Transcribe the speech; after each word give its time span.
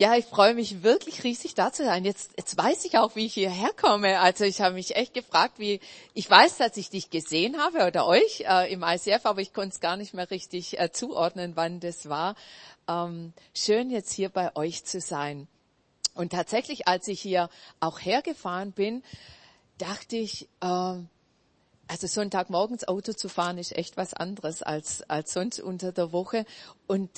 Ja, 0.00 0.16
ich 0.16 0.24
freue 0.24 0.54
mich 0.54 0.82
wirklich 0.82 1.22
riesig 1.22 1.54
da 1.54 1.72
zu 1.72 1.84
sein. 1.84 2.04
Jetzt, 2.04 2.32
jetzt 2.36 2.58
weiß 2.58 2.84
ich 2.84 2.98
auch, 2.98 3.14
wie 3.14 3.26
ich 3.26 3.34
hierher 3.34 3.70
komme. 3.80 4.18
Also 4.18 4.42
ich 4.42 4.60
habe 4.60 4.74
mich 4.74 4.96
echt 4.96 5.14
gefragt, 5.14 5.60
wie 5.60 5.78
ich 6.14 6.28
weiß, 6.28 6.56
dass 6.56 6.76
ich 6.76 6.90
dich 6.90 7.10
gesehen 7.10 7.58
habe 7.58 7.86
oder 7.86 8.04
euch 8.04 8.40
äh, 8.40 8.72
im 8.72 8.82
ICF, 8.82 9.24
aber 9.24 9.40
ich 9.40 9.52
konnte 9.52 9.74
es 9.74 9.80
gar 9.80 9.96
nicht 9.96 10.12
mehr 10.12 10.28
richtig 10.32 10.80
äh, 10.80 10.90
zuordnen, 10.90 11.52
wann 11.54 11.78
das 11.78 12.08
war. 12.08 12.34
Ähm, 12.88 13.32
schön 13.54 13.88
jetzt 13.88 14.12
hier 14.12 14.30
bei 14.30 14.56
euch 14.56 14.84
zu 14.84 15.00
sein. 15.00 15.46
Und 16.14 16.32
tatsächlich, 16.32 16.88
als 16.88 17.06
ich 17.06 17.20
hier 17.20 17.48
auch 17.78 18.00
hergefahren 18.00 18.72
bin, 18.72 19.04
dachte 19.78 20.16
ich, 20.16 20.48
äh, 20.60 20.66
also 21.86 22.06
Sonntagmorgens 22.08 22.88
Auto 22.88 23.12
zu 23.12 23.28
fahren 23.28 23.58
ist 23.58 23.76
echt 23.76 23.96
was 23.96 24.12
anderes 24.12 24.62
als 24.62 25.02
als 25.08 25.32
sonst 25.32 25.60
unter 25.60 25.92
der 25.92 26.10
Woche 26.10 26.46
und 26.88 27.10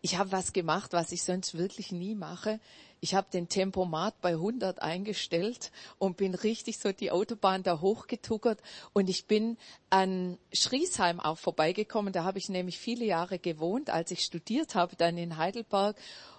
ich 0.00 0.16
habe 0.16 0.32
was 0.32 0.52
gemacht, 0.52 0.92
was 0.92 1.12
ich 1.12 1.22
sonst 1.22 1.56
wirklich 1.56 1.92
nie 1.92 2.14
mache. 2.14 2.60
Ich 3.00 3.14
habe 3.14 3.28
den 3.32 3.48
Tempomat 3.48 4.20
bei 4.20 4.30
100 4.30 4.82
eingestellt 4.82 5.70
und 5.98 6.16
bin 6.16 6.34
richtig 6.34 6.78
so 6.78 6.90
die 6.90 7.10
Autobahn 7.10 7.62
da 7.62 7.80
hochgetuckert 7.80 8.60
und 8.92 9.08
ich 9.08 9.26
bin 9.26 9.56
an 9.88 10.36
Schriesheim 10.52 11.20
auch 11.20 11.38
vorbeigekommen. 11.38 12.12
Da 12.12 12.24
habe 12.24 12.38
ich 12.38 12.48
nämlich 12.48 12.78
viele 12.78 13.04
Jahre 13.04 13.38
gewohnt, 13.38 13.90
als 13.90 14.10
ich 14.10 14.24
studiert 14.24 14.74
habe, 14.74 14.96
dann 14.96 15.16
in 15.16 15.36
Heidelberg 15.36 15.96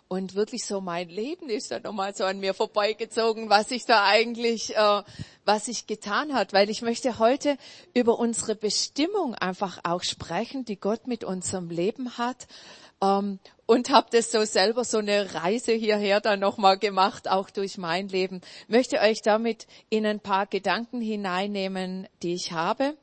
und 0.09 0.34
wirklich 0.34 0.65
so 0.65 0.81
mein 0.81 1.07
Leben 1.07 1.49
ist 1.49 1.70
dann 1.70 1.84
nochmal 1.84 2.15
so 2.15 2.26
an 2.26 2.39
mir 2.39 2.55
vorbeigezogen, 2.55 3.49
was 3.49 3.70
ich 3.70 3.85
da 3.85 4.03
eigentlich, 4.05 4.76
äh, 4.76 5.03
was 5.45 5.67
ich 5.67 5.85
getan 5.85 6.34
hat, 6.34 6.51
weil 6.51 6.70
ich 6.70 6.81
möchte 6.81 7.20
heute 7.20 7.57
über 7.93 8.17
unsere 8.17 8.55
Bestimmung 8.55 9.35
einfach 9.35 9.79
auch 9.84 10.01
sprechen, 10.01 10.65
die 10.65 10.79
Gott 10.79 11.05
mit 11.05 11.23
unserem 11.23 11.70
Leben 11.70 12.17
hat 12.17 12.48
ähm, 13.02 13.39
und 13.66 13.89
habe 13.89 14.08
das 14.12 14.31
so 14.31 14.44
selber 14.45 14.84
so 14.84 14.98
eine 14.98 15.34
Reise 15.35 15.73
hierher 15.73 16.21
dann 16.21 16.40
nochmal 16.40 16.77
gemacht, 16.77 17.30
auch 17.30 17.49
durch 17.49 17.77
mein 17.77 18.07
Leben. 18.07 18.41
Möchte 18.67 18.99
euch 18.99 19.21
damit 19.21 19.67
in 19.90 20.05
ein 20.05 20.20
paar 20.20 20.48
Gedanken 20.48 21.01
hineinnehmen, 21.01 22.07
die 22.23 22.34
ich 22.34 22.51
habe 22.51 22.96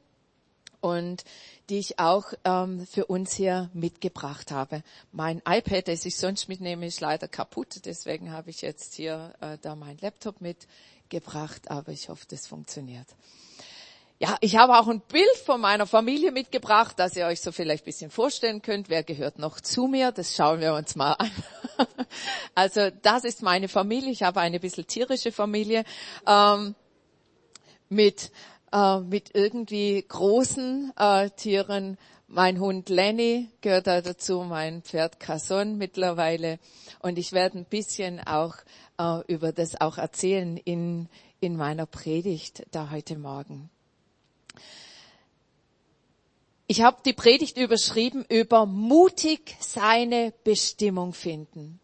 und 0.80 1.24
die 1.68 1.78
ich 1.78 1.98
auch 1.98 2.32
ähm, 2.44 2.86
für 2.86 3.06
uns 3.06 3.34
hier 3.34 3.70
mitgebracht 3.74 4.50
habe. 4.50 4.82
Mein 5.12 5.42
iPad, 5.46 5.88
das 5.88 6.04
ich 6.04 6.16
sonst 6.16 6.48
mitnehme, 6.48 6.86
ist 6.86 7.00
leider 7.00 7.28
kaputt, 7.28 7.80
deswegen 7.84 8.32
habe 8.32 8.50
ich 8.50 8.62
jetzt 8.62 8.94
hier 8.94 9.34
äh, 9.40 9.58
da 9.62 9.74
mein 9.74 9.98
Laptop 9.98 10.40
mitgebracht, 10.40 11.70
aber 11.70 11.92
ich 11.92 12.08
hoffe, 12.08 12.26
das 12.28 12.46
funktioniert. 12.46 13.06
Ja, 14.18 14.38
ich 14.40 14.56
habe 14.56 14.78
auch 14.78 14.88
ein 14.88 15.02
Bild 15.02 15.36
von 15.44 15.60
meiner 15.60 15.86
Familie 15.86 16.32
mitgebracht, 16.32 16.98
dass 16.98 17.16
ihr 17.16 17.26
euch 17.26 17.42
so 17.42 17.52
vielleicht 17.52 17.82
ein 17.82 17.84
bisschen 17.84 18.10
vorstellen 18.10 18.62
könnt, 18.62 18.88
wer 18.88 19.02
gehört 19.02 19.38
noch 19.38 19.60
zu 19.60 19.88
mir. 19.88 20.10
Das 20.10 20.34
schauen 20.34 20.60
wir 20.60 20.74
uns 20.74 20.96
mal 20.96 21.12
an. 21.12 21.30
Also 22.54 22.88
das 23.02 23.24
ist 23.24 23.42
meine 23.42 23.68
Familie. 23.68 24.10
Ich 24.10 24.22
habe 24.22 24.40
eine 24.40 24.58
bisschen 24.58 24.86
tierische 24.86 25.30
Familie 25.30 25.84
ähm, 26.26 26.74
mit, 27.90 28.30
äh, 28.72 29.00
mit 29.00 29.34
irgendwie 29.34 30.02
großen 30.08 30.94
äh, 30.96 31.28
Tieren. 31.30 31.98
Mein 32.26 32.58
Hund 32.58 32.88
Lenny 32.88 33.50
gehört 33.60 33.86
da 33.86 34.00
dazu, 34.00 34.40
mein 34.40 34.80
Pferd 34.80 35.20
Casson 35.20 35.76
mittlerweile. 35.76 36.58
Und 37.00 37.18
ich 37.18 37.32
werde 37.32 37.58
ein 37.58 37.66
bisschen 37.66 38.26
auch 38.26 38.54
äh, 38.98 39.20
über 39.26 39.52
das 39.52 39.78
auch 39.78 39.98
erzählen 39.98 40.56
in, 40.56 41.10
in 41.40 41.56
meiner 41.56 41.84
Predigt 41.84 42.64
da 42.70 42.90
heute 42.90 43.18
Morgen. 43.18 43.68
Ich 46.68 46.82
habe 46.82 46.96
die 47.04 47.12
Predigt 47.12 47.58
überschrieben 47.58 48.24
über 48.28 48.66
mutig 48.66 49.56
seine 49.60 50.32
Bestimmung 50.42 51.12
finden. 51.12 51.78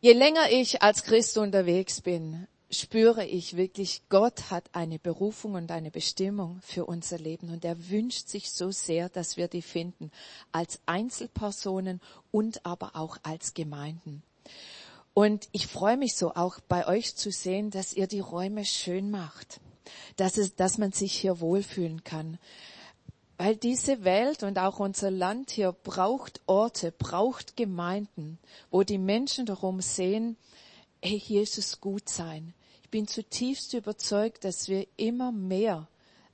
Je 0.00 0.14
länger 0.14 0.50
ich 0.50 0.80
als 0.80 1.04
Christ 1.04 1.36
unterwegs 1.36 2.00
bin, 2.00 2.46
spüre 2.70 3.26
ich 3.26 3.54
wirklich, 3.58 4.04
Gott 4.08 4.50
hat 4.50 4.64
eine 4.72 4.98
Berufung 4.98 5.52
und 5.54 5.70
eine 5.70 5.90
Bestimmung 5.90 6.60
für 6.62 6.86
unser 6.86 7.18
Leben 7.18 7.50
und 7.50 7.62
er 7.66 7.90
wünscht 7.90 8.28
sich 8.28 8.50
so 8.50 8.70
sehr, 8.70 9.10
dass 9.10 9.36
wir 9.36 9.48
die 9.48 9.60
finden, 9.60 10.10
als 10.50 10.80
Einzelpersonen 10.86 12.00
und 12.30 12.64
aber 12.64 12.96
auch 12.96 13.18
als 13.22 13.52
Gemeinden. 13.52 14.22
Und 15.12 15.50
ich 15.52 15.66
freue 15.66 15.98
mich 15.98 16.16
so 16.16 16.34
auch 16.34 16.58
bei 16.68 16.88
euch 16.88 17.16
zu 17.16 17.30
sehen, 17.30 17.70
dass 17.70 17.92
ihr 17.92 18.06
die 18.06 18.20
Räume 18.20 18.64
schön 18.64 19.10
macht, 19.10 19.60
dass, 20.16 20.38
es, 20.38 20.56
dass 20.56 20.78
man 20.78 20.92
sich 20.92 21.12
hier 21.12 21.40
wohlfühlen 21.40 22.02
kann, 22.02 22.38
weil 23.42 23.56
diese 23.56 24.04
Welt 24.04 24.44
und 24.44 24.56
auch 24.56 24.78
unser 24.78 25.10
Land 25.10 25.50
hier 25.50 25.72
braucht 25.72 26.40
Orte, 26.46 26.92
braucht 26.92 27.56
Gemeinden, 27.56 28.38
wo 28.70 28.84
die 28.84 28.98
Menschen 28.98 29.46
darum 29.46 29.80
sehen, 29.80 30.36
hey, 31.02 31.18
hier 31.18 31.42
ist 31.42 31.58
es 31.58 31.80
gut 31.80 32.08
sein. 32.08 32.54
Ich 32.84 32.90
bin 32.90 33.08
zutiefst 33.08 33.74
überzeugt, 33.74 34.44
dass 34.44 34.68
wir 34.68 34.86
immer 34.96 35.32
mehr 35.32 35.88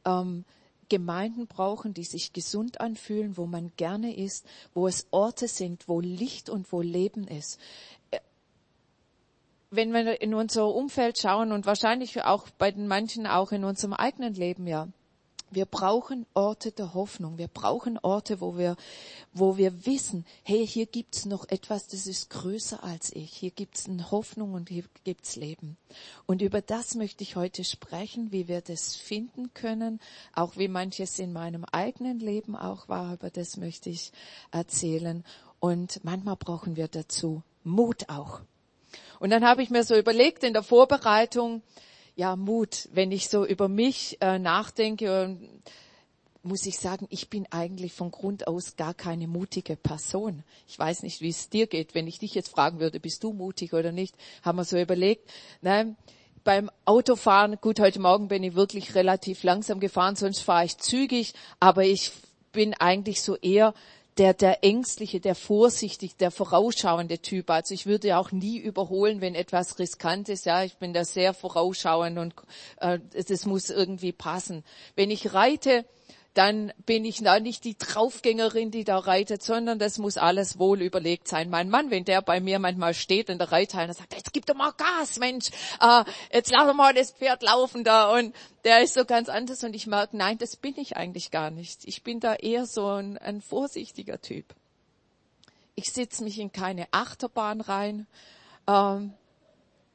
ähm, 0.05 0.45
Gemeinden 0.91 1.47
brauchen, 1.47 1.95
die 1.95 2.05
sich 2.05 2.35
gesund 2.35 2.83
anfühlen, 2.83 3.39
wo 3.39 3.47
man 3.47 3.73
gerne 3.79 4.15
ist, 4.15 4.45
wo 4.75 4.87
es 4.87 5.07
Orte 5.11 5.49
sind, 5.49 5.89
wo 5.89 6.01
Licht 6.01 6.51
und 6.51 6.71
wo 6.73 6.83
Leben 6.83 7.27
ist. 7.27 7.59
Äh, 8.11 8.21
wenn 9.71 9.95
wir 9.95 10.21
in 10.21 10.35
unser 10.35 10.69
Umfeld 10.69 11.17
schauen 11.19 11.53
und 11.53 11.65
wahrscheinlich 11.65 12.23
auch 12.23 12.51
bei 12.59 12.71
den 12.71 12.87
manchen 12.87 13.27
auch 13.27 13.51
in 13.51 13.65
unserem 13.65 13.95
eigenen 13.95 14.35
Leben, 14.35 14.67
ja, 14.67 14.89
wir 15.51 15.65
brauchen 15.65 16.27
Orte 16.35 16.73
der 16.73 16.95
Hoffnung. 16.95 17.39
Wir 17.39 17.49
brauchen 17.49 17.99
Orte, 17.99 18.41
wo 18.41 18.57
wir, 18.57 18.77
wo 19.33 19.57
wir 19.57 19.87
wissen, 19.87 20.25
hey, 20.43 20.67
hier 20.67 20.87
gibt's 20.87 21.25
noch 21.25 21.49
etwas, 21.49 21.89
das 21.89 22.07
ist 22.07 22.31
größer 22.31 22.83
als 22.85 23.15
ich. 23.15 23.33
Hier 23.33 23.51
gibt's 23.51 23.89
eine 23.89 24.11
Hoffnung 24.11 24.55
und 24.55 24.69
hier 24.69 24.85
gibt's 25.05 25.37
Leben. 25.37 25.77
Und 26.27 26.43
über 26.43 26.61
das 26.61 26.95
möchte 26.95 27.23
ich 27.23 27.37
heute 27.37 27.65
sprechen, 27.65 28.33
wie 28.33 28.49
wir 28.49 28.61
das 28.61 28.97
finden 28.97 29.53
können, 29.55 30.01
auch 30.35 30.57
wie 30.57 30.69
manches 30.69 31.19
in 31.19 31.33
meinem 31.33 31.65
eigenen 31.65 32.19
Leben 32.21 32.57
auch 32.57 32.89
war. 32.89 33.15
Über 33.15 33.31
das 33.31 33.57
möchte 33.57 33.91
ich 33.91 34.13
erzählen. 34.51 35.25
Und 35.61 36.05
manchmal 36.05 36.37
brauchen 36.37 36.77
wir 36.77 36.89
dazu 36.89 37.43
Mut 37.65 38.09
auch. 38.09 38.41
Und 39.21 39.31
dann 39.31 39.45
habe 39.45 39.63
ich 39.63 39.71
mir 39.71 39.85
so 39.85 39.97
überlegt 39.97 40.45
in 40.45 40.53
der 40.53 40.63
Vorbereitung, 40.63 41.63
ja, 42.19 42.35
Mut. 42.35 42.89
Wenn 42.93 43.13
ich 43.13 43.29
so 43.29 43.47
über 43.47 43.69
mich 43.69 44.19
äh, 44.21 44.41
nachdenke, 44.41 45.39
muss 46.43 46.67
ich 46.67 46.77
sagen, 46.77 47.07
ich 47.11 47.31
bin 47.31 47.47
eigentlich 47.53 47.93
von 47.93 48.11
Grund 48.11 48.49
aus 48.49 48.75
gar 48.75 48.93
keine 48.93 49.29
mutige 49.29 49.77
Person. 49.77 50.43
Ich 50.67 50.77
weiß 50.77 51.05
nicht, 51.05 51.21
wie 51.21 51.29
es 51.29 51.49
dir 51.49 51.69
geht. 51.69 51.95
Wenn 51.95 52.09
ich 52.09 52.19
dich 52.19 52.35
jetzt 52.35 52.49
fragen 52.49 52.81
würde, 52.81 52.99
bist 52.99 53.23
du 53.23 53.33
mutig 53.33 53.73
oder 53.73 53.93
nicht, 53.93 54.17
haben 54.43 54.59
wir 54.59 54.65
so 54.65 54.77
überlegt. 54.77 55.31
Nein, 55.61 55.97
beim 56.43 56.73
Autofahren, 56.87 57.59
gut, 57.61 57.79
heute 57.79 58.01
Morgen 58.01 58.27
bin 58.27 58.43
ich 58.43 58.57
wirklich 58.57 58.97
relativ 58.97 59.45
langsam 59.45 59.79
gefahren, 59.79 60.17
sonst 60.17 60.41
fahre 60.41 60.65
ich 60.65 60.77
zügig, 60.77 61.35
aber 61.61 61.85
ich 61.85 62.11
bin 62.51 62.75
eigentlich 62.75 63.23
so 63.23 63.37
eher 63.37 63.75
der, 64.19 64.35
der 64.35 64.65
ängstliche, 64.65 65.21
der 65.21 65.35
vorsichtig, 65.35 66.17
der 66.17 66.31
vorausschauende 66.31 67.21
Typ. 67.21 67.51
Also 67.51 67.73
ich 67.73 67.87
würde 67.87 68.19
auch 68.19 68.33
nie 68.33 68.59
überholen, 68.59 69.21
wenn 69.21 69.35
etwas 69.35 69.79
riskant 69.79 70.29
ist. 70.29 70.45
Ja, 70.45 70.65
ich 70.65 70.77
bin 70.77 70.93
da 70.93 71.05
sehr 71.05 71.35
vorausschauend 71.35 72.19
und 72.19 72.35
äh, 72.81 72.99
das 73.13 73.47
muss 73.47 73.71
irgendwie 73.71 74.13
passen. 74.13 74.65
Wenn 74.97 75.11
ich 75.11 75.35
reite, 75.35 75.85
dann 76.39 76.73
bin 76.87 77.05
ich 77.05 77.21
da 77.21 77.41
nicht 77.41 77.65
die 77.65 77.77
Draufgängerin, 77.77 78.71
die 78.71 78.85
da 78.85 78.97
reitet, 78.97 79.43
sondern 79.43 79.81
das 79.81 79.99
muss 79.99 80.17
alles 80.17 80.57
wohl 80.57 80.83
überlegt 80.83 81.27
sein. 81.27 81.51
Mein 81.51 81.69
Mann, 81.69 81.91
wenn 81.91 82.05
der 82.05 82.23
bei 82.23 82.39
mir 82.39 82.61
manchmal 82.61 82.95
steht 82.95 83.29
in 83.29 83.39
der 83.39 83.51
Reithalle 83.51 83.89
und 83.89 83.95
sagt, 83.95 84.15
jetzt 84.15 84.33
gib 84.33 84.47
doch 84.47 84.55
mal 84.55 84.71
Gas, 84.71 85.19
Mensch, 85.19 85.51
äh, 85.81 86.05
jetzt 86.33 86.53
lass 86.53 86.69
doch 86.69 86.75
mal 86.75 86.95
das 86.95 87.11
Pferd 87.11 87.43
laufen 87.43 87.83
da 87.83 88.17
und 88.17 88.37
der 88.63 88.83
ist 88.83 88.95
so 88.95 89.05
ganz 89.05 89.29
anders 89.29 89.65
und 89.65 89.75
ich 89.75 89.89
merke, 89.89 90.17
nein, 90.17 90.39
das 90.39 90.55
bin 90.55 90.79
ich 90.79 90.97
eigentlich 90.97 91.33
gar 91.33 91.51
nicht. 91.51 91.81
Ich 91.87 92.05
bin 92.05 92.21
da 92.21 92.37
eher 92.37 92.67
so 92.67 92.87
ein, 92.87 93.19
ein 93.19 93.41
vorsichtiger 93.41 94.21
Typ. 94.21 94.55
Ich 95.75 95.93
sitze 95.93 96.23
mich 96.23 96.39
in 96.39 96.53
keine 96.53 96.87
Achterbahn 96.93 97.61
rein. 97.61 98.07
Ähm, 98.69 99.13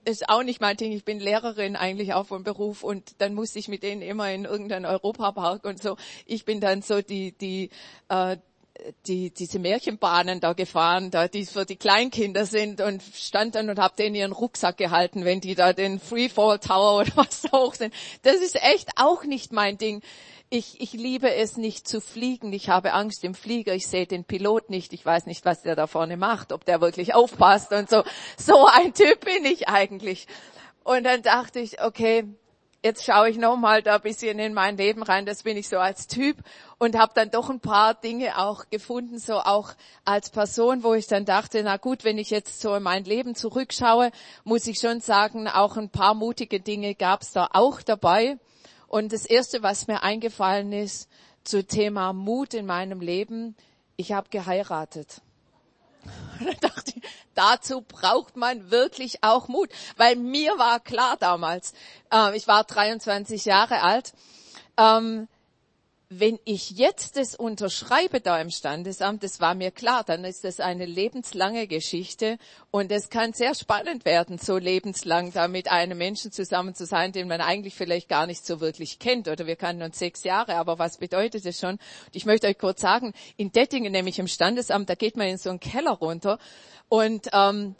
ist 0.05 0.29
auch 0.29 0.43
nicht 0.43 0.61
mein 0.61 0.77
Ding. 0.77 0.91
Ich 0.91 1.05
bin 1.05 1.19
Lehrerin 1.19 1.75
eigentlich 1.75 2.13
auch 2.13 2.27
vom 2.27 2.43
Beruf 2.43 2.83
und 2.83 3.21
dann 3.21 3.33
musste 3.33 3.59
ich 3.59 3.67
mit 3.67 3.83
denen 3.83 4.01
immer 4.01 4.31
in 4.31 4.45
irgendeinen 4.45 4.85
Europapark 4.85 5.65
und 5.65 5.81
so. 5.81 5.97
Ich 6.25 6.45
bin 6.45 6.59
dann 6.59 6.81
so 6.81 7.01
die, 7.01 7.31
die, 7.33 7.69
äh, 8.09 8.37
die, 9.07 9.31
diese 9.31 9.59
Märchenbahnen 9.59 10.39
da 10.39 10.53
gefahren, 10.53 11.11
da 11.11 11.27
die 11.27 11.45
für 11.45 11.65
die 11.65 11.75
Kleinkinder 11.75 12.45
sind 12.45 12.81
und 12.81 13.01
stand 13.01 13.55
dann 13.55 13.69
und 13.69 13.79
hab 13.79 13.95
denen 13.95 14.15
ihren 14.15 14.31
Rucksack 14.31 14.77
gehalten, 14.77 15.25
wenn 15.25 15.41
die 15.41 15.55
da 15.55 15.73
den 15.73 15.99
Freefall 15.99 16.59
Tower 16.59 16.97
oder 17.01 17.11
was 17.15 17.41
da 17.41 17.57
hoch 17.57 17.75
sind. 17.75 17.93
Das 18.23 18.35
ist 18.35 18.55
echt 18.55 18.89
auch 18.95 19.23
nicht 19.23 19.51
mein 19.51 19.77
Ding 19.77 20.01
ich, 20.53 20.79
ich 20.81 20.93
liebe 20.93 21.33
es 21.33 21.57
nicht 21.57 21.87
zu 21.87 21.99
fliegen. 21.99 22.53
Ich 22.53 22.69
habe 22.69 22.93
Angst 22.93 23.23
im 23.23 23.33
Flieger. 23.33 23.73
Ich 23.73 23.87
sehe 23.87 24.05
den 24.05 24.23
Pilot 24.23 24.69
nicht. 24.69 24.93
Ich 24.93 25.03
weiß 25.03 25.25
nicht, 25.25 25.45
was 25.45 25.63
der 25.63 25.75
da 25.75 25.87
vorne 25.87 26.15
macht, 26.15 26.51
ob 26.51 26.63
der 26.63 26.79
wirklich 26.79 27.15
aufpasst 27.15 27.71
und 27.71 27.89
so. 27.89 28.03
So 28.37 28.67
ein 28.67 28.93
Typ 28.93 29.25
bin 29.25 29.45
ich 29.45 29.67
eigentlich. 29.67 30.27
Und 30.83 31.05
dann 31.05 31.23
dachte 31.23 31.59
ich, 31.59 31.81
okay, 31.81 32.25
jetzt 32.83 33.03
schaue 33.03 33.31
ich 33.31 33.37
nochmal 33.37 33.81
da 33.81 33.95
ein 33.95 34.01
bisschen 34.01 34.37
in 34.37 34.53
mein 34.53 34.77
Leben 34.77 35.01
rein, 35.01 35.25
das 35.25 35.41
bin 35.41 35.57
ich 35.57 35.69
so 35.69 35.79
als 35.79 36.05
Typ 36.05 36.37
und 36.77 36.99
habe 36.99 37.13
dann 37.15 37.31
doch 37.31 37.49
ein 37.49 37.61
paar 37.61 37.95
Dinge 37.95 38.37
auch 38.37 38.69
gefunden, 38.69 39.17
so 39.17 39.39
auch 39.39 39.71
als 40.05 40.29
Person, 40.29 40.83
wo 40.83 40.93
ich 40.93 41.07
dann 41.07 41.25
dachte, 41.25 41.63
na 41.63 41.77
gut, 41.77 42.03
wenn 42.03 42.19
ich 42.19 42.29
jetzt 42.29 42.61
so 42.61 42.75
in 42.75 42.83
mein 42.83 43.05
Leben 43.05 43.33
zurückschaue, 43.33 44.11
muss 44.43 44.67
ich 44.67 44.79
schon 44.79 44.99
sagen, 44.99 45.47
auch 45.47 45.77
ein 45.77 45.89
paar 45.89 46.13
mutige 46.13 46.59
Dinge 46.59 46.93
gab 46.93 47.23
es 47.23 47.31
da 47.31 47.49
auch 47.53 47.81
dabei. 47.81 48.37
Und 48.93 49.11
das 49.11 49.25
Erste, 49.25 49.63
was 49.63 49.87
mir 49.87 50.03
eingefallen 50.03 50.71
ist 50.71 51.09
zu 51.43 51.65
Thema 51.65 52.13
Mut 52.13 52.53
in 52.53 52.67
meinem 52.67 53.01
Leben, 53.01 53.55
ich 53.95 54.11
habe 54.11 54.29
geheiratet. 54.29 55.19
Und 56.39 56.45
dann 56.45 56.59
dachte 56.59 56.93
ich, 56.95 57.01
dazu 57.33 57.81
braucht 57.81 58.37
man 58.37 58.69
wirklich 58.69 59.23
auch 59.23 59.47
Mut, 59.47 59.69
weil 59.97 60.15
mir 60.15 60.59
war 60.59 60.79
klar 60.79 61.17
damals, 61.17 61.73
äh, 62.13 62.37
ich 62.37 62.47
war 62.47 62.65
23 62.65 63.45
Jahre 63.45 63.81
alt, 63.81 64.13
ähm, 64.77 65.27
wenn 66.19 66.39
ich 66.45 66.71
jetzt 66.71 67.17
das 67.17 67.35
unterschreibe 67.35 68.19
da 68.21 68.39
im 68.39 68.49
Standesamt, 68.49 69.23
das 69.23 69.39
war 69.39 69.55
mir 69.55 69.71
klar, 69.71 70.03
dann 70.03 70.25
ist 70.25 70.43
das 70.43 70.59
eine 70.59 70.85
lebenslange 70.85 71.67
Geschichte 71.67 72.37
und 72.71 72.91
es 72.91 73.09
kann 73.09 73.33
sehr 73.33 73.55
spannend 73.55 74.05
werden, 74.05 74.37
so 74.37 74.57
lebenslang 74.57 75.31
da 75.31 75.47
mit 75.47 75.71
einem 75.71 75.97
Menschen 75.97 76.31
zusammen 76.31 76.75
zu 76.75 76.85
sein, 76.85 77.11
den 77.11 77.27
man 77.27 77.41
eigentlich 77.41 77.75
vielleicht 77.75 78.09
gar 78.09 78.27
nicht 78.27 78.45
so 78.45 78.61
wirklich 78.61 78.99
kennt 78.99 79.27
oder 79.27 79.47
wir 79.47 79.55
kannten 79.55 79.83
uns 79.83 79.99
sechs 79.99 80.23
Jahre, 80.23 80.55
aber 80.55 80.79
was 80.79 80.97
bedeutet 80.97 81.45
das 81.45 81.59
schon? 81.59 81.79
Ich 82.11 82.25
möchte 82.25 82.47
euch 82.47 82.57
kurz 82.57 82.81
sagen, 82.81 83.13
in 83.37 83.51
Dettingen, 83.51 83.91
nämlich 83.91 84.19
im 84.19 84.27
Standesamt, 84.27 84.89
da 84.89 84.95
geht 84.95 85.17
man 85.17 85.27
in 85.27 85.37
so 85.37 85.49
einen 85.49 85.59
Keller 85.59 85.91
runter 85.91 86.39
und 86.89 87.29
ähm, 87.33 87.75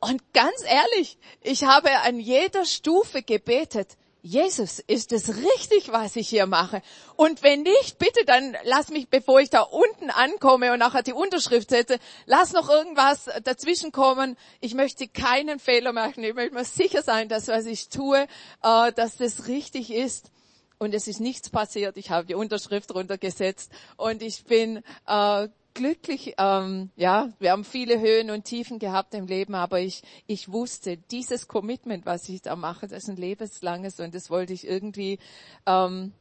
und 0.00 0.32
ganz 0.32 0.62
ehrlich, 0.64 1.18
ich 1.40 1.64
habe 1.64 1.90
an 2.02 2.20
jeder 2.20 2.64
Stufe 2.64 3.22
gebetet, 3.22 3.96
Jesus, 4.20 4.80
ist 4.80 5.12
es 5.12 5.28
richtig, 5.36 5.92
was 5.92 6.16
ich 6.16 6.28
hier 6.28 6.46
mache? 6.46 6.82
Und 7.14 7.42
wenn 7.44 7.62
nicht, 7.62 7.98
bitte 7.98 8.24
dann 8.26 8.56
lass 8.64 8.88
mich, 8.88 9.08
bevor 9.08 9.40
ich 9.40 9.48
da 9.48 9.60
unten 9.60 10.10
ankomme 10.10 10.72
und 10.72 10.80
nachher 10.80 11.02
die 11.02 11.12
Unterschrift 11.12 11.70
setze, 11.70 11.98
lass 12.26 12.52
noch 12.52 12.68
irgendwas 12.68 13.26
dazwischen 13.44 13.92
kommen. 13.92 14.36
Ich 14.60 14.74
möchte 14.74 15.06
keinen 15.06 15.60
Fehler 15.60 15.92
machen. 15.92 16.24
Ich 16.24 16.34
möchte 16.34 16.54
mir 16.54 16.64
sicher 16.64 17.02
sein, 17.02 17.28
dass 17.28 17.46
was 17.46 17.66
ich 17.66 17.90
tue, 17.90 18.26
äh, 18.62 18.92
dass 18.92 19.16
das 19.18 19.46
richtig 19.46 19.92
ist. 19.92 20.30
Und 20.78 20.94
es 20.94 21.08
ist 21.08 21.20
nichts 21.20 21.50
passiert. 21.50 21.96
Ich 21.96 22.10
habe 22.10 22.26
die 22.26 22.34
Unterschrift 22.34 22.92
runtergesetzt 22.94 23.70
und 23.96 24.22
ich 24.22 24.44
bin 24.44 24.82
äh, 25.06 25.48
glücklich, 25.78 26.34
ähm, 26.38 26.90
ja, 26.96 27.30
wir 27.38 27.52
haben 27.52 27.64
viele 27.64 28.00
Höhen 28.00 28.32
und 28.32 28.44
Tiefen 28.44 28.80
gehabt 28.80 29.14
im 29.14 29.28
Leben, 29.28 29.54
aber 29.54 29.78
ich, 29.78 30.02
ich 30.26 30.50
wusste, 30.50 30.96
dieses 30.96 31.46
Commitment, 31.46 32.04
was 32.04 32.28
ich 32.28 32.42
da 32.42 32.56
mache, 32.56 32.88
das 32.88 33.04
ist 33.04 33.08
ein 33.08 33.16
lebenslanges 33.16 34.00
und 34.00 34.12
das 34.12 34.28
wollte 34.28 34.52
ich 34.52 34.66
irgendwie, 34.66 35.20
ähm, 35.66 36.12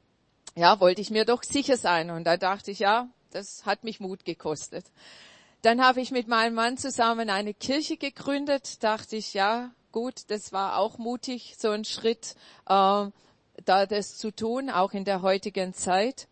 ja, 0.56 0.80
wollte 0.80 1.02
ich 1.02 1.10
mir 1.10 1.26
doch 1.26 1.42
sicher 1.42 1.76
sein. 1.76 2.12
Und 2.12 2.26
da 2.26 2.38
dachte 2.38 2.70
ich, 2.70 2.78
ja, 2.78 3.10
das 3.32 3.66
hat 3.66 3.84
mich 3.84 4.00
Mut 4.00 4.26
gekostet. 4.26 4.86
Dann 5.64 5.84
habe 5.84 6.02
ich 6.02 6.12
mit 6.12 6.28
meinem 6.28 6.54
Mann 6.54 6.78
zusammen 6.78 7.32
eine 7.32 7.56
Kirche 7.56 7.98
gegründet, 7.98 8.84
dachte 8.84 9.16
ich, 9.16 9.34
ja, 9.34 9.72
gut, 9.92 10.30
das 10.30 10.54
war 10.54 10.78
auch 10.78 11.00
mutig, 11.00 11.56
so 11.58 11.72
ein 11.72 11.84
Schritt, 11.84 12.36
äh, 12.68 13.08
da 13.66 13.86
das 13.88 14.20
zu 14.20 14.30
tun, 14.30 14.70
auch 14.70 14.94
in 14.94 15.04
der 15.04 15.24
heutigen 15.24 15.74
Zeit. 15.74 16.28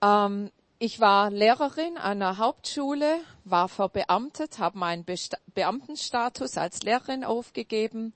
Ähm, 0.00 0.52
ich 0.82 0.98
war 0.98 1.30
Lehrerin 1.30 1.96
an 1.96 2.20
einer 2.20 2.38
Hauptschule, 2.38 3.20
war 3.44 3.68
verbeamtet, 3.68 4.58
habe 4.58 4.80
meinen 4.80 5.06
Beamtenstatus 5.54 6.58
als 6.58 6.82
Lehrerin 6.82 7.22
aufgegeben. 7.22 8.12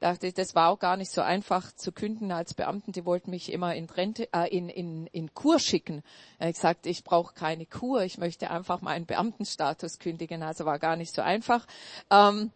Dachte, 0.00 0.30
das 0.34 0.54
war 0.54 0.68
auch 0.68 0.78
gar 0.78 0.98
nicht 0.98 1.10
so 1.10 1.22
einfach 1.22 1.72
zu 1.72 1.92
künden 1.92 2.30
als 2.30 2.52
Beamten. 2.52 2.92
Die 2.92 3.06
wollten 3.06 3.30
mich 3.30 3.50
immer 3.50 3.74
in, 3.74 3.86
Rente, 3.86 4.28
äh, 4.34 4.54
in, 4.54 4.68
in, 4.68 5.06
in 5.12 5.32
Kur 5.32 5.58
schicken. 5.58 6.02
Er 6.38 6.48
hat 6.48 6.56
gesagt, 6.56 6.84
ich 6.84 7.04
brauche 7.04 7.32
keine 7.32 7.64
Kur, 7.64 8.02
ich 8.02 8.18
möchte 8.18 8.50
einfach 8.50 8.82
meinen 8.82 9.06
Beamtenstatus 9.06 9.98
kündigen. 9.98 10.42
Also 10.42 10.66
war 10.66 10.78
gar 10.78 10.96
nicht 10.96 11.14
so 11.14 11.22
einfach. 11.22 11.66
Ähm, 12.10 12.50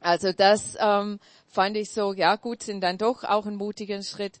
also 0.00 0.32
das 0.32 0.76
ähm, 0.80 1.20
fand 1.46 1.76
ich 1.76 1.92
so, 1.92 2.14
ja 2.14 2.34
gut, 2.34 2.64
sind 2.64 2.80
dann 2.80 2.98
doch 2.98 3.22
auch 3.22 3.46
ein 3.46 3.54
mutiger 3.54 4.02
Schritt. 4.02 4.40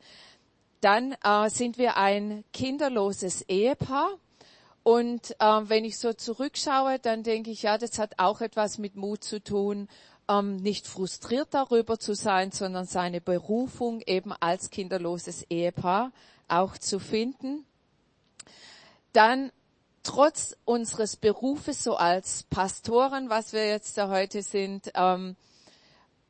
Dann 0.80 1.14
äh, 1.22 1.48
sind 1.48 1.78
wir 1.78 1.96
ein 1.96 2.42
kinderloses 2.52 3.42
Ehepaar. 3.42 4.18
Und 4.82 5.36
äh, 5.38 5.44
wenn 5.44 5.84
ich 5.84 5.98
so 5.98 6.12
zurückschaue, 6.12 6.98
dann 6.98 7.22
denke 7.22 7.50
ich, 7.50 7.62
ja, 7.62 7.78
das 7.78 7.98
hat 7.98 8.18
auch 8.18 8.40
etwas 8.40 8.78
mit 8.78 8.96
Mut 8.96 9.22
zu 9.22 9.42
tun, 9.42 9.88
ähm, 10.28 10.56
nicht 10.56 10.86
frustriert 10.86 11.48
darüber 11.52 11.98
zu 11.98 12.14
sein, 12.14 12.50
sondern 12.50 12.86
seine 12.86 13.20
Berufung 13.20 14.00
eben 14.06 14.32
als 14.40 14.70
kinderloses 14.70 15.44
Ehepaar 15.50 16.12
auch 16.48 16.76
zu 16.78 16.98
finden. 16.98 17.64
Dann 19.12 19.52
trotz 20.02 20.56
unseres 20.64 21.16
Berufes 21.16 21.84
so 21.84 21.96
als 21.96 22.44
Pastoren, 22.44 23.30
was 23.30 23.52
wir 23.52 23.66
jetzt 23.68 23.98
da 23.98 24.08
heute 24.08 24.42
sind, 24.42 24.90
ähm, 24.94 25.36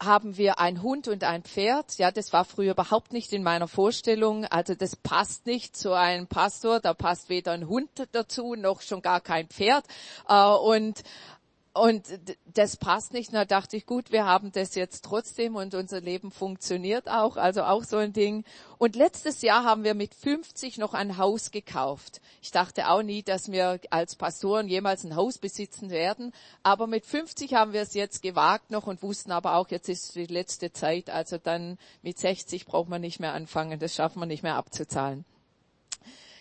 haben 0.05 0.37
wir 0.37 0.59
ein 0.59 0.83
Hund 0.83 1.09
und 1.09 1.25
ein 1.25 1.43
Pferd. 1.43 1.99
Ja, 1.99 2.11
das 2.11 2.33
war 2.33 2.45
früher 2.45 2.73
überhaupt 2.73 3.13
nicht 3.13 3.33
in 3.33 3.43
meiner 3.43 3.69
Vorstellung. 3.69 4.45
Also 4.45 4.75
das 4.75 4.97
passt 4.97 5.47
nicht 5.47 5.77
zu 5.77 5.93
einem 5.93 6.27
Pastor. 6.27 6.81
Da 6.81 6.95
passt 6.95 7.29
weder 7.29 7.53
ein 7.53 7.69
Hund 7.69 7.91
dazu 8.13 8.55
noch 8.55 8.81
schon 8.83 9.03
gar 9.03 9.21
kein 9.21 9.49
Pferd. 9.49 9.85
Äh, 10.29 10.45
und 10.45 11.03
und 11.75 12.07
das 12.53 12.77
passt 12.77 13.15
nicht. 13.15 13.33
Da 13.33 13.47
dachte 13.47 13.79
ich, 13.79 13.87
gut, 13.87 14.13
wir 14.13 14.27
haben 14.27 14.53
das 14.53 14.75
jetzt 14.75 15.05
trotzdem 15.05 15.57
und 15.57 15.75
unser 15.75 16.03
Leben 16.03 16.31
funktioniert 16.31 17.09
auch. 17.09 17.37
Also 17.37 17.63
auch 17.63 17.85
so 17.85 17.97
ein 17.97 18.13
Ding. 18.13 18.45
Und 18.77 18.95
letztes 18.95 19.41
Jahr 19.41 19.65
haben 19.65 19.83
wir 19.83 19.95
mit 19.95 20.15
50 20.15 20.77
noch 20.77 20.93
ein 20.93 21.17
Haus 21.17 21.51
gekauft. 21.51 22.21
Ich 22.43 22.51
dachte 22.51 22.91
auch 22.91 23.03
nie, 23.03 23.23
dass 23.23 23.51
wir 23.51 23.81
als 23.89 24.17
Pastoren 24.17 24.69
jemals 24.69 25.05
ein 25.05 25.17
Haus 25.17 25.39
besitzen 25.39 25.89
werden. 25.89 26.33
Aber 26.63 26.87
mit 26.87 27.07
50 27.07 27.55
haben 27.55 27.73
wir 27.73 27.81
es 27.81 27.95
jetzt 27.95 28.21
gewagt 28.21 28.71
noch 28.71 28.87
und 28.87 29.03
wussten 29.03 29.33
aber 29.33 29.55
auch, 29.57 29.71
jetzt 29.71 29.89
ist 29.89 30.15
die 30.15 30.27
letzte 30.27 30.73
Zeit. 30.73 31.09
Also 31.09 31.39
dann 31.39 31.79
mit 32.03 32.19
60 32.19 32.67
braucht 32.67 32.91
man 32.91 33.01
nicht 33.01 33.19
mehr 33.19 33.33
anfangen. 33.33 33.79
Das 33.79 33.95
schaffen 33.95 34.21
wir 34.21 34.27
nicht 34.27 34.43
mehr 34.43 34.57
abzuzahlen. 34.57 35.25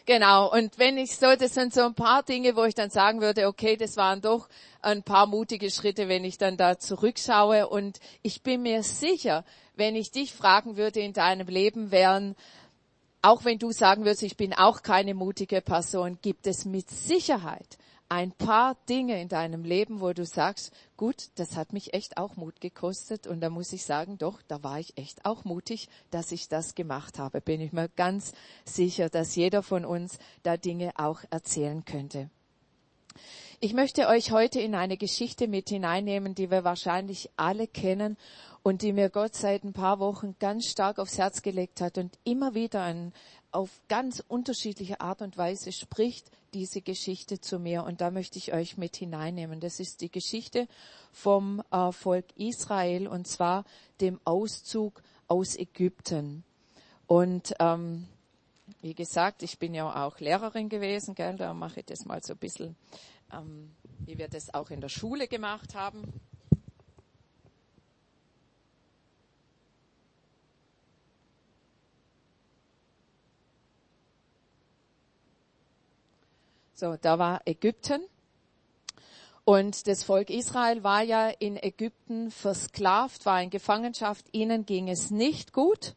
Genau. 0.05 0.51
Und 0.51 0.79
wenn 0.79 0.97
ich 0.97 1.15
so, 1.15 1.35
das 1.35 1.53
sind 1.53 1.73
so 1.73 1.81
ein 1.81 1.93
paar 1.93 2.23
Dinge, 2.23 2.55
wo 2.55 2.63
ich 2.63 2.75
dann 2.75 2.89
sagen 2.89 3.21
würde, 3.21 3.47
okay, 3.47 3.77
das 3.77 3.97
waren 3.97 4.21
doch 4.21 4.49
ein 4.81 5.03
paar 5.03 5.27
mutige 5.27 5.69
Schritte, 5.69 6.07
wenn 6.07 6.25
ich 6.25 6.37
dann 6.37 6.57
da 6.57 6.79
zurückschaue. 6.79 7.67
Und 7.67 7.99
ich 8.21 8.41
bin 8.41 8.63
mir 8.63 8.83
sicher, 8.83 9.45
wenn 9.75 9.95
ich 9.95 10.11
dich 10.11 10.33
fragen 10.33 10.77
würde 10.77 10.99
in 10.99 11.13
deinem 11.13 11.47
Leben, 11.47 11.91
wären, 11.91 12.35
auch 13.21 13.45
wenn 13.45 13.59
du 13.59 13.71
sagen 13.71 14.03
würdest, 14.03 14.23
ich 14.23 14.37
bin 14.37 14.53
auch 14.53 14.81
keine 14.81 15.13
mutige 15.13 15.61
Person, 15.61 16.17
gibt 16.21 16.47
es 16.47 16.65
mit 16.65 16.89
Sicherheit 16.89 17.77
ein 18.11 18.33
paar 18.33 18.75
Dinge 18.89 19.21
in 19.21 19.29
deinem 19.29 19.63
Leben, 19.63 20.01
wo 20.01 20.11
du 20.11 20.25
sagst, 20.25 20.73
gut, 20.97 21.29
das 21.35 21.55
hat 21.55 21.71
mich 21.71 21.93
echt 21.93 22.17
auch 22.17 22.35
Mut 22.35 22.59
gekostet 22.59 23.25
und 23.25 23.39
da 23.39 23.49
muss 23.49 23.71
ich 23.71 23.85
sagen, 23.85 24.17
doch, 24.17 24.41
da 24.49 24.61
war 24.63 24.81
ich 24.81 24.97
echt 24.97 25.23
auch 25.23 25.45
mutig, 25.45 25.87
dass 26.09 26.33
ich 26.33 26.49
das 26.49 26.75
gemacht 26.75 27.19
habe. 27.19 27.39
Bin 27.39 27.61
ich 27.61 27.71
mir 27.71 27.87
ganz 27.87 28.33
sicher, 28.65 29.07
dass 29.07 29.37
jeder 29.37 29.63
von 29.63 29.85
uns 29.85 30.19
da 30.43 30.57
Dinge 30.57 30.91
auch 30.97 31.21
erzählen 31.29 31.85
könnte. 31.85 32.29
Ich 33.61 33.73
möchte 33.73 34.09
euch 34.09 34.33
heute 34.33 34.59
in 34.59 34.75
eine 34.75 34.97
Geschichte 34.97 35.47
mit 35.47 35.69
hineinnehmen, 35.69 36.35
die 36.35 36.51
wir 36.51 36.65
wahrscheinlich 36.65 37.29
alle 37.37 37.65
kennen 37.65 38.17
und 38.61 38.81
die 38.81 38.91
mir 38.91 39.09
Gott 39.09 39.35
seit 39.35 39.63
ein 39.63 39.71
paar 39.71 39.99
Wochen 39.99 40.35
ganz 40.37 40.65
stark 40.65 40.99
aufs 40.99 41.17
Herz 41.17 41.43
gelegt 41.43 41.79
hat 41.79 41.97
und 41.97 42.19
immer 42.25 42.55
wieder 42.55 42.93
auf 43.53 43.69
ganz 43.87 44.21
unterschiedliche 44.27 44.99
Art 44.99 45.21
und 45.21 45.37
Weise 45.37 45.71
spricht 45.71 46.29
diese 46.53 46.81
Geschichte 46.81 47.39
zu 47.39 47.59
mir 47.59 47.83
und 47.83 48.01
da 48.01 48.11
möchte 48.11 48.37
ich 48.37 48.53
euch 48.53 48.77
mit 48.77 48.95
hineinnehmen. 48.95 49.59
Das 49.59 49.79
ist 49.79 50.01
die 50.01 50.11
Geschichte 50.11 50.67
vom 51.11 51.63
äh, 51.71 51.91
Volk 51.91 52.25
Israel 52.35 53.07
und 53.07 53.27
zwar 53.27 53.65
dem 53.99 54.19
Auszug 54.23 55.01
aus 55.27 55.55
Ägypten. 55.55 56.43
Und 57.07 57.53
ähm, 57.59 58.07
wie 58.81 58.93
gesagt, 58.93 59.43
ich 59.43 59.59
bin 59.59 59.73
ja 59.73 60.05
auch 60.05 60.19
Lehrerin 60.19 60.69
gewesen, 60.69 61.15
gell, 61.15 61.35
da 61.37 61.53
mache 61.53 61.81
ich 61.81 61.85
das 61.85 62.05
mal 62.05 62.21
so 62.23 62.33
ein 62.33 62.39
bisschen, 62.39 62.75
ähm, 63.33 63.71
wie 63.99 64.17
wir 64.17 64.27
das 64.27 64.53
auch 64.53 64.69
in 64.69 64.81
der 64.81 64.89
Schule 64.89 65.27
gemacht 65.27 65.75
haben. 65.75 66.13
So, 76.81 76.97
da 76.99 77.19
war 77.19 77.41
Ägypten. 77.45 78.01
Und 79.45 79.85
das 79.85 80.03
Volk 80.03 80.31
Israel 80.31 80.83
war 80.83 81.03
ja 81.03 81.29
in 81.29 81.55
Ägypten 81.55 82.31
versklavt, 82.31 83.23
war 83.27 83.39
in 83.39 83.51
Gefangenschaft. 83.51 84.25
Ihnen 84.31 84.65
ging 84.65 84.89
es 84.89 85.11
nicht 85.11 85.53
gut. 85.53 85.93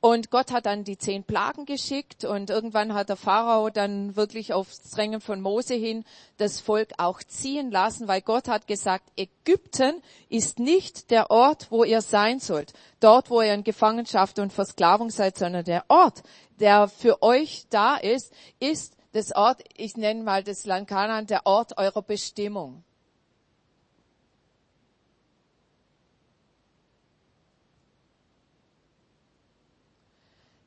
Und 0.00 0.30
Gott 0.30 0.52
hat 0.52 0.66
dann 0.66 0.84
die 0.84 0.96
zehn 0.96 1.24
Plagen 1.24 1.66
geschickt 1.66 2.24
und 2.24 2.48
irgendwann 2.48 2.94
hat 2.94 3.08
der 3.08 3.16
Pharao 3.16 3.70
dann 3.70 4.14
wirklich 4.14 4.52
auf 4.52 4.68
Drängen 4.94 5.20
von 5.20 5.40
Mose 5.40 5.74
hin 5.74 6.04
das 6.36 6.60
Volk 6.60 6.92
auch 6.98 7.24
ziehen 7.24 7.72
lassen, 7.72 8.06
weil 8.06 8.20
Gott 8.20 8.46
hat 8.46 8.68
gesagt, 8.68 9.10
Ägypten 9.16 10.00
ist 10.28 10.60
nicht 10.60 11.10
der 11.10 11.32
Ort, 11.32 11.72
wo 11.72 11.82
ihr 11.82 12.02
sein 12.02 12.38
sollt, 12.38 12.72
dort, 13.00 13.30
wo 13.30 13.42
ihr 13.42 13.52
in 13.52 13.64
Gefangenschaft 13.64 14.38
und 14.38 14.52
Versklavung 14.52 15.10
seid, 15.10 15.36
sondern 15.36 15.64
der 15.64 15.84
Ort, 15.88 16.22
der 16.60 16.86
für 16.86 17.20
euch 17.20 17.66
da 17.68 17.96
ist, 17.96 18.32
ist 18.60 18.94
das 19.12 19.32
Ort, 19.32 19.62
ich 19.76 19.96
nenne 19.96 20.22
mal 20.22 20.44
das 20.44 20.66
Land 20.66 20.88
Kanaan, 20.88 21.26
der 21.26 21.46
Ort 21.46 21.78
eurer 21.78 22.02
Bestimmung. 22.02 22.84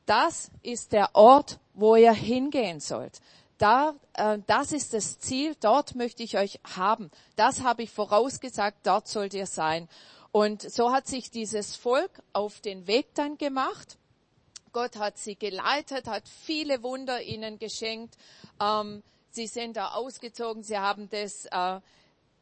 Das 0.06 0.52
ist 0.62 0.92
der 0.92 1.16
Ort, 1.16 1.60
wo 1.74 1.96
ihr 1.96 2.12
hingehen 2.12 2.82
sollt. 2.82 3.22
Da, 3.58 3.96
äh, 4.14 4.40
das 4.48 4.74
ist 4.74 4.94
das 4.94 5.20
Ziel, 5.20 5.56
dort 5.60 5.96
möchte 5.96 6.24
ich 6.24 6.38
euch 6.38 6.60
haben. 6.76 7.10
Das 7.38 7.64
habe 7.64 7.84
ich 7.84 7.92
vorausgesagt, 7.92 8.80
dort 8.86 9.08
sollt 9.08 9.34
ihr 9.34 9.48
sein. 9.48 9.88
Und 10.34 10.62
so 10.62 10.92
hat 10.92 11.08
sich 11.08 11.32
dieses 11.32 11.76
Volk 11.76 12.22
auf 12.34 12.60
den 12.60 12.88
Weg 12.88 13.14
dann 13.16 13.38
gemacht. 13.38 13.98
Gott 14.74 14.98
hat 14.98 15.18
sie 15.18 15.36
geleitet, 15.36 16.08
hat 16.08 16.28
viele 16.28 16.84
Wunder 16.84 17.22
ihnen 17.22 17.60
geschenkt. 17.60 18.18
Ähm, 18.60 19.04
sie 19.30 19.48
sind 19.48 19.78
da 19.78 19.92
ausgezogen, 19.92 20.64
sie 20.64 20.78
haben 20.78 21.10
das 21.10 21.46
äh, 21.52 21.80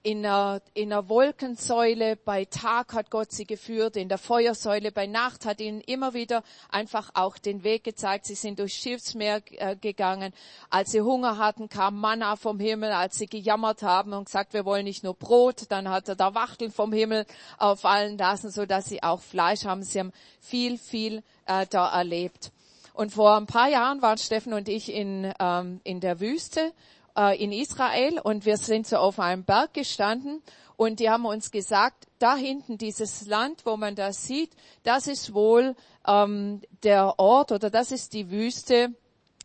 in 0.03 0.25
einer, 0.25 0.61
in 0.73 0.91
einer 0.91 1.09
Wolkensäule 1.09 2.15
bei 2.15 2.45
Tag 2.45 2.93
hat 2.93 3.11
Gott 3.11 3.31
sie 3.31 3.45
geführt, 3.45 3.95
in 3.95 4.09
der 4.09 4.17
Feuersäule 4.17 4.91
bei 4.91 5.05
Nacht 5.05 5.45
hat 5.45 5.61
ihnen 5.61 5.81
immer 5.81 6.13
wieder 6.13 6.43
einfach 6.69 7.11
auch 7.13 7.37
den 7.37 7.63
Weg 7.63 7.83
gezeigt. 7.83 8.25
Sie 8.25 8.35
sind 8.35 8.59
durchs 8.59 8.75
Schiffsmeer 8.75 9.41
äh, 9.51 9.75
gegangen. 9.75 10.33
Als 10.69 10.91
sie 10.91 11.01
Hunger 11.01 11.37
hatten, 11.37 11.69
kam 11.69 11.99
Manna 11.99 12.35
vom 12.35 12.59
Himmel. 12.59 12.91
Als 12.91 13.17
sie 13.17 13.27
gejammert 13.27 13.83
haben 13.83 14.13
und 14.13 14.25
gesagt, 14.25 14.53
wir 14.53 14.65
wollen 14.65 14.85
nicht 14.85 15.03
nur 15.03 15.13
Brot, 15.13 15.65
dann 15.69 15.89
hat 15.89 16.09
er 16.09 16.15
da 16.15 16.33
Wachteln 16.33 16.71
vom 16.71 16.93
Himmel 16.93 17.25
auffallen 17.59 18.17
lassen, 18.17 18.49
so 18.49 18.65
dass 18.65 18.85
sie 18.85 19.03
auch 19.03 19.21
Fleisch 19.21 19.65
haben. 19.65 19.83
Sie 19.83 19.99
haben 19.99 20.13
viel, 20.39 20.77
viel 20.79 21.21
äh, 21.45 21.67
da 21.69 21.89
erlebt. 21.89 22.51
Und 22.93 23.11
vor 23.13 23.37
ein 23.37 23.45
paar 23.45 23.69
Jahren 23.69 24.01
waren 24.01 24.17
Steffen 24.17 24.53
und 24.53 24.67
ich 24.67 24.91
in, 24.91 25.31
ähm, 25.39 25.79
in 25.83 26.01
der 26.01 26.19
Wüste 26.19 26.73
äh, 27.17 27.41
in 27.41 27.51
Israel 27.51 28.19
und 28.19 28.45
wir 28.45 28.57
sind 28.57 28.87
so 28.87 28.97
auf 28.97 29.19
einem 29.19 29.43
Berg 29.43 29.73
gestanden 29.73 30.41
und 30.77 30.99
die 30.99 31.09
haben 31.09 31.25
uns 31.25 31.51
gesagt, 31.51 32.07
da 32.19 32.35
hinten 32.35 32.77
dieses 32.77 33.25
Land, 33.27 33.65
wo 33.65 33.77
man 33.77 33.95
das 33.95 34.25
sieht, 34.25 34.51
das 34.83 35.07
ist 35.07 35.33
wohl 35.33 35.75
ähm, 36.07 36.61
der 36.83 37.19
Ort 37.19 37.51
oder 37.51 37.69
das 37.69 37.91
ist 37.91 38.13
die 38.13 38.31
Wüste, 38.31 38.89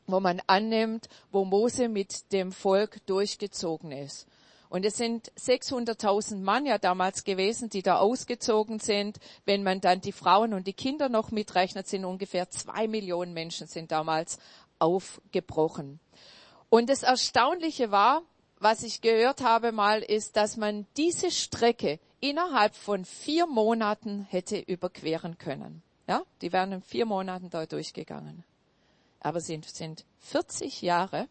wo 0.06 0.20
man 0.20 0.40
annimmt, 0.46 1.08
wo 1.32 1.44
Mose 1.44 1.88
mit 1.88 2.32
dem 2.32 2.52
Volk 2.52 3.04
durchgezogen 3.06 3.92
ist. 3.92 4.26
Und 4.68 4.84
es 4.84 4.96
sind 4.96 5.32
600.000 5.38 6.38
Mann 6.38 6.66
ja 6.66 6.78
damals 6.78 7.24
gewesen, 7.24 7.68
die 7.68 7.82
da 7.82 7.98
ausgezogen 7.98 8.80
sind. 8.80 9.18
Wenn 9.44 9.62
man 9.62 9.80
dann 9.80 10.00
die 10.00 10.12
Frauen 10.12 10.54
und 10.54 10.66
die 10.66 10.72
Kinder 10.72 11.08
noch 11.08 11.30
mitrechnet, 11.30 11.86
sind 11.86 12.04
ungefähr 12.04 12.50
zwei 12.50 12.88
Millionen 12.88 13.32
Menschen 13.32 13.68
sind 13.68 13.92
damals 13.92 14.38
aufgebrochen. 14.78 16.00
Und 16.76 16.90
das 16.90 17.04
Erstaunliche 17.04 17.90
war, 17.90 18.20
was 18.58 18.82
ich 18.82 19.00
gehört 19.00 19.40
habe 19.40 19.72
mal, 19.72 20.02
ist, 20.02 20.36
dass 20.36 20.58
man 20.58 20.86
diese 20.98 21.30
Strecke 21.30 21.98
innerhalb 22.20 22.74
von 22.74 23.06
vier 23.06 23.46
Monaten 23.46 24.26
hätte 24.28 24.58
überqueren 24.58 25.38
können. 25.38 25.82
Ja, 26.06 26.20
die 26.42 26.52
wären 26.52 26.72
in 26.72 26.82
vier 26.82 27.06
Monaten 27.06 27.48
da 27.48 27.64
durchgegangen. 27.64 28.44
Aber 29.20 29.40
sie 29.40 29.58
sind 29.64 30.04
40 30.18 30.82
Jahre 30.82 31.28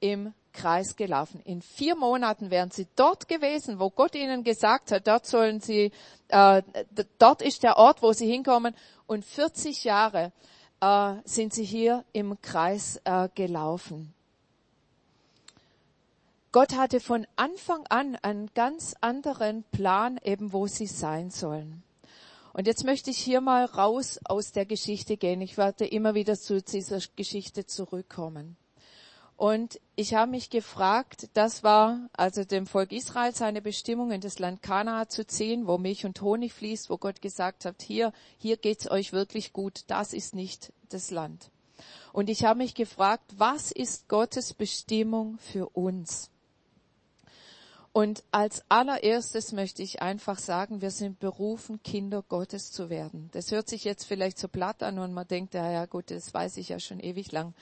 im 0.00 0.34
Kreis 0.52 0.96
gelaufen. 0.96 1.40
In 1.44 1.62
vier 1.62 1.94
Monaten 1.94 2.50
wären 2.50 2.72
sie 2.72 2.88
dort 2.96 3.28
gewesen, 3.28 3.78
wo 3.78 3.90
Gott 3.90 4.16
ihnen 4.16 4.42
gesagt 4.42 4.90
hat, 4.90 5.06
dort 5.06 5.26
sollen 5.26 5.60
sie, 5.60 5.92
äh, 6.26 6.60
dort 7.20 7.40
ist 7.40 7.62
der 7.62 7.76
Ort, 7.76 8.02
wo 8.02 8.12
sie 8.12 8.26
hinkommen. 8.26 8.74
Und 9.06 9.24
40 9.24 9.84
Jahre 9.84 10.32
äh, 10.80 11.14
sind 11.24 11.54
sie 11.54 11.64
hier 11.64 12.04
im 12.12 12.40
Kreis 12.42 13.00
äh, 13.04 13.28
gelaufen. 13.34 14.12
Gott 16.52 16.74
hatte 16.74 17.00
von 17.00 17.26
Anfang 17.36 17.86
an 17.88 18.16
einen 18.16 18.48
ganz 18.54 18.94
anderen 19.00 19.64
Plan, 19.72 20.18
eben 20.24 20.52
wo 20.52 20.66
sie 20.66 20.86
sein 20.86 21.30
sollen. 21.30 21.82
Und 22.54 22.66
jetzt 22.66 22.84
möchte 22.84 23.10
ich 23.10 23.18
hier 23.18 23.42
mal 23.42 23.66
raus 23.66 24.18
aus 24.24 24.52
der 24.52 24.64
Geschichte 24.64 25.18
gehen. 25.18 25.42
Ich 25.42 25.58
werde 25.58 25.86
immer 25.86 26.14
wieder 26.14 26.38
zu 26.38 26.62
dieser 26.62 27.00
Geschichte 27.14 27.66
zurückkommen. 27.66 28.56
Und 29.36 29.78
ich 29.96 30.14
habe 30.14 30.30
mich 30.30 30.48
gefragt, 30.48 31.28
das 31.34 31.62
war 31.62 32.08
also 32.14 32.44
dem 32.44 32.66
Volk 32.66 32.90
Israel 32.92 33.34
seine 33.34 33.60
Bestimmung, 33.60 34.10
in 34.10 34.22
das 34.22 34.38
Land 34.38 34.62
Kanaa 34.62 35.08
zu 35.08 35.26
ziehen, 35.26 35.66
wo 35.66 35.76
Milch 35.76 36.06
und 36.06 36.20
Honig 36.22 36.54
fließt, 36.54 36.88
wo 36.88 36.96
Gott 36.96 37.20
gesagt 37.20 37.66
hat, 37.66 37.82
hier, 37.82 38.12
hier 38.38 38.56
geht's 38.56 38.90
euch 38.90 39.12
wirklich 39.12 39.52
gut, 39.52 39.84
das 39.88 40.14
ist 40.14 40.34
nicht 40.34 40.72
das 40.88 41.10
Land. 41.10 41.50
Und 42.14 42.30
ich 42.30 42.44
habe 42.44 42.58
mich 42.58 42.74
gefragt, 42.74 43.24
was 43.36 43.72
ist 43.72 44.08
Gottes 44.08 44.54
Bestimmung 44.54 45.36
für 45.38 45.68
uns? 45.68 46.30
Und 47.92 48.24
als 48.30 48.62
allererstes 48.68 49.52
möchte 49.52 49.82
ich 49.82 50.02
einfach 50.02 50.38
sagen, 50.38 50.82
wir 50.82 50.90
sind 50.90 51.18
berufen, 51.18 51.82
Kinder 51.82 52.22
Gottes 52.22 52.70
zu 52.70 52.90
werden. 52.90 53.30
Das 53.32 53.50
hört 53.50 53.68
sich 53.68 53.84
jetzt 53.84 54.04
vielleicht 54.04 54.38
so 54.38 54.48
platt 54.48 54.82
an 54.82 54.98
und 54.98 55.12
man 55.12 55.26
denkt, 55.26 55.54
ja, 55.54 55.70
ja 55.70 55.86
gut, 55.86 56.10
das 56.10 56.32
weiß 56.32 56.56
ich 56.58 56.70
ja 56.70 56.80
schon 56.80 57.00
ewig 57.00 57.32
lang. 57.32 57.54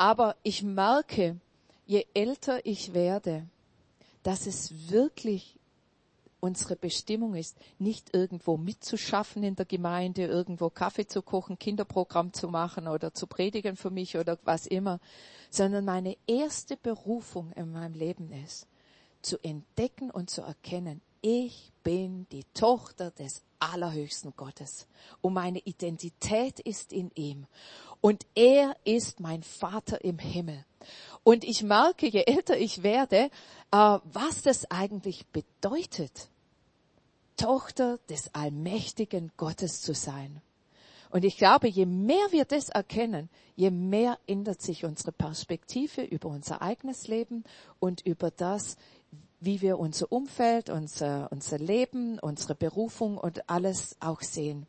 Aber 0.00 0.36
ich 0.42 0.62
merke, 0.62 1.36
je 1.84 2.06
älter 2.14 2.64
ich 2.64 2.94
werde, 2.94 3.46
dass 4.22 4.46
es 4.46 4.90
wirklich 4.90 5.58
unsere 6.40 6.74
Bestimmung 6.74 7.34
ist, 7.34 7.54
nicht 7.78 8.14
irgendwo 8.14 8.56
mitzuschaffen 8.56 9.42
in 9.42 9.56
der 9.56 9.66
Gemeinde, 9.66 10.24
irgendwo 10.24 10.70
Kaffee 10.70 11.06
zu 11.06 11.20
kochen, 11.20 11.58
Kinderprogramm 11.58 12.32
zu 12.32 12.48
machen 12.48 12.88
oder 12.88 13.12
zu 13.12 13.26
predigen 13.26 13.76
für 13.76 13.90
mich 13.90 14.16
oder 14.16 14.38
was 14.44 14.64
immer, 14.66 15.00
sondern 15.50 15.84
meine 15.84 16.16
erste 16.26 16.78
Berufung 16.78 17.52
in 17.52 17.70
meinem 17.70 17.92
Leben 17.92 18.32
ist, 18.32 18.66
zu 19.20 19.36
entdecken 19.42 20.10
und 20.10 20.30
zu 20.30 20.40
erkennen, 20.40 21.02
ich 21.20 21.72
bin 21.82 22.26
die 22.32 22.44
Tochter 22.54 23.10
des 23.10 23.42
allerhöchsten 23.58 24.32
Gottes 24.34 24.86
und 25.20 25.34
meine 25.34 25.58
Identität 25.58 26.58
ist 26.60 26.94
in 26.94 27.10
ihm 27.14 27.46
und 28.00 28.26
er 28.34 28.76
ist 28.84 29.20
mein 29.20 29.42
Vater 29.42 30.04
im 30.04 30.18
Himmel. 30.18 30.64
Und 31.22 31.44
ich 31.44 31.62
merke, 31.62 32.06
je 32.06 32.22
älter 32.22 32.56
ich 32.56 32.82
werde, 32.82 33.30
äh, 33.70 33.98
was 34.04 34.42
das 34.42 34.70
eigentlich 34.70 35.26
bedeutet, 35.26 36.28
Tochter 37.36 37.98
des 38.08 38.34
allmächtigen 38.34 39.32
Gottes 39.36 39.80
zu 39.80 39.94
sein. 39.94 40.42
Und 41.10 41.24
ich 41.24 41.36
glaube, 41.36 41.68
je 41.68 41.86
mehr 41.86 42.26
wir 42.30 42.44
das 42.44 42.68
erkennen, 42.68 43.28
je 43.56 43.70
mehr 43.70 44.18
ändert 44.26 44.62
sich 44.62 44.84
unsere 44.84 45.12
Perspektive 45.12 46.02
über 46.02 46.28
unser 46.28 46.62
eigenes 46.62 47.08
Leben 47.08 47.44
und 47.80 48.00
über 48.06 48.30
das, 48.30 48.76
wie 49.40 49.60
wir 49.60 49.78
unser 49.78 50.12
Umfeld, 50.12 50.70
unser, 50.70 51.28
unser 51.32 51.58
Leben, 51.58 52.18
unsere 52.20 52.54
Berufung 52.54 53.18
und 53.18 53.48
alles 53.50 53.96
auch 54.00 54.20
sehen. 54.20 54.66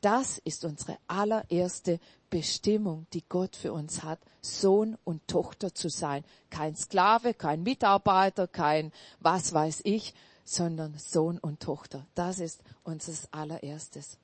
Das 0.00 0.38
ist 0.38 0.64
unsere 0.64 0.98
allererste 1.06 2.00
Bestimmung, 2.30 3.06
die 3.12 3.24
Gott 3.28 3.56
für 3.56 3.72
uns 3.72 4.02
hat, 4.02 4.18
Sohn 4.40 4.98
und 5.04 5.26
Tochter 5.28 5.74
zu 5.74 5.88
sein. 5.88 6.24
Kein 6.50 6.76
Sklave, 6.76 7.34
kein 7.34 7.62
Mitarbeiter, 7.62 8.46
kein 8.46 8.92
was 9.20 9.52
weiß 9.52 9.82
ich, 9.84 10.14
sondern 10.44 10.98
Sohn 10.98 11.38
und 11.38 11.60
Tochter. 11.60 12.06
Das 12.14 12.38
ist 12.38 12.62
unser 12.82 13.12
allererstes. 13.30 14.18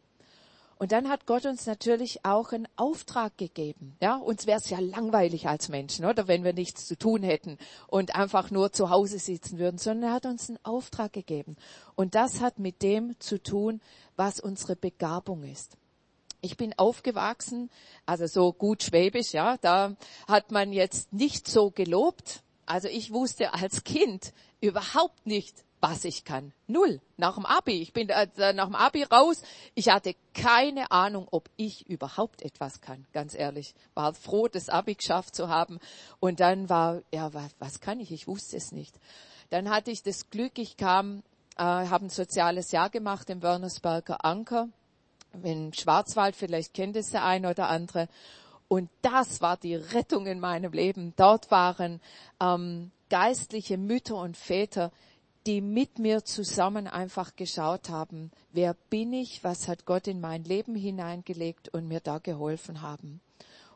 Und 0.81 0.93
dann 0.93 1.11
hat 1.11 1.27
Gott 1.27 1.45
uns 1.45 1.67
natürlich 1.67 2.25
auch 2.25 2.53
einen 2.53 2.67
Auftrag 2.77 3.37
gegeben. 3.37 3.99
Ja, 4.01 4.17
uns 4.17 4.47
wäre 4.47 4.61
es 4.61 4.71
ja 4.71 4.79
langweilig 4.79 5.47
als 5.47 5.69
Menschen, 5.69 6.07
oder 6.07 6.27
wenn 6.27 6.43
wir 6.43 6.55
nichts 6.55 6.87
zu 6.87 6.97
tun 6.97 7.23
hätten 7.23 7.59
und 7.87 8.15
einfach 8.15 8.51
nur 8.51 8.73
zu 8.73 8.89
Hause 8.89 9.19
sitzen 9.19 9.59
würden, 9.59 9.77
sondern 9.77 10.09
er 10.09 10.15
hat 10.15 10.25
uns 10.25 10.49
einen 10.49 10.59
Auftrag 10.63 11.13
gegeben. 11.13 11.57
Und 11.97 12.15
das 12.15 12.41
hat 12.41 12.59
mit 12.59 12.81
dem 12.81 13.15
zu 13.21 13.43
tun, 13.43 13.83
was 14.17 14.41
unsere 14.41 14.75
Begabung 14.75 15.43
ist. 15.43 15.77
Ich 16.41 16.57
bin 16.57 16.73
aufgewachsen, 16.79 17.69
also 18.07 18.27
so 18.27 18.55
gut 18.55 18.83
schwäbisch, 18.83 19.35
ja, 19.35 19.59
da 19.59 19.97
hat 20.27 20.51
man 20.51 20.73
jetzt 20.73 21.13
nicht 21.13 21.47
so 21.47 21.71
gelobt. 21.71 22.43
Also 22.65 22.89
ich 22.89 23.13
wusste 23.13 23.53
als 23.53 23.85
Kind 23.85 24.33
überhaupt 24.63 25.27
nicht, 25.27 25.63
was 25.81 26.05
ich 26.05 26.25
kann. 26.25 26.53
Null. 26.67 27.01
Nach 27.17 27.35
dem 27.35 27.47
Abi. 27.47 27.81
Ich 27.81 27.93
bin 27.93 28.09
äh, 28.09 28.53
nach 28.53 28.67
dem 28.67 28.75
Abi 28.75 29.03
raus. 29.05 29.43
Ich 29.75 29.89
hatte 29.89 30.15
keine 30.35 30.91
Ahnung, 30.91 31.27
ob 31.31 31.49
ich 31.57 31.89
überhaupt 31.89 32.43
etwas 32.43 32.81
kann. 32.81 33.07
Ganz 33.13 33.35
ehrlich. 33.35 33.75
War 33.95 34.15
froh, 34.15 34.49
das 34.49 34.69
Abi 34.69 34.95
geschafft 34.95 35.35
zu 35.35 35.49
haben. 35.49 35.79
Und 36.19 36.41
dann 36.41 36.69
war, 36.69 37.03
ja, 37.13 37.33
was, 37.33 37.51
was 37.59 37.81
kann 37.81 38.01
ich? 38.01 38.13
Ich 38.13 38.27
wusste 38.27 38.57
es 38.57 38.73
nicht. 38.73 38.95
Dann 39.51 39.71
hatte 39.71 39.91
ich 39.91 40.03
das 40.03 40.31
Glück, 40.31 40.59
ich 40.59 40.77
kam, 40.77 41.23
äh, 41.57 41.63
habe 41.63 42.07
ein 42.07 42.11
soziales 42.11 42.73
Jahr 42.73 42.91
gemacht 42.91 43.31
im 43.31 43.43
Wörnersberger 43.43 44.25
Anker 44.25 44.69
im 45.43 45.73
Schwarzwald, 45.73 46.37
vielleicht 46.37 46.75
kennt 46.75 46.97
es 46.97 47.11
der 47.11 47.25
eine 47.25 47.51
oder 47.51 47.69
andere. 47.69 48.09
Und 48.69 48.89
das 49.03 49.41
war 49.41 49.57
die 49.57 49.75
Rettung 49.75 50.27
in 50.27 50.39
meinem 50.39 50.73
Leben. 50.73 51.13
Dort 51.17 51.51
waren 51.51 52.01
ähm, 52.41 52.93
geistliche 53.09 53.77
Mütter 53.79 54.17
und 54.17 54.37
Väter, 54.37 54.93
die 55.47 55.61
mit 55.61 55.99
mir 55.99 56.25
zusammen 56.25 56.87
einfach 56.87 57.35
geschaut 57.37 57.89
haben, 57.89 58.31
wer 58.53 58.75
bin 58.91 59.13
ich, 59.13 59.43
was 59.43 59.69
hat 59.69 59.87
Gott 59.87 60.07
in 60.07 60.21
mein 60.21 60.45
Leben 60.45 60.75
hineingelegt 60.75 61.69
und 61.71 61.89
mir 61.89 62.01
da 62.01 62.19
geholfen 62.19 62.83
haben. 62.83 63.21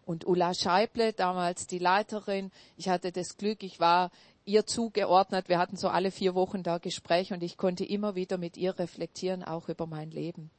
Und 0.05 0.27
Ulla 0.27 0.53
Scheible, 0.53 1.15
damals 1.15 1.67
die 1.67 1.79
Leiterin, 1.79 2.51
ich 2.77 2.89
hatte 2.89 3.11
das 3.11 3.39
Glück, 3.39 3.63
ich 3.63 3.81
war 3.81 4.11
ihr 4.45 4.67
zugeordnet. 4.67 5.49
Wir 5.49 5.59
hatten 5.59 5.77
so 5.77 5.89
alle 5.89 6.11
vier 6.11 6.35
Wochen 6.35 6.63
da 6.63 6.79
Gespräche 6.79 7.35
und 7.35 7.43
ich 7.43 7.57
konnte 7.57 7.85
immer 7.85 8.15
wieder 8.15 8.37
mit 8.37 8.57
ihr 8.57 8.79
reflektieren, 8.79 9.43
auch 9.43 9.69
über 9.69 9.87
mein 9.87 10.11
Leben. 10.11 10.51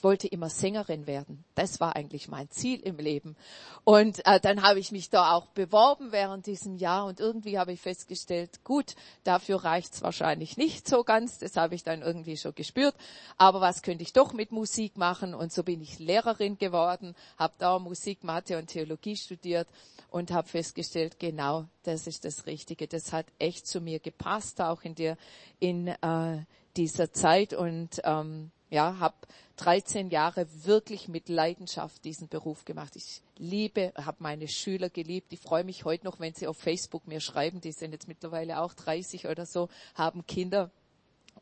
Ich 0.00 0.04
wollte 0.04 0.28
immer 0.28 0.48
Sängerin 0.48 1.06
werden. 1.06 1.44
Das 1.54 1.78
war 1.78 1.94
eigentlich 1.94 2.26
mein 2.26 2.48
Ziel 2.48 2.80
im 2.80 2.96
Leben. 2.96 3.36
Und 3.84 4.26
äh, 4.26 4.40
dann 4.40 4.62
habe 4.62 4.78
ich 4.78 4.92
mich 4.92 5.10
da 5.10 5.34
auch 5.34 5.48
beworben 5.48 6.10
während 6.10 6.46
diesem 6.46 6.74
Jahr 6.74 7.04
und 7.04 7.20
irgendwie 7.20 7.58
habe 7.58 7.74
ich 7.74 7.82
festgestellt, 7.82 8.64
gut, 8.64 8.94
dafür 9.24 9.62
reicht's 9.62 10.00
wahrscheinlich 10.00 10.56
nicht 10.56 10.88
so 10.88 11.04
ganz. 11.04 11.36
Das 11.36 11.54
habe 11.58 11.74
ich 11.74 11.84
dann 11.84 12.00
irgendwie 12.00 12.38
schon 12.38 12.54
gespürt. 12.54 12.94
Aber 13.36 13.60
was 13.60 13.82
könnte 13.82 14.02
ich 14.02 14.14
doch 14.14 14.32
mit 14.32 14.52
Musik 14.52 14.96
machen? 14.96 15.34
Und 15.34 15.52
so 15.52 15.64
bin 15.64 15.82
ich 15.82 15.98
Lehrerin 15.98 16.56
geworden, 16.56 17.14
habe 17.36 17.52
da 17.58 17.78
Musik, 17.78 18.24
Mathe 18.24 18.56
und 18.56 18.68
Theologie 18.68 19.16
studiert 19.16 19.68
und 20.08 20.30
habe 20.30 20.48
festgestellt, 20.48 21.18
genau, 21.18 21.66
das 21.82 22.06
ist 22.06 22.24
das 22.24 22.46
Richtige. 22.46 22.88
Das 22.88 23.12
hat 23.12 23.26
echt 23.38 23.66
zu 23.66 23.82
mir 23.82 23.98
gepasst, 23.98 24.62
auch 24.62 24.80
in 24.80 24.94
der 24.94 25.18
in 25.58 25.88
äh, 25.88 26.38
dieser 26.74 27.12
Zeit 27.12 27.52
und 27.52 28.00
ähm, 28.04 28.50
ja, 28.70 28.98
habe 28.98 29.16
13 29.56 30.08
Jahre 30.08 30.46
wirklich 30.64 31.08
mit 31.08 31.28
Leidenschaft 31.28 32.04
diesen 32.04 32.28
Beruf 32.28 32.64
gemacht. 32.64 32.96
Ich 32.96 33.20
liebe, 33.36 33.92
habe 33.96 34.16
meine 34.20 34.48
Schüler 34.48 34.88
geliebt. 34.88 35.32
Ich 35.32 35.40
freue 35.40 35.64
mich 35.64 35.84
heute 35.84 36.06
noch, 36.06 36.20
wenn 36.20 36.32
sie 36.32 36.46
auf 36.46 36.56
Facebook 36.56 37.06
mir 37.06 37.20
schreiben. 37.20 37.60
Die 37.60 37.72
sind 37.72 37.92
jetzt 37.92 38.08
mittlerweile 38.08 38.60
auch 38.60 38.72
30 38.72 39.26
oder 39.26 39.44
so, 39.44 39.68
haben 39.94 40.26
Kinder. 40.26 40.70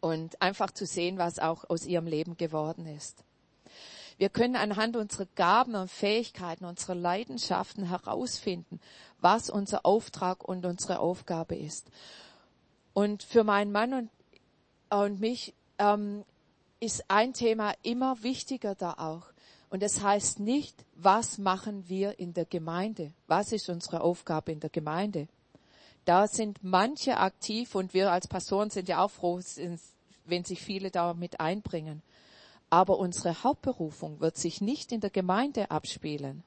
Und 0.01 0.41
einfach 0.41 0.71
zu 0.71 0.87
sehen, 0.87 1.19
was 1.19 1.39
auch 1.39 1.69
aus 1.69 1.85
ihrem 1.85 2.07
Leben 2.07 2.37
geworden 2.37 2.87
ist. 2.87 3.25
Wir 4.17 4.31
können 4.31 4.57
anhand 4.57 4.97
unserer 4.97 5.27
Gaben 5.37 5.77
und 5.77 5.91
Fähigkeiten, 5.91 6.65
unserer 6.65 6.97
Leidenschaften 6.97 7.85
herausfinden, 7.85 8.81
was 9.21 9.49
unser 9.49 9.87
Auftrag 9.87 10.45
und 10.45 10.67
unsere 10.67 10.99
Aufgabe 10.99 11.55
ist. 11.55 11.89
Und 12.95 13.23
für 13.23 13.45
meinen 13.45 13.71
Mann 13.71 13.93
und, 13.93 14.11
und 14.91 15.21
mich 15.21 15.55
ähm, 15.79 16.25
ist 16.81 17.05
ein 17.09 17.33
Thema 17.33 17.75
immer 17.83 18.23
wichtiger 18.23 18.75
da 18.75 18.95
auch. 18.95 19.27
Und 19.71 19.83
das 19.83 20.03
heißt 20.03 20.41
nicht, 20.41 20.85
was 20.95 21.39
machen 21.39 21.89
wir 21.89 22.19
in 22.19 22.33
der 22.33 22.47
Gemeinde? 22.47 23.13
Was 23.27 23.53
ist 23.53 23.69
unsere 23.69 24.01
Aufgabe 24.01 24.53
in 24.53 24.61
der 24.61 24.71
Gemeinde? 24.71 25.29
Da 26.05 26.27
sind 26.27 26.63
manche 26.63 27.19
aktiv 27.19 27.75
und 27.75 27.93
wir 27.93 28.11
als 28.11 28.29
Pastoren 28.29 28.71
sind 28.71 28.89
ja 28.89 29.05
auch 29.05 29.11
froh, 29.11 29.41
wenn 30.25 30.45
sich 30.45 30.63
viele 30.63 30.91
da 30.91 31.13
mit 31.13 31.41
einbringen. 31.41 32.03
Aber 32.71 32.99
unsere 32.99 33.43
Hauptberufung 33.43 34.21
wird 34.21 34.37
sich 34.37 34.61
nicht 34.61 34.93
in 34.93 35.01
der 35.01 35.11
Gemeinde 35.11 35.71
abspielen 35.71 36.45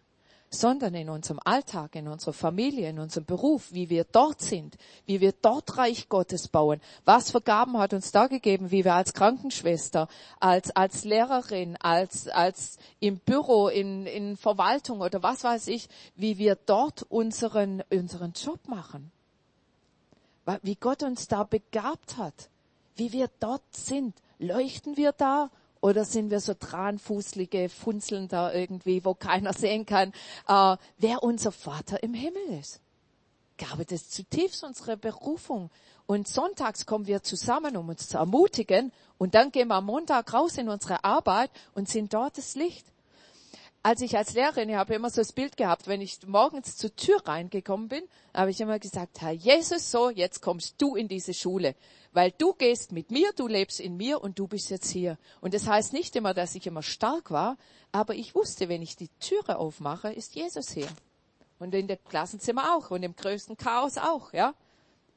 sondern 0.54 0.94
in 0.96 1.10
unserem 1.10 1.40
Alltag, 1.44 1.96
in 1.96 2.10
unserer 2.10 2.34
Familie, 2.34 2.90
in 2.90 3.00
unserem 3.00 3.26
Beruf, 3.26 3.72
wie 3.72 3.90
wir 3.90 4.04
dort 4.04 4.42
sind, 4.42 4.78
wie 5.06 5.22
wir 5.22 5.32
dort 5.32 5.78
Reich 5.78 6.10
Gottes 6.10 6.50
bauen. 6.50 6.82
Was 7.06 7.32
für 7.32 7.40
Gaben 7.42 7.78
hat 7.78 7.94
uns 7.94 8.12
da 8.12 8.28
gegeben, 8.28 8.70
wie 8.70 8.84
wir 8.84 8.94
als 8.94 9.14
Krankenschwester, 9.14 10.10
als, 10.42 10.76
als 10.76 11.06
Lehrerin, 11.06 11.78
als, 11.78 12.28
als 12.28 12.78
im 13.00 13.20
Büro, 13.20 13.70
in, 13.70 14.06
in 14.06 14.36
Verwaltung 14.36 15.00
oder 15.00 15.24
was 15.24 15.46
weiß 15.46 15.68
ich, 15.68 15.88
wie 16.18 16.38
wir 16.38 16.56
dort 16.66 17.04
unseren, 17.04 17.82
unseren 17.90 18.34
Job 18.34 18.68
machen. 18.68 19.10
Wie 20.64 20.76
Gott 20.76 21.02
uns 21.04 21.30
da 21.30 21.44
begabt 21.44 22.18
hat, 22.18 22.50
wie 22.98 23.14
wir 23.14 23.30
dort 23.40 23.64
sind. 23.72 24.16
Leuchten 24.38 24.98
wir 24.98 25.14
da 25.14 25.50
oder 25.82 26.06
sind 26.06 26.30
wir 26.30 26.40
so 26.40 26.54
dranfußlige 26.58 27.70
Funzeln 27.70 28.28
da 28.28 28.54
irgendwie, 28.54 29.04
wo 29.04 29.14
keiner 29.14 29.54
sehen 29.54 29.86
kann, 29.86 30.14
äh, 30.48 30.78
wer 30.98 31.24
unser 31.24 31.52
Vater 31.52 32.02
im 32.04 32.14
Himmel 32.14 32.60
ist? 32.60 32.80
Ich 33.58 33.68
glaube, 33.68 33.86
das 33.86 34.02
ist 34.02 34.14
zutiefst 34.14 34.64
unsere 34.64 34.98
Berufung. 34.98 35.70
Und 36.08 36.28
sonntags 36.28 36.86
kommen 36.86 37.08
wir 37.08 37.24
zusammen, 37.24 37.78
um 37.78 37.90
uns 37.90 38.08
zu 38.08 38.18
ermutigen. 38.18 38.92
Und 39.18 39.36
dann 39.36 39.52
gehen 39.52 39.68
wir 39.68 39.76
am 39.76 39.86
Montag 39.86 40.34
raus 40.34 40.58
in 40.58 40.68
unsere 40.68 41.04
Arbeit 41.04 41.52
und 41.74 41.90
sind 41.90 42.14
dort 42.14 42.38
das 42.38 42.56
Licht 42.56 42.86
als 43.84 44.02
ich 44.02 44.16
als 44.16 44.34
Lehrerin, 44.34 44.70
ich 44.70 44.76
habe 44.76 44.94
immer 44.94 45.10
so 45.10 45.22
das 45.22 45.34
Bild 45.34 45.58
gehabt, 45.58 45.88
wenn 45.88 46.02
ich 46.02 46.20
morgens 46.28 46.78
zur 46.78 46.96
Tür 46.96 47.26
reingekommen 47.26 47.88
bin, 47.88 48.04
habe 48.34 48.52
ich 48.52 48.62
immer 48.62 48.78
gesagt, 48.78 49.22
Herr 49.22 49.32
Jesus, 49.32 49.90
so, 49.90 50.10
jetzt 50.10 50.42
kommst 50.42 50.76
du 50.78 50.96
in 50.96 51.08
diese 51.08 51.34
Schule, 51.34 51.76
weil 52.14 52.32
du 52.32 52.54
gehst 52.54 52.92
mit 52.92 53.12
mir, 53.12 53.32
du 53.34 53.48
lebst 53.48 53.80
in 53.80 53.98
mir 53.98 54.22
und 54.22 54.38
du 54.38 54.48
bist 54.48 54.70
jetzt 54.70 54.90
hier. 54.90 55.18
Und 55.40 55.54
das 55.54 55.68
heißt 55.68 55.94
nicht 55.94 56.16
immer, 56.16 56.34
dass 56.34 56.56
ich 56.56 56.68
immer 56.68 56.84
stark 56.84 57.32
war, 57.32 57.58
aber 57.92 58.16
ich 58.16 58.36
wusste, 58.36 58.70
wenn 58.70 58.82
ich 58.82 58.96
die 58.96 59.10
Türe 59.20 59.58
aufmache, 59.58 60.12
ist 60.12 60.36
Jesus 60.36 60.72
hier. 60.72 60.90
Und 61.60 61.76
in 61.76 61.88
der 61.88 61.98
Klassenzimmer 61.98 62.76
auch 62.76 62.92
und 62.92 63.04
im 63.04 63.16
größten 63.16 63.58
Chaos 63.58 63.98
auch, 63.98 64.34
ja. 64.34 64.54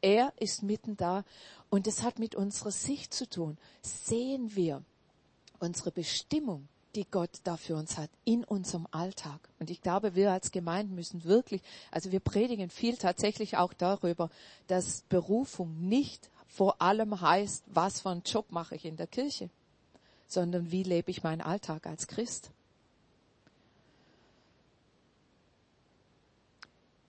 Er 0.00 0.32
ist 0.38 0.62
mitten 0.62 0.96
da 0.96 1.24
und 1.70 1.86
das 1.86 2.02
hat 2.02 2.18
mit 2.18 2.34
unserer 2.34 2.70
Sicht 2.70 3.14
zu 3.14 3.28
tun. 3.28 3.56
Sehen 3.80 4.54
wir 4.54 4.82
unsere 5.60 5.90
Bestimmung 5.90 6.68
die 6.94 7.06
Gott 7.10 7.40
da 7.44 7.56
für 7.56 7.74
uns 7.74 7.98
hat 7.98 8.10
in 8.24 8.44
unserem 8.44 8.86
Alltag. 8.90 9.40
Und 9.58 9.70
ich 9.70 9.80
glaube, 9.80 10.14
wir 10.14 10.32
als 10.32 10.52
Gemeinde 10.52 10.94
müssen 10.94 11.24
wirklich, 11.24 11.62
also 11.90 12.12
wir 12.12 12.20
predigen 12.20 12.70
viel 12.70 12.96
tatsächlich 12.96 13.56
auch 13.56 13.72
darüber, 13.72 14.30
dass 14.66 15.02
Berufung 15.08 15.88
nicht 15.88 16.30
vor 16.54 16.80
allem 16.80 17.20
heißt, 17.20 17.64
was 17.66 18.00
für 18.00 18.10
einen 18.10 18.22
Job 18.22 18.52
mache 18.52 18.76
ich 18.76 18.84
in 18.84 18.96
der 18.96 19.08
Kirche, 19.08 19.50
sondern 20.28 20.70
wie 20.70 20.84
lebe 20.84 21.10
ich 21.10 21.24
meinen 21.24 21.40
Alltag 21.40 21.84
als 21.84 22.06
Christ. 22.06 22.52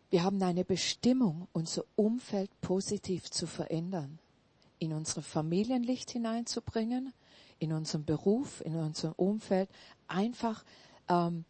Wir 0.09 0.23
haben 0.23 0.41
eine 0.41 0.65
Bestimmung, 0.65 1.47
unser 1.53 1.83
Umfeld 1.95 2.49
positiv 2.61 3.29
zu 3.29 3.45
verändern, 3.45 4.17
in 4.79 4.93
unsere 4.93 5.21
Familien 5.21 5.83
Licht 5.83 6.09
hineinzubringen, 6.09 7.13
in 7.59 7.71
unserem 7.71 8.03
Beruf, 8.03 8.61
in 8.61 8.75
unserem 8.75 9.13
Umfeld, 9.13 9.69
einfach 10.07 10.65
ähm, 11.07 11.45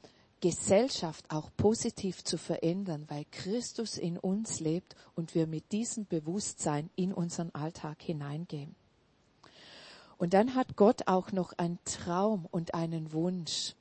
Gesellschaft 0.45 1.25
auch 1.31 1.49
positiv 1.57 2.23
zu 2.23 2.37
verändern, 2.37 3.05
weil 3.07 3.25
Christus 3.31 3.97
in 3.97 4.19
uns 4.19 4.59
lebt 4.59 4.95
und 5.15 5.33
wir 5.33 5.47
mit 5.47 5.71
diesem 5.71 6.05
Bewusstsein 6.05 6.91
in 6.95 7.13
unseren 7.13 7.49
Alltag 7.55 7.99
hineingehen. 8.03 8.75
Und 10.19 10.35
dann 10.35 10.53
hat 10.53 10.75
Gott 10.75 11.07
auch 11.07 11.31
noch 11.31 11.53
einen 11.53 11.79
Traum 11.83 12.47
und 12.51 12.75
einen 12.75 13.11
Wunsch 13.11 13.73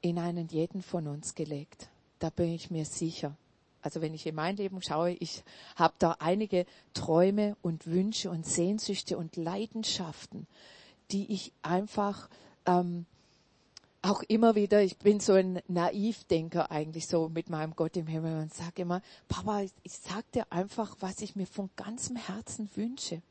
in 0.00 0.20
einen 0.20 0.46
jeden 0.46 0.80
von 0.80 1.08
uns 1.08 1.34
gelegt. 1.34 1.88
Da 2.20 2.30
bin 2.30 2.52
ich 2.52 2.70
mir 2.70 2.84
sicher. 2.84 3.36
Also 3.80 4.00
wenn 4.00 4.14
ich 4.14 4.24
in 4.28 4.36
mein 4.36 4.56
Leben 4.56 4.80
schaue, 4.80 5.10
ich 5.10 5.42
habe 5.74 5.94
da 5.98 6.18
einige 6.20 6.66
Träume 6.94 7.56
und 7.62 7.88
Wünsche 7.88 8.30
und 8.30 8.46
Sehnsüchte 8.46 9.18
und 9.18 9.34
Leidenschaften, 9.34 10.46
die 11.10 11.32
ich 11.32 11.52
einfach 11.62 12.28
ähm, 12.64 13.06
auch 14.02 14.22
immer 14.24 14.56
wieder, 14.56 14.82
ich 14.82 14.98
bin 14.98 15.20
so 15.20 15.34
ein 15.34 15.62
Naivdenker 15.68 16.70
eigentlich 16.70 17.06
so 17.06 17.28
mit 17.28 17.48
meinem 17.48 17.74
Gott 17.74 17.96
im 17.96 18.08
Himmel 18.08 18.42
und 18.42 18.52
sage 18.52 18.82
immer, 18.82 19.00
Papa, 19.28 19.62
ich, 19.62 19.72
ich 19.84 19.92
sag 19.92 20.30
dir 20.32 20.44
einfach, 20.50 20.96
was 21.00 21.20
ich 21.20 21.36
mir 21.36 21.46
von 21.46 21.70
ganzem 21.76 22.16
Herzen 22.16 22.68
wünsche. 22.74 23.22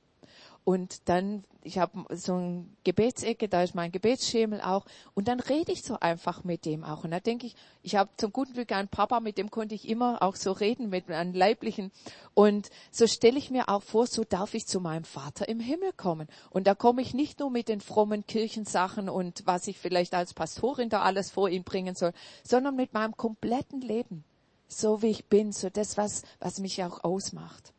Und 0.63 1.09
dann, 1.09 1.43
ich 1.63 1.79
habe 1.79 2.05
so 2.15 2.35
ein 2.35 2.77
Gebetsecke, 2.83 3.49
da 3.49 3.63
ist 3.63 3.73
mein 3.73 3.91
Gebetsschemel 3.91 4.61
auch. 4.61 4.85
Und 5.15 5.27
dann 5.27 5.39
rede 5.39 5.71
ich 5.71 5.81
so 5.81 5.99
einfach 5.99 6.43
mit 6.43 6.65
dem 6.65 6.83
auch. 6.83 7.03
Und 7.03 7.11
da 7.11 7.19
denke 7.19 7.47
ich, 7.47 7.55
ich 7.81 7.95
habe 7.95 8.11
zum 8.17 8.31
guten 8.31 8.53
Glück 8.53 8.71
einen 8.71 8.87
Papa, 8.87 9.19
mit 9.21 9.39
dem 9.39 9.49
konnte 9.49 9.73
ich 9.73 9.89
immer 9.89 10.21
auch 10.21 10.35
so 10.35 10.51
reden, 10.51 10.89
mit 10.89 11.09
einem 11.09 11.33
Leiblichen. 11.33 11.91
Und 12.35 12.69
so 12.91 13.07
stelle 13.07 13.39
ich 13.39 13.49
mir 13.49 13.69
auch 13.69 13.81
vor, 13.81 14.05
so 14.05 14.23
darf 14.23 14.53
ich 14.53 14.67
zu 14.67 14.79
meinem 14.79 15.03
Vater 15.03 15.49
im 15.49 15.59
Himmel 15.59 15.93
kommen. 15.93 16.27
Und 16.51 16.67
da 16.67 16.75
komme 16.75 17.01
ich 17.01 17.15
nicht 17.15 17.39
nur 17.39 17.49
mit 17.49 17.67
den 17.67 17.81
frommen 17.81 18.27
Kirchensachen 18.27 19.09
und 19.09 19.41
was 19.45 19.67
ich 19.67 19.79
vielleicht 19.79 20.13
als 20.13 20.35
Pastorin 20.35 20.89
da 20.89 21.01
alles 21.01 21.31
vor 21.31 21.49
ihm 21.49 21.63
bringen 21.63 21.95
soll, 21.95 22.13
sondern 22.43 22.75
mit 22.75 22.93
meinem 22.93 23.17
kompletten 23.17 23.81
Leben. 23.81 24.23
So 24.67 25.01
wie 25.01 25.07
ich 25.07 25.25
bin, 25.25 25.51
so 25.51 25.69
das, 25.69 25.97
was, 25.97 26.21
was 26.39 26.59
mich 26.59 26.83
auch 26.83 27.03
ausmacht 27.03 27.73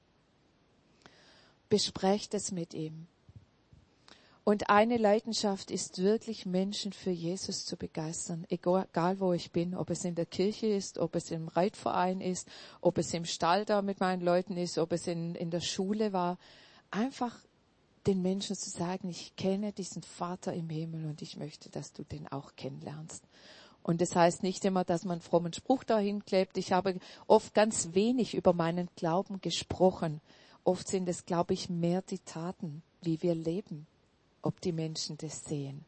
besprecht 1.72 2.34
es 2.34 2.52
mit 2.52 2.74
ihm. 2.74 3.06
Und 4.44 4.68
eine 4.68 4.98
Leidenschaft 4.98 5.70
ist 5.70 6.02
wirklich, 6.02 6.44
Menschen 6.44 6.92
für 6.92 7.12
Jesus 7.12 7.64
zu 7.64 7.78
begeistern, 7.78 8.44
egal 8.50 9.20
wo 9.20 9.32
ich 9.32 9.52
bin, 9.52 9.74
ob 9.74 9.88
es 9.88 10.04
in 10.04 10.14
der 10.14 10.26
Kirche 10.26 10.66
ist, 10.66 10.98
ob 10.98 11.16
es 11.16 11.30
im 11.30 11.48
Reitverein 11.48 12.20
ist, 12.20 12.46
ob 12.82 12.98
es 12.98 13.14
im 13.14 13.24
Stall 13.24 13.64
da 13.64 13.80
mit 13.80 14.00
meinen 14.00 14.20
Leuten 14.20 14.58
ist, 14.58 14.76
ob 14.76 14.92
es 14.92 15.06
in, 15.06 15.34
in 15.34 15.50
der 15.50 15.62
Schule 15.62 16.12
war. 16.12 16.36
Einfach 16.90 17.38
den 18.06 18.20
Menschen 18.20 18.54
zu 18.54 18.68
sagen, 18.68 19.08
ich 19.08 19.34
kenne 19.36 19.72
diesen 19.72 20.02
Vater 20.02 20.52
im 20.52 20.68
Himmel 20.68 21.06
und 21.06 21.22
ich 21.22 21.38
möchte, 21.38 21.70
dass 21.70 21.94
du 21.94 22.04
den 22.04 22.28
auch 22.28 22.54
kennenlernst. 22.54 23.24
Und 23.82 24.02
das 24.02 24.14
heißt 24.14 24.42
nicht 24.42 24.62
immer, 24.66 24.84
dass 24.84 25.06
man 25.06 25.22
frommen 25.22 25.54
Spruch 25.54 25.84
dahin 25.84 26.22
klebt. 26.26 26.58
Ich 26.58 26.72
habe 26.72 26.98
oft 27.26 27.54
ganz 27.54 27.94
wenig 27.94 28.34
über 28.34 28.52
meinen 28.52 28.90
Glauben 28.94 29.40
gesprochen. 29.40 30.20
Oft 30.64 30.88
sind 30.88 31.08
es, 31.08 31.26
glaube 31.26 31.54
ich, 31.54 31.68
mehr 31.68 32.02
die 32.02 32.20
Taten, 32.20 32.82
wie 33.00 33.20
wir 33.22 33.34
leben, 33.34 33.86
ob 34.42 34.60
die 34.60 34.72
Menschen 34.72 35.18
das 35.18 35.44
sehen. 35.44 35.84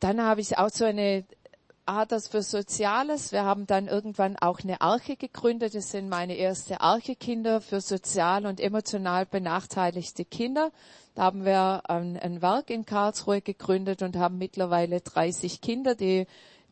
Dann 0.00 0.20
habe 0.20 0.40
ich 0.40 0.58
auch 0.58 0.70
so 0.70 0.84
eine 0.84 1.24
Aders 1.84 2.28
für 2.28 2.42
Soziales. 2.42 3.32
Wir 3.32 3.44
haben 3.44 3.66
dann 3.66 3.88
irgendwann 3.88 4.36
auch 4.36 4.60
eine 4.60 4.80
Arche 4.80 5.16
gegründet. 5.16 5.74
Das 5.74 5.90
sind 5.90 6.08
meine 6.08 6.34
erste 6.36 6.80
Arche-Kinder 6.80 7.60
für 7.60 7.80
sozial 7.80 8.46
und 8.46 8.60
emotional 8.60 9.26
benachteiligte 9.26 10.24
Kinder. 10.24 10.70
Da 11.14 11.22
haben 11.22 11.44
wir 11.44 11.90
ein, 11.90 12.16
ein, 12.16 12.40
Werk 12.40 12.70
in 12.70 12.86
Karlsruhe 12.86 13.40
gegründet 13.40 14.02
und 14.02 14.16
haben 14.16 14.38
mittlerweile 14.38 15.00
30 15.00 15.60
Kinder, 15.60 15.94
die, 15.94 16.26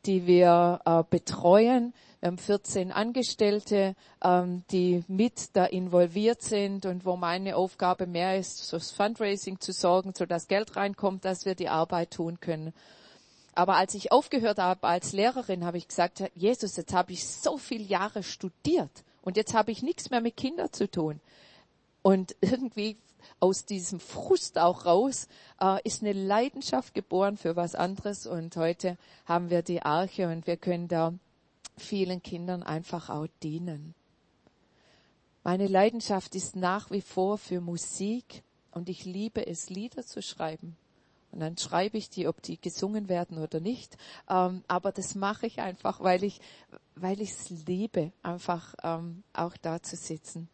die 0.07 0.27
wir 0.27 0.81
äh, 0.85 1.03
betreuen. 1.09 1.95
Wir 2.21 2.29
haben 2.29 2.39
14 2.39 2.93
Angestellte, 2.93 3.95
ähm, 4.23 4.63
die 4.71 5.05
mit 5.09 5.57
da 5.57 5.65
involviert 5.65 6.43
sind 6.43 6.87
und 6.87 7.05
wo 7.05 7.17
meine 7.17 7.57
Aufgabe 7.57 8.07
mehr 8.07 8.39
ist, 8.39 8.69
fürs 8.69 8.91
Fundraising 8.91 9.61
zu 9.61 9.73
sorgen, 9.73 10.13
so 10.15 10.27
dass 10.27 10.49
Geld 10.49 10.77
reinkommt, 10.77 11.25
dass 11.25 11.45
wir 11.45 11.55
die 11.55 11.69
Arbeit 11.69 12.11
tun 12.13 12.41
können. 12.41 12.73
Aber 13.55 13.77
als 13.77 13.95
ich 13.95 14.13
aufgehört 14.13 14.59
habe 14.59 14.87
als 14.87 15.13
Lehrerin, 15.13 15.65
habe 15.65 15.79
ich 15.79 15.89
gesagt, 15.89 16.23
Jesus, 16.35 16.77
jetzt 16.77 16.95
habe 16.95 17.13
ich 17.13 17.27
so 17.27 17.59
viele 17.59 17.85
Jahre 17.85 18.23
studiert 18.23 19.05
und 19.23 19.37
jetzt 19.37 19.55
habe 19.55 19.71
ich 19.71 19.83
nichts 19.83 20.11
mehr 20.11 20.21
mit 20.21 20.37
Kindern 20.37 20.73
zu 20.73 20.91
tun. 20.91 21.21
Und 22.03 22.37
irgendwie 22.41 22.97
aus 23.41 23.65
diesem 23.65 24.01
Frust 24.01 24.59
auch 24.59 24.85
raus 24.85 25.27
äh, 25.61 25.79
ist 25.85 26.03
eine 26.03 26.13
Leidenschaft 26.13 26.95
geboren 26.95 27.37
für 27.37 27.57
was 27.57 27.75
anderes. 27.75 28.27
Und 28.27 28.57
heute 28.57 28.97
haben 29.25 29.51
wir 29.51 29.63
die 29.63 29.83
Arche 29.83 30.29
und 30.29 30.47
wir 30.47 30.57
können 30.57 30.89
da 30.89 31.15
vielen 31.77 32.23
Kindern 32.23 32.63
einfach 32.63 33.09
auch 33.09 33.27
dienen. 33.43 33.95
Meine 35.43 35.67
Leidenschaft 35.67 36.35
ist 36.35 36.55
nach 36.55 36.91
wie 36.91 37.01
vor 37.01 37.39
für 37.39 37.63
Musik 37.63 38.43
und 38.73 38.89
ich 38.91 39.07
liebe 39.07 39.47
es, 39.47 39.71
Lieder 39.71 40.05
zu 40.05 40.23
schreiben. 40.23 40.77
Und 41.33 41.41
dann 41.41 41.57
schreibe 41.57 41.97
ich 41.97 42.11
die, 42.11 42.27
ob 42.29 42.43
die 42.43 42.61
gesungen 42.61 43.09
werden 43.09 43.39
oder 43.39 43.61
nicht. 43.61 43.97
Ähm, 44.29 44.65
aber 44.69 44.93
das 44.93 45.15
mache 45.15 45.47
ich 45.47 45.61
einfach, 45.61 46.01
weil 46.01 46.25
ich, 46.25 46.41
weil 46.95 47.21
ich 47.21 47.31
es 47.31 47.51
liebe, 47.67 48.13
einfach 48.23 48.75
ähm, 48.83 49.23
auch 49.33 49.57
da 49.57 49.81
zu 49.83 49.97
sitzen. 49.97 50.49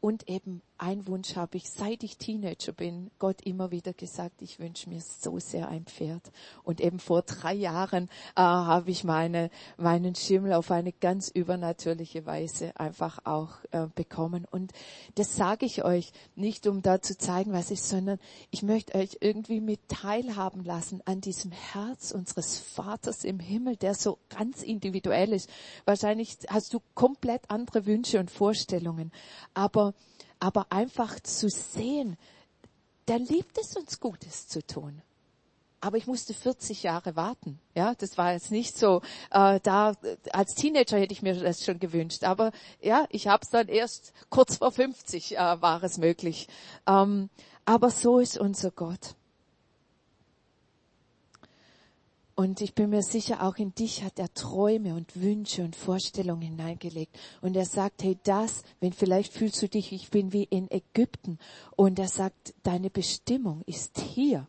Und 0.00 0.28
eben 0.28 0.62
ein 0.80 1.06
Wunsch 1.06 1.36
habe 1.36 1.58
ich, 1.58 1.68
seit 1.68 2.02
ich 2.02 2.16
Teenager 2.16 2.72
bin, 2.72 3.10
Gott 3.18 3.42
immer 3.42 3.70
wieder 3.70 3.92
gesagt, 3.92 4.40
ich 4.40 4.58
wünsche 4.58 4.88
mir 4.88 5.02
so 5.02 5.38
sehr 5.38 5.68
ein 5.68 5.84
Pferd. 5.84 6.32
Und 6.62 6.80
eben 6.80 6.98
vor 6.98 7.20
drei 7.20 7.52
Jahren 7.52 8.04
äh, 8.34 8.40
habe 8.40 8.90
ich 8.90 9.04
meine, 9.04 9.50
meinen 9.76 10.14
Schimmel 10.14 10.54
auf 10.54 10.70
eine 10.70 10.92
ganz 10.92 11.28
übernatürliche 11.28 12.24
Weise 12.24 12.72
einfach 12.80 13.26
auch 13.26 13.56
äh, 13.72 13.88
bekommen. 13.94 14.46
Und 14.50 14.72
das 15.16 15.36
sage 15.36 15.66
ich 15.66 15.84
euch 15.84 16.12
nicht, 16.34 16.66
um 16.66 16.80
da 16.80 17.02
zu 17.02 17.16
zeigen, 17.18 17.52
was 17.52 17.70
ich, 17.70 17.82
sondern 17.82 18.18
ich 18.50 18.62
möchte 18.62 18.94
euch 18.96 19.18
irgendwie 19.20 19.60
mit 19.60 19.86
teilhaben 19.88 20.64
lassen 20.64 21.02
an 21.04 21.20
diesem 21.20 21.52
Herz 21.52 22.10
unseres 22.10 22.58
Vaters 22.58 23.24
im 23.24 23.38
Himmel, 23.38 23.76
der 23.76 23.94
so 23.94 24.18
ganz 24.30 24.62
individuell 24.62 25.34
ist. 25.34 25.50
Wahrscheinlich 25.84 26.38
hast 26.48 26.72
du 26.72 26.80
komplett 26.94 27.50
andere 27.50 27.84
Wünsche 27.84 28.18
und 28.18 28.30
Vorstellungen, 28.30 29.12
aber 29.52 29.92
aber 30.40 30.66
einfach 30.70 31.20
zu 31.20 31.48
sehen, 31.48 32.16
der 33.08 33.18
liebt 33.18 33.58
es 33.58 33.76
uns 33.76 34.00
Gutes 34.00 34.48
zu 34.48 34.66
tun. 34.66 35.02
Aber 35.82 35.96
ich 35.96 36.06
musste 36.06 36.34
40 36.34 36.82
Jahre 36.82 37.16
warten. 37.16 37.58
Ja, 37.74 37.94
das 37.94 38.18
war 38.18 38.32
jetzt 38.32 38.50
nicht 38.50 38.76
so. 38.76 39.00
Äh, 39.30 39.60
da 39.62 39.94
als 40.30 40.54
Teenager 40.54 40.98
hätte 40.98 41.12
ich 41.12 41.22
mir 41.22 41.34
das 41.34 41.64
schon 41.64 41.78
gewünscht. 41.78 42.22
Aber 42.24 42.52
ja, 42.82 43.06
ich 43.08 43.28
habe 43.28 43.42
es 43.42 43.50
dann 43.50 43.68
erst 43.68 44.12
kurz 44.28 44.56
vor 44.56 44.72
50 44.72 45.36
äh, 45.36 45.38
war 45.38 45.82
es 45.82 45.96
möglich. 45.96 46.48
Ähm, 46.86 47.30
aber 47.64 47.90
so 47.90 48.18
ist 48.18 48.38
unser 48.38 48.70
Gott. 48.70 49.14
Und 52.40 52.62
ich 52.62 52.74
bin 52.74 52.88
mir 52.88 53.02
sicher, 53.02 53.42
auch 53.42 53.56
in 53.58 53.74
dich 53.74 54.02
hat 54.02 54.18
er 54.18 54.32
Träume 54.32 54.94
und 54.94 55.20
Wünsche 55.20 55.62
und 55.62 55.76
Vorstellungen 55.76 56.40
hineingelegt. 56.40 57.14
Und 57.42 57.54
er 57.54 57.66
sagt, 57.66 58.02
hey, 58.02 58.16
das, 58.24 58.62
wenn 58.80 58.94
vielleicht 58.94 59.34
fühlst 59.34 59.60
du 59.60 59.68
dich, 59.68 59.92
ich 59.92 60.08
bin 60.08 60.32
wie 60.32 60.44
in 60.44 60.70
Ägypten. 60.70 61.38
Und 61.76 61.98
er 61.98 62.08
sagt, 62.08 62.54
deine 62.62 62.88
Bestimmung 62.88 63.60
ist 63.66 63.98
hier. 63.98 64.46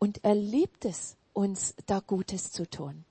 Und 0.00 0.24
er 0.24 0.34
liebt 0.34 0.84
es, 0.84 1.16
uns 1.32 1.76
da 1.86 2.00
Gutes 2.00 2.50
zu 2.50 2.68
tun. 2.68 3.04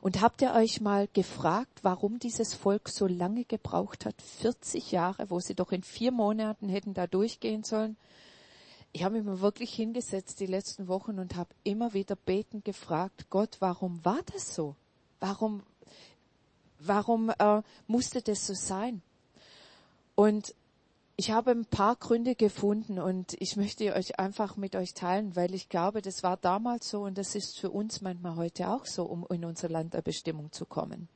Und 0.00 0.22
habt 0.22 0.40
ihr 0.40 0.54
euch 0.54 0.80
mal 0.80 1.06
gefragt, 1.12 1.80
warum 1.82 2.18
dieses 2.18 2.54
Volk 2.54 2.88
so 2.88 3.06
lange 3.06 3.44
gebraucht 3.44 4.06
hat? 4.06 4.14
40 4.22 4.90
Jahre, 4.90 5.28
wo 5.28 5.38
sie 5.38 5.54
doch 5.54 5.70
in 5.70 5.82
vier 5.82 6.12
Monaten 6.12 6.70
hätten 6.70 6.94
da 6.94 7.06
durchgehen 7.06 7.62
sollen? 7.62 7.98
Ich 8.92 9.04
habe 9.04 9.16
mich 9.16 9.24
mal 9.24 9.40
wirklich 9.40 9.72
hingesetzt 9.72 10.40
die 10.40 10.46
letzten 10.46 10.88
Wochen 10.88 11.18
und 11.18 11.36
habe 11.36 11.50
immer 11.62 11.94
wieder 11.94 12.16
betend 12.16 12.64
gefragt, 12.64 13.26
Gott, 13.30 13.56
warum 13.60 14.04
war 14.04 14.20
das 14.32 14.54
so? 14.54 14.74
Warum, 15.20 15.62
warum 16.80 17.30
äh, 17.38 17.62
musste 17.86 18.20
das 18.20 18.46
so 18.46 18.54
sein? 18.54 19.02
Und 20.16 20.54
ich 21.16 21.30
habe 21.30 21.50
ein 21.52 21.66
paar 21.66 21.96
Gründe 21.96 22.34
gefunden 22.34 22.98
und 22.98 23.34
ich 23.40 23.56
möchte 23.56 23.94
euch 23.94 24.18
einfach 24.18 24.56
mit 24.56 24.74
euch 24.74 24.94
teilen, 24.94 25.36
weil 25.36 25.54
ich 25.54 25.68
glaube, 25.68 26.02
das 26.02 26.22
war 26.22 26.36
damals 26.36 26.88
so 26.88 27.02
und 27.02 27.16
das 27.18 27.34
ist 27.34 27.58
für 27.58 27.70
uns 27.70 28.00
manchmal 28.00 28.36
heute 28.36 28.70
auch 28.70 28.86
so, 28.86 29.04
um 29.04 29.26
in 29.28 29.44
unser 29.44 29.68
Land 29.68 29.94
der 29.94 30.02
Bestimmung 30.02 30.50
zu 30.50 30.64
kommen. 30.64 31.08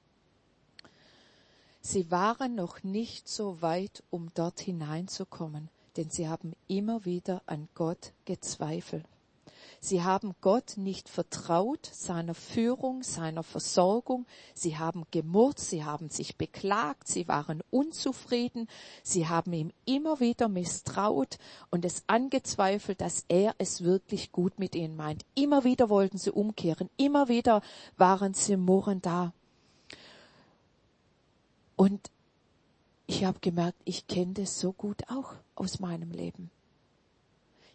Sie 1.80 2.10
waren 2.10 2.54
noch 2.54 2.82
nicht 2.82 3.28
so 3.28 3.62
weit, 3.62 4.02
um 4.10 4.30
dort 4.34 4.60
hineinzukommen 4.60 5.70
denn 5.96 6.11
sie 6.11 6.28
haben 6.28 6.54
immer 6.68 7.04
wieder 7.04 7.42
an 7.46 7.68
Gott 7.74 8.12
gezweifelt. 8.24 9.04
Sie 9.85 10.02
haben 10.02 10.35
Gott 10.40 10.78
nicht 10.78 11.11
vertraut, 11.11 11.90
seiner 11.92 12.33
Führung, 12.33 13.02
seiner 13.02 13.42
Versorgung. 13.42 14.24
Sie 14.54 14.78
haben 14.78 15.04
gemurrt, 15.11 15.59
sie 15.59 15.85
haben 15.85 16.09
sich 16.09 16.38
beklagt, 16.38 17.07
sie 17.07 17.28
waren 17.28 17.62
unzufrieden, 17.70 18.66
sie 19.02 19.28
haben 19.28 19.52
ihm 19.52 19.72
immer 19.85 20.20
wieder 20.20 20.48
misstraut 20.48 21.37
und 21.70 21.85
es 21.85 22.02
angezweifelt, 22.07 23.02
dass 23.02 23.26
er 23.28 23.54
es 23.59 23.85
wirklich 23.85 24.33
gut 24.33 24.59
mit 24.59 24.74
ihnen 24.74 24.96
meint. 24.96 25.26
Immer 25.35 25.64
wieder 25.64 25.90
wollten 25.90 26.16
sie 26.16 26.33
umkehren, 26.33 26.88
immer 26.96 27.28
wieder 27.28 27.61
waren 27.98 28.33
sie 28.33 28.57
murren 28.57 29.02
da. 29.02 29.35
Und 31.76 32.11
ich 33.06 33.24
habe 33.24 33.38
gemerkt, 33.40 33.78
ich 33.84 34.06
kenne 34.06 34.34
das 34.34 34.58
so 34.58 34.72
gut 34.72 35.02
auch 35.08 35.34
aus 35.54 35.80
meinem 35.80 36.10
Leben. 36.10 36.50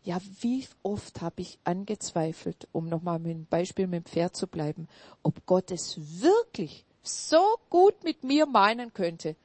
Ja, 0.04 0.20
wie 0.42 0.66
oft 0.82 1.22
habe 1.22 1.42
ich 1.42 1.60
angezweifelt, 1.66 2.68
um 2.72 2.88
nochmal 2.88 3.20
mit 3.20 3.32
dem 3.32 3.46
Beispiel 3.46 3.86
mit 3.86 4.06
dem 4.06 4.12
Pferd 4.12 4.36
zu 4.36 4.48
bleiben, 4.48 4.88
ob 5.24 5.46
Gott 5.46 5.72
es 5.72 6.00
wirklich 6.22 6.86
so 7.04 7.44
gut 7.70 8.04
mit 8.04 8.24
mir 8.24 8.46
meinen 8.46 8.94
könnte, 8.94 9.36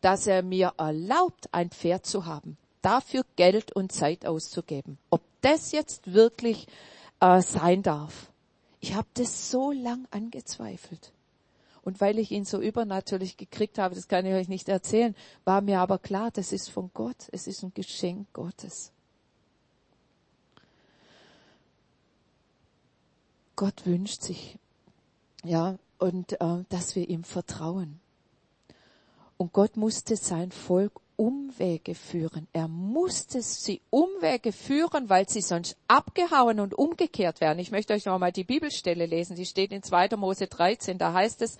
dass 0.00 0.26
er 0.26 0.42
mir 0.42 0.74
erlaubt, 0.76 1.48
ein 1.52 1.70
Pferd 1.70 2.06
zu 2.06 2.26
haben, 2.26 2.56
dafür 2.82 3.24
Geld 3.36 3.72
und 3.72 3.92
Zeit 3.92 4.26
auszugeben. 4.26 4.98
Ob 5.10 5.22
das 5.40 5.72
jetzt 5.72 6.12
wirklich 6.12 6.66
äh, 7.20 7.40
sein 7.40 7.82
darf. 7.82 8.30
Ich 8.80 8.94
habe 8.94 9.08
das 9.14 9.50
so 9.50 9.72
lang 9.72 10.06
angezweifelt. 10.10 11.13
Und 11.84 12.00
weil 12.00 12.18
ich 12.18 12.30
ihn 12.30 12.46
so 12.46 12.60
übernatürlich 12.60 13.36
gekriegt 13.36 13.78
habe, 13.78 13.94
das 13.94 14.08
kann 14.08 14.24
ich 14.24 14.32
euch 14.32 14.48
nicht 14.48 14.70
erzählen, 14.70 15.14
war 15.44 15.60
mir 15.60 15.80
aber 15.80 15.98
klar, 15.98 16.30
das 16.30 16.50
ist 16.50 16.70
von 16.70 16.90
Gott. 16.94 17.28
Es 17.30 17.46
ist 17.46 17.62
ein 17.62 17.74
Geschenk 17.74 18.26
Gottes. 18.32 18.90
Gott 23.54 23.84
wünscht 23.84 24.22
sich, 24.22 24.58
ja, 25.44 25.78
und 25.98 26.40
äh, 26.40 26.64
dass 26.70 26.96
wir 26.96 27.08
ihm 27.08 27.22
vertrauen. 27.22 28.00
Und 29.36 29.52
Gott 29.52 29.76
musste 29.76 30.16
sein 30.16 30.52
Volk 30.52 31.03
Umwege 31.16 31.94
führen. 31.94 32.48
Er 32.52 32.68
musste 32.68 33.42
sie 33.42 33.80
Umwege 33.90 34.52
führen, 34.52 35.08
weil 35.08 35.28
sie 35.28 35.40
sonst 35.40 35.76
abgehauen 35.88 36.60
und 36.60 36.74
umgekehrt 36.74 37.40
wären. 37.40 37.58
Ich 37.58 37.70
möchte 37.70 37.92
euch 37.92 38.04
noch 38.04 38.18
mal 38.18 38.32
die 38.32 38.44
Bibelstelle 38.44 39.06
lesen. 39.06 39.36
Die 39.36 39.46
steht 39.46 39.72
in 39.72 39.82
2. 39.82 40.16
Mose 40.16 40.46
13. 40.46 40.98
Da 40.98 41.12
heißt 41.12 41.42
es, 41.42 41.58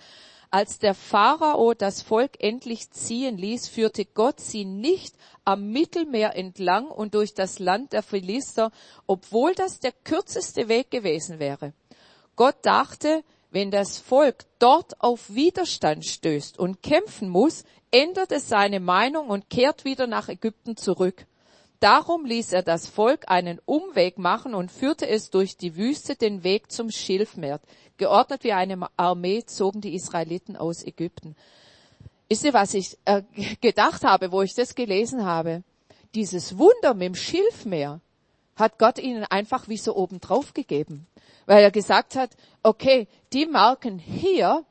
als 0.51 0.79
der 0.79 0.93
Pharao 0.93 1.73
das 1.73 2.01
Volk 2.01 2.41
endlich 2.43 2.89
ziehen 2.91 3.37
ließ, 3.37 3.67
führte 3.67 4.05
Gott 4.05 4.39
sie 4.39 4.65
nicht 4.65 5.15
am 5.43 5.71
Mittelmeer 5.71 6.35
entlang 6.35 6.87
und 6.87 7.13
durch 7.13 7.33
das 7.33 7.59
Land 7.59 7.93
der 7.93 8.03
Philister, 8.03 8.71
obwohl 9.07 9.53
das 9.53 9.79
der 9.79 9.91
kürzeste 9.91 10.67
Weg 10.67 10.91
gewesen 10.91 11.39
wäre. 11.39 11.73
Gott 12.35 12.55
dachte, 12.61 13.23
wenn 13.55 13.71
das 13.71 13.99
Volk 13.99 14.43
dort 14.59 14.99
auf 14.99 15.33
Widerstand 15.33 16.05
stößt 16.05 16.59
und 16.59 16.83
kämpfen 16.83 17.29
muss, 17.29 17.63
ändert 17.89 18.33
es 18.33 18.49
seine 18.49 18.81
Meinung 18.81 19.29
und 19.29 19.49
kehrt 19.49 19.85
wieder 19.85 20.07
nach 20.07 20.27
Ägypten 20.27 20.75
zurück. 20.75 21.25
Darum 21.79 22.25
ließ 22.25 22.51
er 22.51 22.63
das 22.63 22.89
Volk 22.89 23.29
einen 23.29 23.61
Umweg 23.63 24.17
machen 24.17 24.55
und 24.55 24.73
führte 24.73 25.07
es 25.07 25.29
durch 25.29 25.55
die 25.55 25.77
Wüste 25.77 26.17
den 26.17 26.43
Weg 26.43 26.69
zum 26.69 26.91
Schilfmeer. 26.91 27.61
Geordnet 27.95 28.43
wie 28.43 28.51
eine 28.51 28.89
Armee 28.97 29.45
zogen 29.45 29.79
die 29.79 29.95
Israeliten 29.95 30.57
aus 30.57 30.83
Ägypten. 30.83 31.37
Ist 32.27 32.43
ihr, 32.43 32.53
was 32.53 32.73
ich 32.73 32.97
äh, 33.05 33.21
gedacht 33.61 34.03
habe, 34.03 34.33
wo 34.33 34.41
ich 34.41 34.53
das 34.53 34.75
gelesen 34.75 35.23
habe? 35.23 35.63
Dieses 36.13 36.57
Wunder 36.57 36.93
mit 36.93 37.03
dem 37.03 37.15
Schilfmeer 37.15 38.01
hat 38.55 38.79
Gott 38.79 38.99
ihnen 38.99 39.23
einfach 39.25 39.67
wie 39.67 39.77
so 39.77 39.95
oben 39.95 40.21
drauf 40.21 40.53
gegeben. 40.53 41.07
Weil 41.45 41.63
er 41.63 41.71
gesagt 41.71 42.15
hat, 42.15 42.31
okay, 42.63 43.07
die 43.33 43.45
merken 43.45 43.99
hier 43.99 44.65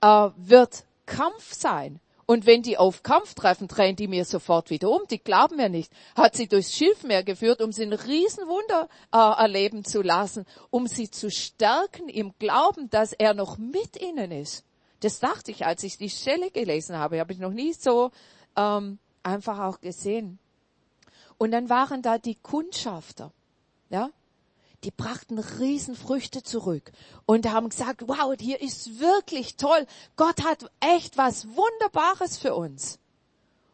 äh, 0.00 0.28
wird 0.36 0.84
Kampf 1.06 1.52
sein. 1.54 2.00
Und 2.28 2.44
wenn 2.44 2.62
die 2.62 2.76
auf 2.76 3.04
Kampf 3.04 3.34
treffen, 3.34 3.68
drehen 3.68 3.94
die 3.94 4.08
mir 4.08 4.24
sofort 4.24 4.70
wieder 4.70 4.90
um. 4.90 5.02
Die 5.08 5.20
glauben 5.20 5.56
mir 5.56 5.68
nicht. 5.68 5.92
Hat 6.16 6.34
sie 6.34 6.48
durchs 6.48 6.74
Schilfmeer 6.74 7.22
geführt, 7.22 7.62
um 7.62 7.70
sie 7.70 7.84
ein 7.84 7.92
Riesenwunder 7.92 8.88
äh, 9.12 9.16
erleben 9.16 9.84
zu 9.84 10.02
lassen, 10.02 10.44
um 10.70 10.88
sie 10.88 11.08
zu 11.08 11.30
stärken 11.30 12.08
im 12.08 12.32
Glauben, 12.40 12.90
dass 12.90 13.12
er 13.12 13.32
noch 13.32 13.58
mit 13.58 14.00
ihnen 14.02 14.32
ist. 14.32 14.64
Das 15.00 15.20
dachte 15.20 15.52
ich, 15.52 15.66
als 15.66 15.84
ich 15.84 15.98
die 15.98 16.10
Stelle 16.10 16.50
gelesen 16.50 16.96
habe. 16.96 17.20
Habe 17.20 17.32
ich 17.32 17.38
noch 17.38 17.52
nie 17.52 17.72
so 17.72 18.10
ähm, 18.56 18.98
einfach 19.22 19.60
auch 19.60 19.80
gesehen. 19.80 20.40
Und 21.38 21.50
dann 21.50 21.68
waren 21.68 22.02
da 22.02 22.18
die 22.18 22.36
Kundschafter. 22.36 23.32
Ja, 23.90 24.10
die 24.84 24.90
brachten 24.90 25.38
Riesenfrüchte 25.38 26.42
zurück 26.42 26.92
und 27.24 27.50
haben 27.50 27.68
gesagt, 27.68 28.06
wow, 28.06 28.34
hier 28.38 28.60
ist 28.60 29.00
wirklich 29.00 29.56
toll. 29.56 29.86
Gott 30.16 30.44
hat 30.44 30.70
echt 30.80 31.16
was 31.16 31.48
Wunderbares 31.48 32.38
für 32.38 32.54
uns. 32.54 32.98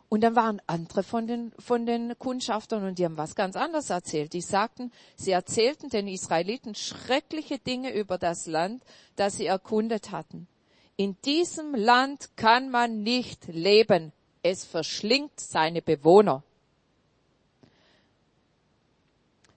Und 0.08 0.20
dann 0.20 0.36
waren 0.36 0.60
andere 0.66 1.02
von 1.02 1.26
den, 1.26 1.52
von 1.58 1.86
den 1.86 2.18
Kundschaftern 2.18 2.84
und 2.84 2.98
die 2.98 3.04
haben 3.06 3.16
was 3.16 3.34
ganz 3.34 3.56
anderes 3.56 3.88
erzählt. 3.88 4.34
Die 4.34 4.42
sagten, 4.42 4.92
sie 5.16 5.30
erzählten 5.30 5.88
den 5.88 6.06
Israeliten 6.06 6.74
schreckliche 6.74 7.58
Dinge 7.58 7.94
über 7.94 8.18
das 8.18 8.46
Land, 8.46 8.82
das 9.16 9.38
sie 9.38 9.46
erkundet 9.46 10.10
hatten. 10.10 10.48
In 10.96 11.16
diesem 11.24 11.74
Land 11.74 12.36
kann 12.36 12.70
man 12.70 13.02
nicht 13.02 13.48
leben. 13.48 14.12
Es 14.42 14.64
verschlingt 14.64 15.40
seine 15.40 15.80
Bewohner. 15.80 16.42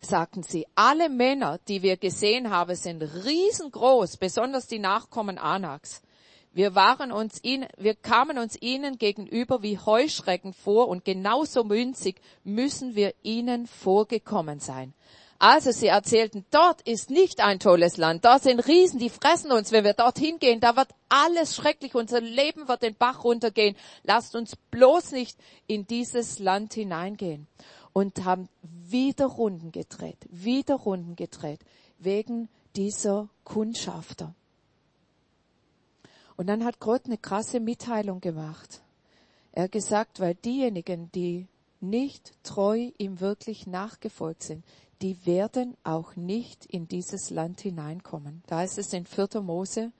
Sagten 0.06 0.44
sie, 0.44 0.66
alle 0.76 1.10
Männer, 1.10 1.60
die 1.68 1.82
wir 1.82 1.98
gesehen 1.98 2.50
haben, 2.50 2.76
sind 2.76 3.02
riesengroß, 3.02 4.18
besonders 4.18 4.68
die 4.68 4.80
Nachkommen 4.80 5.38
Anaks. 5.38 6.02
Wir 6.54 6.74
waren 6.74 7.12
uns 7.12 7.44
ihnen, 7.44 7.68
wir 7.78 7.96
kamen 7.96 8.38
uns 8.38 8.58
ihnen 8.62 8.98
gegenüber 8.98 9.62
wie 9.62 9.78
Heuschrecken 9.78 10.54
vor 10.54 10.88
und 10.88 11.04
genauso 11.04 11.66
münzig 11.66 12.22
müssen 12.46 12.96
wir 12.96 13.14
ihnen 13.24 13.68
vorgekommen 13.68 14.62
sein. 14.62 14.94
Also 15.38 15.72
sie 15.72 15.88
erzählten, 15.88 16.46
dort 16.52 16.82
ist 16.84 17.10
nicht 17.10 17.42
ein 17.42 17.60
tolles 17.60 17.98
Land, 17.98 18.24
dort 18.24 18.44
sind 18.44 18.66
Riesen, 18.66 19.00
die 19.00 19.10
fressen 19.10 19.52
uns, 19.52 19.74
wenn 19.74 19.84
wir 19.84 19.94
dorthin 19.94 20.40
gehen, 20.40 20.62
da 20.62 20.78
wird 20.78 20.88
alles 21.10 21.58
schrecklich, 21.58 21.94
unser 21.94 22.22
Leben 22.22 22.70
wird 22.70 22.84
den 22.84 22.96
Bach 22.96 23.26
runtergehen. 23.26 23.76
Lasst 24.04 24.34
uns 24.34 24.56
bloß 24.72 25.12
nicht 25.12 25.38
in 25.68 25.86
dieses 25.88 26.40
Land 26.40 26.74
hineingehen 26.74 27.48
und 27.96 28.26
haben 28.26 28.50
wieder 28.62 29.26
Runden 29.26 29.72
gedreht, 29.72 30.18
wieder 30.30 30.76
Runden 30.76 31.16
gedreht, 31.16 31.62
wegen 31.98 32.50
dieser 32.76 33.30
Kundschafter. 33.46 34.36
Und 36.36 36.48
dann 36.48 36.66
hat 36.66 36.82
Gott 36.82 37.06
eine 37.06 37.18
krasse 37.18 37.62
Mitteilung 37.62 38.20
gemacht. 38.20 38.82
Er 39.54 39.70
gesagt, 39.70 40.20
weil 40.20 40.36
diejenigen, 40.36 41.10
die 41.14 41.48
nicht 41.80 42.34
treu 42.44 42.92
ihm 42.98 43.22
wirklich 43.22 43.66
nachgefolgt 43.66 44.44
sind, 44.44 44.66
die 45.02 45.26
werden 45.26 45.78
auch 45.86 46.18
nicht 46.18 46.66
in 46.66 46.90
dieses 46.90 47.30
Land 47.30 47.62
hineinkommen. 47.62 48.44
Da 48.48 48.62
ist 48.62 48.78
es 48.78 48.92
in 48.92 49.06
4. 49.06 49.40
Mose, 49.40 49.94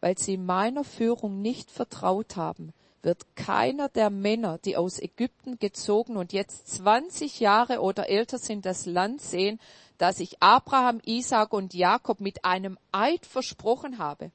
weil 0.00 0.18
sie 0.18 0.36
meiner 0.36 0.82
Führung 0.82 1.40
nicht 1.40 1.70
vertraut 1.70 2.34
haben, 2.34 2.72
wird 3.02 3.34
keiner 3.34 3.88
der 3.88 4.10
Männer, 4.10 4.58
die 4.58 4.76
aus 4.76 4.98
Ägypten 4.98 5.58
gezogen 5.58 6.16
und 6.16 6.32
jetzt 6.32 6.68
20 6.68 7.40
Jahre 7.40 7.80
oder 7.80 8.08
älter 8.08 8.38
sind, 8.38 8.66
das 8.66 8.86
Land 8.86 9.20
sehen, 9.20 9.58
das 9.98 10.20
ich 10.20 10.42
Abraham, 10.42 11.00
Isaac 11.04 11.52
und 11.52 11.74
Jakob 11.74 12.20
mit 12.20 12.44
einem 12.44 12.78
Eid 12.92 13.26
versprochen 13.26 13.98
habe. 13.98 14.30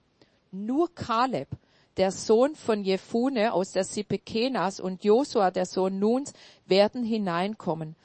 Nur 0.51 0.93
Kaleb, 0.93 1.49
der 1.97 2.11
Sohn 2.11 2.55
von 2.55 2.83
Jefune 2.83 3.53
aus 3.53 3.71
der 3.71 3.83
Sippe 3.83 4.17
Kenas 4.17 4.79
und 4.79 5.03
Josua, 5.03 5.51
der 5.51 5.65
Sohn 5.65 5.99
Nuns, 5.99 6.33
werden 6.65 7.03
hineinkommen. 7.03 7.95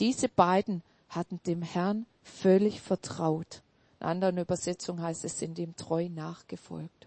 Diese 0.00 0.28
beiden 0.28 0.82
hatten 1.08 1.40
dem 1.46 1.62
Herrn 1.62 2.06
völlig 2.22 2.80
vertraut. 2.80 3.62
In 4.00 4.06
anderen 4.06 4.38
Übersetzung 4.38 5.02
heißt 5.02 5.24
es, 5.24 5.38
sind 5.38 5.58
ihm 5.58 5.76
treu 5.76 6.08
nachgefolgt 6.08 6.99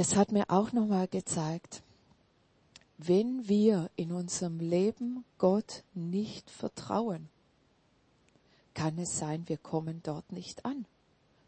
das 0.00 0.16
hat 0.16 0.32
mir 0.32 0.48
auch 0.48 0.72
nochmal 0.72 1.08
gezeigt, 1.08 1.82
wenn 2.96 3.46
wir 3.50 3.90
in 3.96 4.12
unserem 4.12 4.58
Leben 4.58 5.26
Gott 5.36 5.82
nicht 5.92 6.50
vertrauen, 6.50 7.28
kann 8.72 8.96
es 8.96 9.18
sein, 9.18 9.46
wir 9.46 9.58
kommen 9.58 10.00
dort 10.02 10.32
nicht 10.32 10.64
an, 10.64 10.86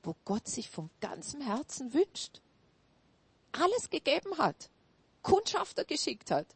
wo 0.02 0.14
Gott 0.26 0.48
sich 0.48 0.68
von 0.68 0.90
ganzem 1.00 1.40
Herzen 1.40 1.94
wünscht, 1.94 2.42
alles 3.52 3.88
gegeben 3.88 4.36
hat, 4.36 4.68
Kundschafter 5.22 5.86
geschickt 5.86 6.30
hat, 6.30 6.46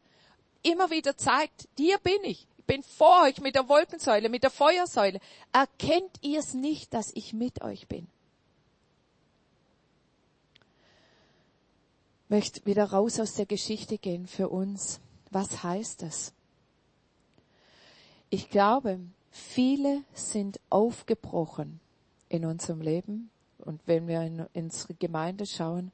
immer 0.62 0.90
wieder 0.90 1.16
zeigt, 1.16 1.66
dir 1.78 1.96
bin 1.96 2.22
ich, 2.24 2.46
ich 2.58 2.64
bin 2.66 2.82
vor 2.82 3.22
euch 3.22 3.40
mit 3.40 3.54
der 3.54 3.70
Wolkensäule, 3.70 4.28
mit 4.28 4.42
der 4.42 4.50
Feuersäule. 4.50 5.18
Erkennt 5.50 6.18
ihr 6.20 6.40
es 6.40 6.52
nicht, 6.52 6.92
dass 6.92 7.10
ich 7.14 7.32
mit 7.32 7.62
euch 7.62 7.88
bin? 7.88 8.06
Möchte 12.28 12.64
wieder 12.66 12.84
raus 12.84 13.20
aus 13.20 13.34
der 13.34 13.46
Geschichte 13.46 13.98
gehen 13.98 14.26
für 14.26 14.48
uns. 14.48 15.00
Was 15.30 15.62
heißt 15.62 16.02
das? 16.02 16.32
Ich 18.30 18.50
glaube, 18.50 19.00
viele 19.30 20.02
sind 20.12 20.60
aufgebrochen 20.70 21.80
in 22.28 22.44
unserem 22.44 22.80
Leben 22.80 23.30
und 23.58 23.80
wenn 23.86 24.08
wir 24.08 24.22
in 24.22 24.46
unsere 24.54 24.94
Gemeinde 24.94 25.46
schauen 25.46 25.92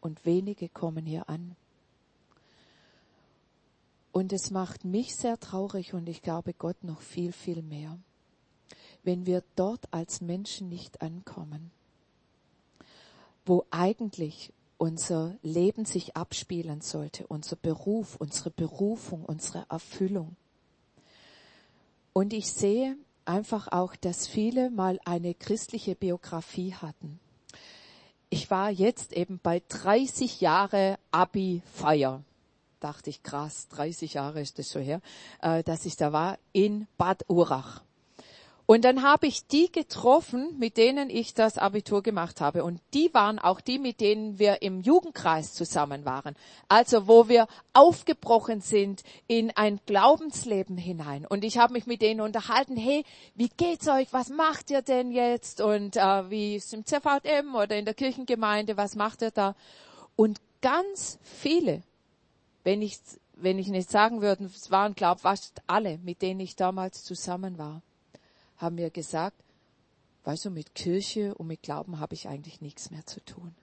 und 0.00 0.24
wenige 0.24 0.68
kommen 0.68 1.06
hier 1.06 1.28
an. 1.28 1.56
Und 4.12 4.32
es 4.32 4.50
macht 4.50 4.84
mich 4.84 5.16
sehr 5.16 5.40
traurig 5.40 5.94
und 5.94 6.08
ich 6.08 6.22
glaube 6.22 6.52
Gott 6.52 6.84
noch 6.84 7.00
viel, 7.00 7.32
viel 7.32 7.62
mehr, 7.62 7.98
wenn 9.02 9.26
wir 9.26 9.42
dort 9.56 9.92
als 9.92 10.20
Menschen 10.20 10.68
nicht 10.68 11.00
ankommen, 11.00 11.70
wo 13.46 13.64
eigentlich 13.70 14.52
unser 14.82 15.36
Leben 15.44 15.84
sich 15.84 16.16
abspielen 16.16 16.80
sollte, 16.80 17.24
unser 17.28 17.54
Beruf, 17.54 18.16
unsere 18.16 18.50
Berufung, 18.50 19.24
unsere 19.24 19.64
Erfüllung. 19.70 20.34
Und 22.12 22.32
ich 22.32 22.50
sehe 22.50 22.96
einfach 23.24 23.68
auch, 23.70 23.94
dass 23.94 24.26
viele 24.26 24.70
mal 24.70 24.98
eine 25.04 25.34
christliche 25.34 25.94
Biografie 25.94 26.74
hatten. 26.74 27.20
Ich 28.28 28.50
war 28.50 28.70
jetzt 28.70 29.12
eben 29.12 29.38
bei 29.40 29.62
30 29.68 30.40
Jahre 30.40 30.98
Abi-Feier. 31.12 32.24
Dachte 32.80 33.10
ich, 33.10 33.22
krass, 33.22 33.68
30 33.68 34.14
Jahre 34.14 34.40
ist 34.40 34.58
das 34.58 34.72
schon 34.72 34.82
her, 34.82 35.00
äh, 35.42 35.62
dass 35.62 35.86
ich 35.86 35.94
da 35.94 36.12
war, 36.12 36.40
in 36.52 36.88
Bad 36.98 37.24
Urach. 37.28 37.82
Und 38.64 38.84
dann 38.84 39.02
habe 39.02 39.26
ich 39.26 39.46
die 39.46 39.70
getroffen, 39.72 40.56
mit 40.58 40.76
denen 40.76 41.10
ich 41.10 41.34
das 41.34 41.58
Abitur 41.58 42.02
gemacht 42.02 42.40
habe. 42.40 42.62
Und 42.62 42.80
die 42.94 43.12
waren 43.12 43.38
auch 43.38 43.60
die, 43.60 43.78
mit 43.78 44.00
denen 44.00 44.38
wir 44.38 44.62
im 44.62 44.80
Jugendkreis 44.80 45.52
zusammen 45.52 46.04
waren. 46.04 46.36
Also 46.68 47.08
wo 47.08 47.28
wir 47.28 47.48
aufgebrochen 47.72 48.60
sind 48.60 49.02
in 49.26 49.50
ein 49.56 49.80
Glaubensleben 49.86 50.76
hinein. 50.76 51.26
Und 51.26 51.44
ich 51.44 51.58
habe 51.58 51.72
mich 51.72 51.86
mit 51.86 52.02
denen 52.02 52.20
unterhalten, 52.20 52.76
hey, 52.76 53.04
wie 53.34 53.48
geht's 53.48 53.88
euch? 53.88 54.12
Was 54.12 54.28
macht 54.28 54.70
ihr 54.70 54.82
denn 54.82 55.10
jetzt? 55.10 55.60
Und 55.60 55.96
äh, 55.96 56.30
wie 56.30 56.54
ist 56.54 56.72
im 56.72 56.86
ZVM 56.86 57.56
oder 57.56 57.76
in 57.76 57.84
der 57.84 57.94
Kirchengemeinde? 57.94 58.76
Was 58.76 58.94
macht 58.94 59.22
ihr 59.22 59.32
da? 59.32 59.56
Und 60.14 60.40
ganz 60.60 61.18
viele, 61.22 61.82
wenn 62.62 62.80
ich, 62.80 62.98
wenn 63.34 63.58
ich 63.58 63.68
nicht 63.68 63.90
sagen 63.90 64.22
würde, 64.22 64.44
es 64.44 64.70
waren, 64.70 64.94
glaube 64.94 65.20
fast 65.20 65.60
alle, 65.66 65.98
mit 65.98 66.22
denen 66.22 66.38
ich 66.38 66.54
damals 66.54 67.02
zusammen 67.02 67.58
war 67.58 67.82
haben 68.62 68.76
mir 68.76 68.90
gesagt, 68.90 69.42
weißt 70.24 70.46
du, 70.46 70.50
mit 70.50 70.74
Kirche 70.74 71.34
und 71.34 71.48
mit 71.48 71.62
Glauben 71.62 71.98
habe 71.98 72.14
ich 72.14 72.28
eigentlich 72.28 72.60
nichts 72.60 72.90
mehr 72.90 73.04
zu 73.06 73.22
tun. 73.24 73.54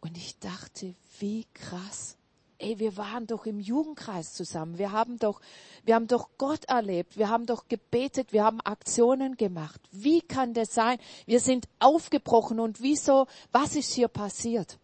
Und 0.00 0.16
ich 0.16 0.38
dachte, 0.38 0.94
wie 1.18 1.46
krass. 1.52 2.16
Ey, 2.58 2.78
wir 2.78 2.96
waren 2.96 3.26
doch 3.26 3.46
im 3.46 3.58
Jugendkreis 3.58 4.34
zusammen. 4.34 4.76
Wir 4.76 4.92
haben 4.92 5.18
doch, 5.18 5.40
wir 5.84 5.94
haben 5.94 6.06
doch 6.06 6.28
Gott 6.36 6.64
erlebt. 6.66 7.16
Wir 7.16 7.30
haben 7.30 7.46
doch 7.46 7.68
gebetet. 7.68 8.32
Wir 8.32 8.44
haben 8.44 8.60
Aktionen 8.60 9.36
gemacht. 9.36 9.80
Wie 9.92 10.20
kann 10.20 10.52
das 10.52 10.74
sein? 10.74 10.98
Wir 11.26 11.40
sind 11.40 11.68
aufgebrochen 11.78 12.60
und 12.60 12.82
wieso? 12.82 13.26
Was 13.52 13.76
ist 13.76 13.92
hier 13.92 14.08
passiert? 14.08 14.78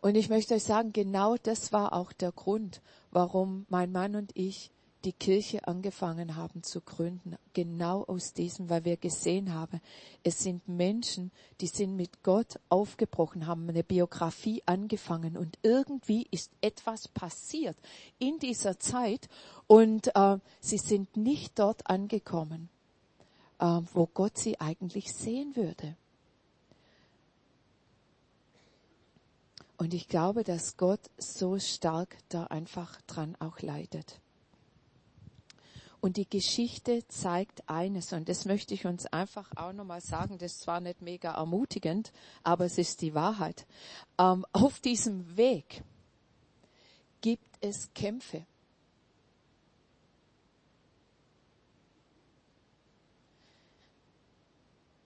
Und 0.00 0.14
ich 0.14 0.28
möchte 0.28 0.54
euch 0.54 0.64
sagen, 0.64 0.92
genau 0.92 1.36
das 1.36 1.72
war 1.72 1.92
auch 1.92 2.12
der 2.12 2.32
Grund, 2.32 2.80
warum 3.10 3.66
mein 3.68 3.92
Mann 3.92 4.14
und 4.14 4.30
ich 4.34 4.70
die 5.06 5.12
Kirche 5.12 5.68
angefangen 5.68 6.34
haben 6.34 6.64
zu 6.64 6.80
gründen. 6.80 7.36
Genau 7.52 8.02
aus 8.02 8.32
diesem, 8.32 8.68
weil 8.68 8.84
wir 8.84 8.96
gesehen 8.96 9.54
haben, 9.54 9.80
es 10.24 10.40
sind 10.40 10.66
Menschen, 10.68 11.30
die 11.60 11.68
sind 11.68 11.94
mit 11.94 12.24
Gott 12.24 12.58
aufgebrochen, 12.68 13.46
haben 13.46 13.68
eine 13.68 13.84
Biografie 13.84 14.64
angefangen 14.66 15.36
und 15.36 15.58
irgendwie 15.62 16.26
ist 16.32 16.50
etwas 16.60 17.06
passiert 17.06 17.76
in 18.18 18.40
dieser 18.40 18.80
Zeit 18.80 19.28
und 19.68 20.10
äh, 20.16 20.38
sie 20.58 20.78
sind 20.78 21.16
nicht 21.16 21.56
dort 21.60 21.88
angekommen, 21.88 22.68
äh, 23.60 23.80
wo 23.94 24.06
Gott 24.06 24.36
sie 24.36 24.60
eigentlich 24.60 25.12
sehen 25.12 25.54
würde. 25.54 25.96
Und 29.76 29.94
ich 29.94 30.08
glaube, 30.08 30.42
dass 30.42 30.76
Gott 30.76 31.10
so 31.16 31.60
stark 31.60 32.16
da 32.28 32.44
einfach 32.44 33.00
dran 33.02 33.36
auch 33.38 33.60
leidet. 33.60 34.20
Und 36.00 36.16
die 36.16 36.28
Geschichte 36.28 37.06
zeigt 37.08 37.68
eines, 37.68 38.12
und 38.12 38.28
das 38.28 38.44
möchte 38.44 38.74
ich 38.74 38.86
uns 38.86 39.06
einfach 39.06 39.50
auch 39.56 39.72
nochmal 39.72 40.00
sagen, 40.00 40.38
das 40.38 40.52
ist 40.52 40.60
zwar 40.60 40.80
nicht 40.80 41.02
mega 41.02 41.32
ermutigend, 41.32 42.12
aber 42.42 42.66
es 42.66 42.78
ist 42.78 43.02
die 43.02 43.14
Wahrheit. 43.14 43.66
Ähm, 44.18 44.44
auf 44.52 44.80
diesem 44.80 45.36
Weg 45.36 45.82
gibt 47.20 47.56
es 47.60 47.92
Kämpfe. 47.94 48.46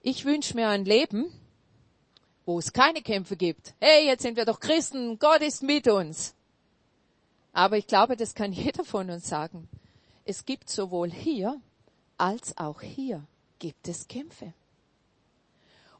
Ich 0.03 0.25
wünsche 0.25 0.55
mir 0.55 0.67
ein 0.69 0.83
Leben, 0.83 1.31
wo 2.45 2.57
es 2.57 2.73
keine 2.73 3.01
Kämpfe 3.01 3.35
gibt. 3.35 3.75
Hey, 3.79 4.07
jetzt 4.07 4.23
sind 4.23 4.35
wir 4.35 4.45
doch 4.45 4.59
Christen, 4.59 5.19
Gott 5.19 5.41
ist 5.41 5.61
mit 5.61 5.87
uns. 5.87 6.33
Aber 7.53 7.77
ich 7.77 7.87
glaube, 7.87 8.15
das 8.15 8.33
kann 8.33 8.51
jeder 8.51 8.83
von 8.83 9.09
uns 9.09 9.27
sagen. 9.27 9.69
Es 10.25 10.45
gibt 10.45 10.69
sowohl 10.69 11.11
hier 11.11 11.59
als 12.17 12.57
auch 12.57 12.81
hier 12.81 13.25
gibt 13.59 13.87
es 13.87 14.07
Kämpfe. 14.07 14.53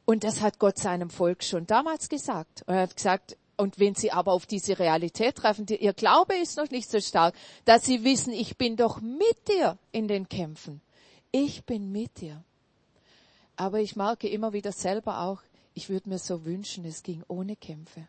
Und 0.04 0.24
das 0.24 0.40
hat 0.40 0.58
Gott 0.58 0.78
seinem 0.78 1.10
Volk 1.10 1.44
schon 1.44 1.66
damals 1.66 2.08
gesagt. 2.08 2.62
Und 2.66 2.74
er 2.74 2.82
hat 2.82 2.96
gesagt, 2.96 3.36
und 3.56 3.78
wenn 3.78 3.94
sie 3.94 4.10
aber 4.10 4.32
auf 4.32 4.46
diese 4.46 4.78
Realität 4.78 5.36
treffen, 5.36 5.66
die, 5.66 5.76
ihr 5.76 5.92
Glaube 5.92 6.34
ist 6.34 6.56
noch 6.56 6.70
nicht 6.70 6.90
so 6.90 7.00
stark, 7.00 7.34
dass 7.64 7.84
sie 7.84 8.02
wissen, 8.02 8.32
ich 8.32 8.56
bin 8.56 8.76
doch 8.76 9.00
mit 9.00 9.48
dir 9.48 9.78
in 9.92 10.08
den 10.08 10.28
Kämpfen. 10.28 10.80
Ich 11.30 11.64
bin 11.64 11.92
mit 11.92 12.20
dir. 12.20 12.42
Aber 13.56 13.80
ich 13.80 13.94
merke 13.96 14.28
immer 14.28 14.52
wieder 14.52 14.72
selber 14.72 15.20
auch, 15.20 15.40
ich 15.74 15.88
würde 15.88 16.08
mir 16.08 16.18
so 16.18 16.44
wünschen, 16.44 16.84
es 16.84 17.02
ging 17.02 17.22
ohne 17.28 17.56
Kämpfe. 17.56 18.08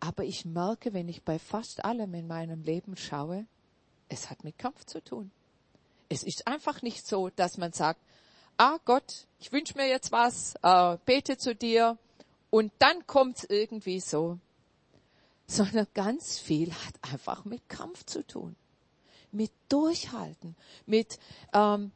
Aber 0.00 0.24
ich 0.24 0.44
merke, 0.44 0.94
wenn 0.94 1.08
ich 1.08 1.22
bei 1.22 1.38
fast 1.38 1.84
allem 1.84 2.14
in 2.14 2.26
meinem 2.26 2.62
Leben 2.62 2.96
schaue, 2.96 3.46
es 4.10 4.28
hat 4.28 4.44
mit 4.44 4.58
Kampf 4.58 4.84
zu 4.84 5.02
tun. 5.02 5.30
Es 6.08 6.22
ist 6.22 6.46
einfach 6.46 6.82
nicht 6.82 7.06
so, 7.06 7.30
dass 7.30 7.56
man 7.56 7.72
sagt, 7.72 8.00
ah 8.58 8.78
Gott, 8.84 9.26
ich 9.38 9.52
wünsche 9.52 9.76
mir 9.76 9.88
jetzt 9.88 10.12
was, 10.12 10.54
äh, 10.62 10.98
bete 11.06 11.38
zu 11.38 11.54
dir 11.54 11.96
und 12.50 12.72
dann 12.78 13.06
kommt's 13.06 13.44
irgendwie 13.44 14.00
so. 14.00 14.38
Sondern 15.46 15.86
ganz 15.94 16.38
viel 16.38 16.72
hat 16.72 16.94
einfach 17.12 17.44
mit 17.44 17.68
Kampf 17.68 18.04
zu 18.04 18.26
tun. 18.26 18.56
Mit 19.32 19.52
Durchhalten, 19.68 20.56
mit, 20.86 21.18
ähm, 21.52 21.92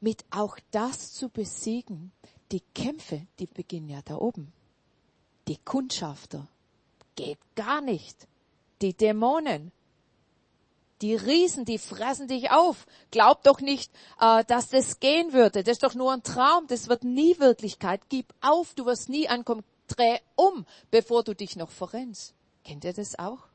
mit 0.00 0.24
auch 0.30 0.58
das 0.70 1.12
zu 1.12 1.28
besiegen, 1.28 2.12
die 2.52 2.62
Kämpfe, 2.74 3.26
die 3.38 3.46
beginnen 3.46 3.88
ja 3.88 4.00
da 4.02 4.16
oben. 4.16 4.52
Die 5.48 5.58
Kundschafter. 5.58 6.48
Geht 7.14 7.38
gar 7.54 7.80
nicht. 7.80 8.26
Die 8.82 8.94
Dämonen. 8.94 9.72
Die 11.02 11.14
Riesen, 11.14 11.64
die 11.64 11.78
fressen 11.78 12.26
dich 12.26 12.50
auf. 12.50 12.86
Glaub 13.10 13.42
doch 13.42 13.60
nicht, 13.60 13.92
äh, 14.20 14.44
dass 14.44 14.68
das 14.68 14.98
gehen 14.98 15.32
würde. 15.32 15.62
Das 15.62 15.74
ist 15.74 15.82
doch 15.82 15.94
nur 15.94 16.12
ein 16.12 16.22
Traum. 16.22 16.66
Das 16.68 16.88
wird 16.88 17.04
nie 17.04 17.38
Wirklichkeit. 17.38 18.00
Gib 18.08 18.32
auf. 18.40 18.74
Du 18.74 18.86
wirst 18.86 19.08
nie 19.08 19.28
ankommen. 19.28 19.62
Dreh 19.88 20.18
um, 20.34 20.66
bevor 20.90 21.22
du 21.22 21.34
dich 21.34 21.54
noch 21.54 21.70
verrennst. 21.70 22.34
Kennt 22.64 22.84
ihr 22.84 22.92
das 22.92 23.18
auch? 23.18 23.46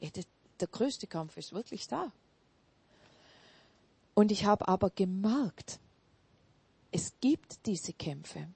Der 0.00 0.68
größte 0.68 1.06
Kampf 1.06 1.36
ist 1.36 1.52
wirklich 1.52 1.86
da. 1.86 2.10
Und 4.14 4.32
ich 4.32 4.44
habe 4.44 4.68
aber 4.68 4.90
gemerkt, 4.90 5.78
es 6.90 7.14
gibt 7.20 7.66
diese 7.66 7.92
Kämpfe. 7.92 8.48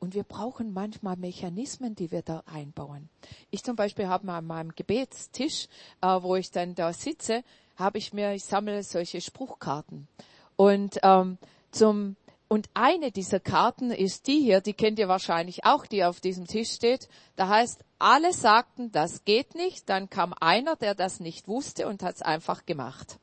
Und 0.00 0.14
wir 0.14 0.24
brauchen 0.24 0.72
manchmal 0.72 1.16
Mechanismen, 1.16 1.94
die 1.94 2.10
wir 2.10 2.22
da 2.22 2.42
einbauen. 2.46 3.10
Ich 3.50 3.62
zum 3.62 3.76
Beispiel 3.76 4.08
habe 4.08 4.32
an 4.32 4.46
meinem 4.46 4.74
Gebetstisch, 4.74 5.68
äh, 6.00 6.06
wo 6.22 6.36
ich 6.36 6.50
dann 6.50 6.74
da 6.74 6.92
sitze, 6.92 7.44
habe 7.76 7.98
ich 7.98 8.12
mir, 8.12 8.32
ich 8.32 8.44
sammle 8.44 8.82
solche 8.82 9.20
Spruchkarten. 9.20 10.08
Und 10.56 10.98
ähm, 11.02 11.38
zum 11.70 12.16
und 12.52 12.68
eine 12.74 13.12
dieser 13.12 13.38
Karten 13.38 13.92
ist 13.92 14.26
die 14.26 14.40
hier, 14.40 14.60
die 14.60 14.72
kennt 14.72 14.98
ihr 14.98 15.06
wahrscheinlich 15.06 15.64
auch, 15.64 15.86
die 15.86 16.02
auf 16.02 16.18
diesem 16.18 16.48
Tisch 16.48 16.72
steht. 16.72 17.08
Da 17.36 17.46
heißt, 17.46 17.84
alle 18.00 18.32
sagten, 18.32 18.90
das 18.90 19.24
geht 19.24 19.54
nicht. 19.54 19.88
Dann 19.88 20.10
kam 20.10 20.34
einer, 20.40 20.74
der 20.74 20.96
das 20.96 21.20
nicht 21.20 21.46
wusste 21.46 21.86
und 21.86 22.02
hat 22.02 22.16
es 22.16 22.22
einfach 22.22 22.66
gemacht. 22.66 23.20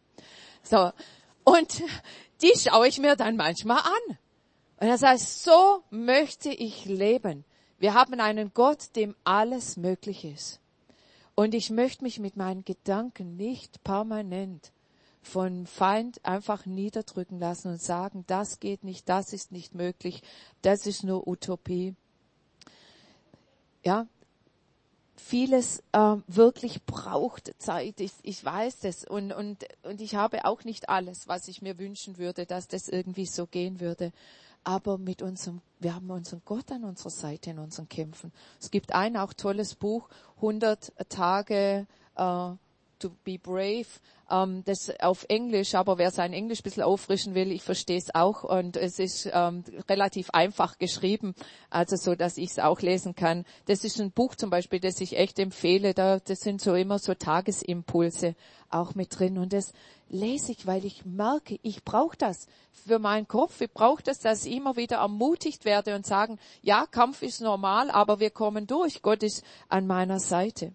So. 0.63 0.93
Und 1.43 1.83
die 2.41 2.53
schaue 2.57 2.87
ich 2.87 2.99
mir 2.99 3.17
dann 3.17 3.35
manchmal 3.35 3.79
an. 3.79 4.17
Und 4.79 4.87
er 4.87 4.97
sagt, 4.97 5.19
so 5.19 5.83
möchte 5.89 6.49
ich 6.49 6.85
leben. 6.85 7.45
Wir 7.79 7.93
haben 7.93 8.19
einen 8.19 8.53
Gott, 8.53 8.95
dem 8.95 9.15
alles 9.23 9.77
möglich 9.77 10.23
ist. 10.23 10.59
Und 11.35 11.53
ich 11.53 11.69
möchte 11.69 12.03
mich 12.03 12.19
mit 12.19 12.35
meinen 12.35 12.63
Gedanken 12.65 13.37
nicht 13.37 13.83
permanent 13.83 14.71
von 15.21 15.67
Feind 15.67 16.23
einfach 16.25 16.65
niederdrücken 16.65 17.39
lassen 17.39 17.71
und 17.71 17.81
sagen, 17.81 18.23
das 18.27 18.59
geht 18.59 18.83
nicht, 18.83 19.09
das 19.09 19.33
ist 19.33 19.51
nicht 19.51 19.75
möglich, 19.75 20.23
das 20.61 20.87
ist 20.87 21.03
nur 21.03 21.27
Utopie. 21.27 21.95
Ja, 23.83 24.07
vieles 25.15 25.83
äh, 25.91 26.15
wirklich 26.27 26.83
braucht 26.85 27.53
Zeit. 27.59 27.99
Ich, 27.99 28.13
ich 28.23 28.43
weiß 28.43 28.79
das 28.79 29.05
und, 29.05 29.31
und, 29.31 29.65
und 29.83 30.01
ich 30.01 30.15
habe 30.15 30.45
auch 30.45 30.63
nicht 30.63 30.89
alles, 30.89 31.27
was 31.27 31.47
ich 31.47 31.61
mir 31.61 31.77
wünschen 31.77 32.17
würde, 32.17 32.45
dass 32.45 32.67
das 32.67 32.87
irgendwie 32.87 33.25
so 33.25 33.45
gehen 33.47 33.79
würde 33.79 34.13
aber 34.67 34.97
mit 34.97 35.21
unserem, 35.21 35.61
wir 35.79 35.95
haben 35.95 36.11
unseren 36.11 36.41
Gott 36.43 36.73
an 36.73 36.83
unserer 36.83 37.09
Seite 37.09 37.51
in 37.51 37.59
unseren 37.59 37.87
Kämpfen. 37.87 38.33
Es 38.59 38.69
gibt 38.69 38.93
ein 38.93 39.15
auch 39.15 39.31
tolles 39.31 39.75
Buch, 39.75 40.09
100 40.35 40.91
Tage 41.07 41.87
uh, 42.19 42.57
to 42.99 43.11
be 43.23 43.37
brave, 43.37 43.87
um, 44.29 44.63
das 44.65 44.91
auf 44.99 45.25
Englisch, 45.29 45.75
aber 45.75 45.97
wer 45.97 46.11
sein 46.11 46.33
Englisch 46.33 46.59
ein 46.59 46.63
bisschen 46.63 46.83
auffrischen 46.83 47.33
will, 47.33 47.51
ich 47.51 47.63
verstehe 47.63 47.97
es 47.97 48.13
auch 48.13 48.43
und 48.43 48.75
es 48.75 48.99
ist 48.99 49.25
um, 49.27 49.63
relativ 49.89 50.29
einfach 50.31 50.77
geschrieben, 50.77 51.33
also 51.69 51.95
so, 51.95 52.15
dass 52.15 52.37
ich 52.37 52.51
es 52.51 52.59
auch 52.59 52.81
lesen 52.81 53.15
kann. 53.15 53.45
Das 53.65 53.83
ist 53.83 53.99
ein 53.99 54.11
Buch 54.11 54.35
zum 54.35 54.49
Beispiel, 54.49 54.79
das 54.79 54.99
ich 54.99 55.17
echt 55.17 55.39
empfehle. 55.39 55.93
Da, 55.93 56.19
das 56.19 56.41
sind 56.41 56.61
so 56.61 56.75
immer 56.75 56.99
so 56.99 57.13
Tagesimpulse 57.13 58.35
auch 58.69 58.95
mit 58.95 59.17
drin 59.17 59.37
und 59.37 59.53
das 59.53 59.71
lese 60.09 60.51
ich, 60.51 60.67
weil 60.67 60.85
ich 60.85 61.05
merke, 61.05 61.59
ich 61.63 61.83
brauche 61.83 62.17
das 62.17 62.47
für 62.71 62.99
meinen 62.99 63.27
Kopf. 63.27 63.61
Ich 63.61 63.71
brauche 63.71 64.03
das, 64.03 64.19
dass 64.19 64.45
ich 64.45 64.55
immer 64.55 64.75
wieder 64.75 64.97
ermutigt 64.97 65.65
werde 65.65 65.95
und 65.95 66.05
sagen, 66.05 66.39
ja, 66.61 66.85
Kampf 66.85 67.21
ist 67.21 67.41
normal, 67.41 67.89
aber 67.91 68.19
wir 68.19 68.29
kommen 68.29 68.67
durch. 68.67 69.01
Gott 69.01 69.23
ist 69.23 69.43
an 69.69 69.87
meiner 69.87 70.19
Seite. 70.19 70.73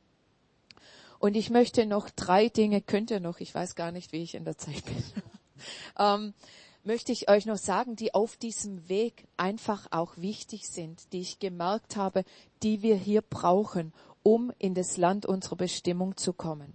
Und 1.22 1.36
ich 1.36 1.50
möchte 1.50 1.86
noch 1.86 2.10
drei 2.10 2.48
Dinge, 2.48 2.80
könnt 2.80 3.12
ihr 3.12 3.20
noch, 3.20 3.38
ich 3.38 3.54
weiß 3.54 3.76
gar 3.76 3.92
nicht, 3.92 4.10
wie 4.10 4.24
ich 4.24 4.34
in 4.34 4.44
der 4.44 4.58
Zeit 4.58 4.84
bin, 4.84 5.04
ähm, 5.96 6.34
möchte 6.82 7.12
ich 7.12 7.30
euch 7.30 7.46
noch 7.46 7.58
sagen, 7.58 7.94
die 7.94 8.12
auf 8.12 8.36
diesem 8.36 8.88
Weg 8.88 9.28
einfach 9.36 9.86
auch 9.92 10.16
wichtig 10.16 10.66
sind, 10.66 11.12
die 11.12 11.20
ich 11.20 11.38
gemerkt 11.38 11.94
habe, 11.94 12.24
die 12.64 12.82
wir 12.82 12.96
hier 12.96 13.22
brauchen, 13.22 13.92
um 14.24 14.52
in 14.58 14.74
das 14.74 14.96
Land 14.96 15.24
unserer 15.24 15.54
Bestimmung 15.54 16.16
zu 16.16 16.32
kommen. 16.32 16.72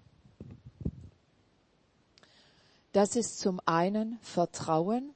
Das 2.93 3.17
ist 3.17 3.39
zum 3.39 3.59
einen 3.65 4.17
Vertrauen. 4.21 5.13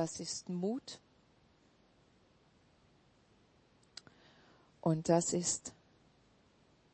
Das 0.00 0.18
ist 0.18 0.48
Mut. 0.48 0.98
Und 4.80 5.10
das 5.10 5.34
ist 5.34 5.74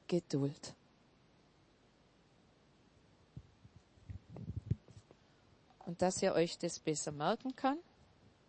Geduld. 0.09 0.75
Und 5.85 6.03
dass 6.03 6.21
ihr 6.21 6.33
euch 6.33 6.59
das 6.59 6.81
besser 6.81 7.13
merken 7.13 7.55
kann, 7.55 7.79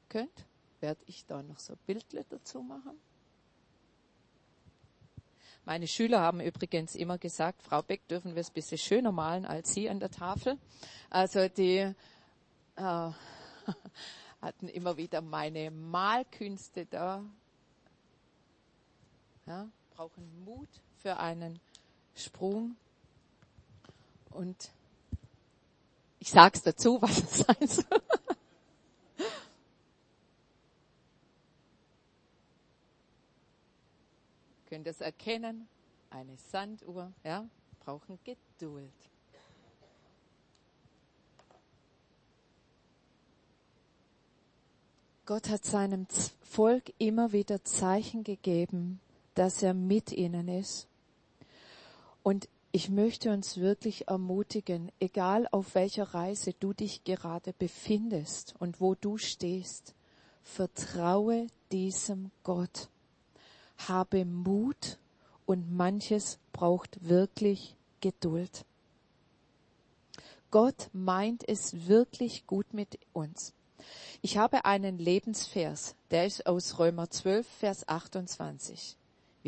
könnt, 0.10 0.48
werde 0.80 1.02
ich 1.06 1.24
da 1.28 1.44
noch 1.44 1.60
so 1.60 1.76
Bildle 1.86 2.26
dazu 2.28 2.64
machen. 2.64 3.00
Meine 5.66 5.88
Schüler 5.88 6.22
haben 6.22 6.42
übrigens 6.42 6.96
immer 6.96 7.20
gesagt, 7.20 7.62
Frau 7.62 7.84
Beck, 7.84 8.08
dürfen 8.08 8.34
wir 8.34 8.42
es 8.42 8.50
ein 8.50 8.54
bisschen 8.54 8.80
schöner 8.80 9.12
malen 9.12 9.46
als 9.46 9.72
Sie 9.76 9.88
an 9.88 10.00
der 10.00 10.10
Tafel. 10.10 10.58
Also 11.12 11.48
die 11.48 11.94
äh, 12.76 13.12
hatten 14.42 14.68
immer 14.68 14.98
wieder 14.98 15.22
meine 15.22 15.72
Malkünste 15.72 16.86
da 16.86 17.24
Ja, 19.48 19.70
brauchen 19.92 20.44
Mut 20.44 20.70
für 20.98 21.18
einen 21.18 21.60
Sprung. 22.16 22.76
Und 24.32 24.72
ich 26.20 26.30
sag's 26.30 26.62
dazu, 26.62 27.02
was 27.02 27.18
es 27.18 27.38
soll. 27.38 28.02
Könnt 34.68 34.86
ihr 34.86 34.92
es 34.92 35.00
erkennen? 35.00 35.70
Eine 36.10 36.38
Sanduhr, 36.38 37.14
ja, 37.24 37.48
brauchen 37.80 38.20
Geduld. 38.26 38.92
Gott 45.28 45.50
hat 45.50 45.66
seinem 45.66 46.08
Volk 46.42 46.94
immer 47.00 47.34
wieder 47.34 47.62
Zeichen 47.66 48.24
gegeben, 48.24 49.02
dass 49.36 49.62
er 49.62 49.74
mit 49.74 50.14
ihnen 50.14 50.48
ist. 50.48 50.88
Und 52.24 52.48
ich 52.72 52.90
möchte 52.90 53.32
uns 53.34 53.58
wirklich 53.58 54.08
ermutigen, 54.08 54.90
egal 55.02 55.46
auf 55.52 55.76
welcher 55.76 56.14
Reise 56.14 56.54
du 56.54 56.72
dich 56.72 57.04
gerade 57.04 57.52
befindest 57.52 58.56
und 58.60 58.80
wo 58.80 58.96
du 58.96 59.18
stehst, 59.18 59.96
vertraue 60.44 61.48
diesem 61.74 62.32
Gott. 62.44 62.88
Habe 63.80 64.24
Mut 64.24 64.98
und 65.46 65.76
manches 65.76 66.40
braucht 66.54 67.06
wirklich 67.06 67.76
Geduld. 68.00 68.64
Gott 70.52 70.90
meint 70.94 71.44
es 71.46 71.86
wirklich 71.86 72.48
gut 72.48 72.74
mit 72.74 72.98
uns. 73.12 73.57
Ich 74.22 74.38
habe 74.38 74.66
einen 74.66 74.98
Lebensvers, 74.98 75.96
der 76.12 76.26
ist 76.26 76.46
aus 76.46 76.80
Römer 76.80 77.10
12, 77.10 77.48
Vers 77.48 77.88
28. 77.88 78.98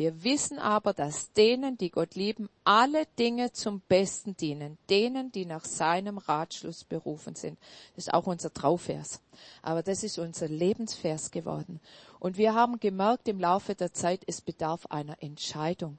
Wir 0.00 0.24
wissen 0.24 0.58
aber, 0.58 0.94
dass 0.94 1.32
denen, 1.34 1.76
die 1.76 1.90
Gott 1.90 2.14
lieben, 2.14 2.48
alle 2.64 3.04
Dinge 3.18 3.52
zum 3.52 3.80
Besten 3.80 4.34
dienen, 4.34 4.78
denen, 4.88 5.30
die 5.30 5.44
nach 5.44 5.66
seinem 5.66 6.16
Ratschluss 6.16 6.84
berufen 6.84 7.34
sind. 7.34 7.58
Das 7.94 8.06
ist 8.06 8.14
auch 8.14 8.26
unser 8.26 8.50
Trauvers. 8.50 9.20
Aber 9.60 9.82
das 9.82 10.02
ist 10.02 10.18
unser 10.18 10.48
Lebensvers 10.48 11.30
geworden. 11.30 11.80
Und 12.18 12.38
wir 12.38 12.54
haben 12.54 12.80
gemerkt 12.80 13.28
im 13.28 13.40
Laufe 13.40 13.74
der 13.74 13.92
Zeit, 13.92 14.22
es 14.26 14.40
bedarf 14.40 14.86
einer 14.86 15.22
Entscheidung. 15.22 15.98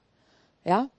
Ja? 0.64 0.90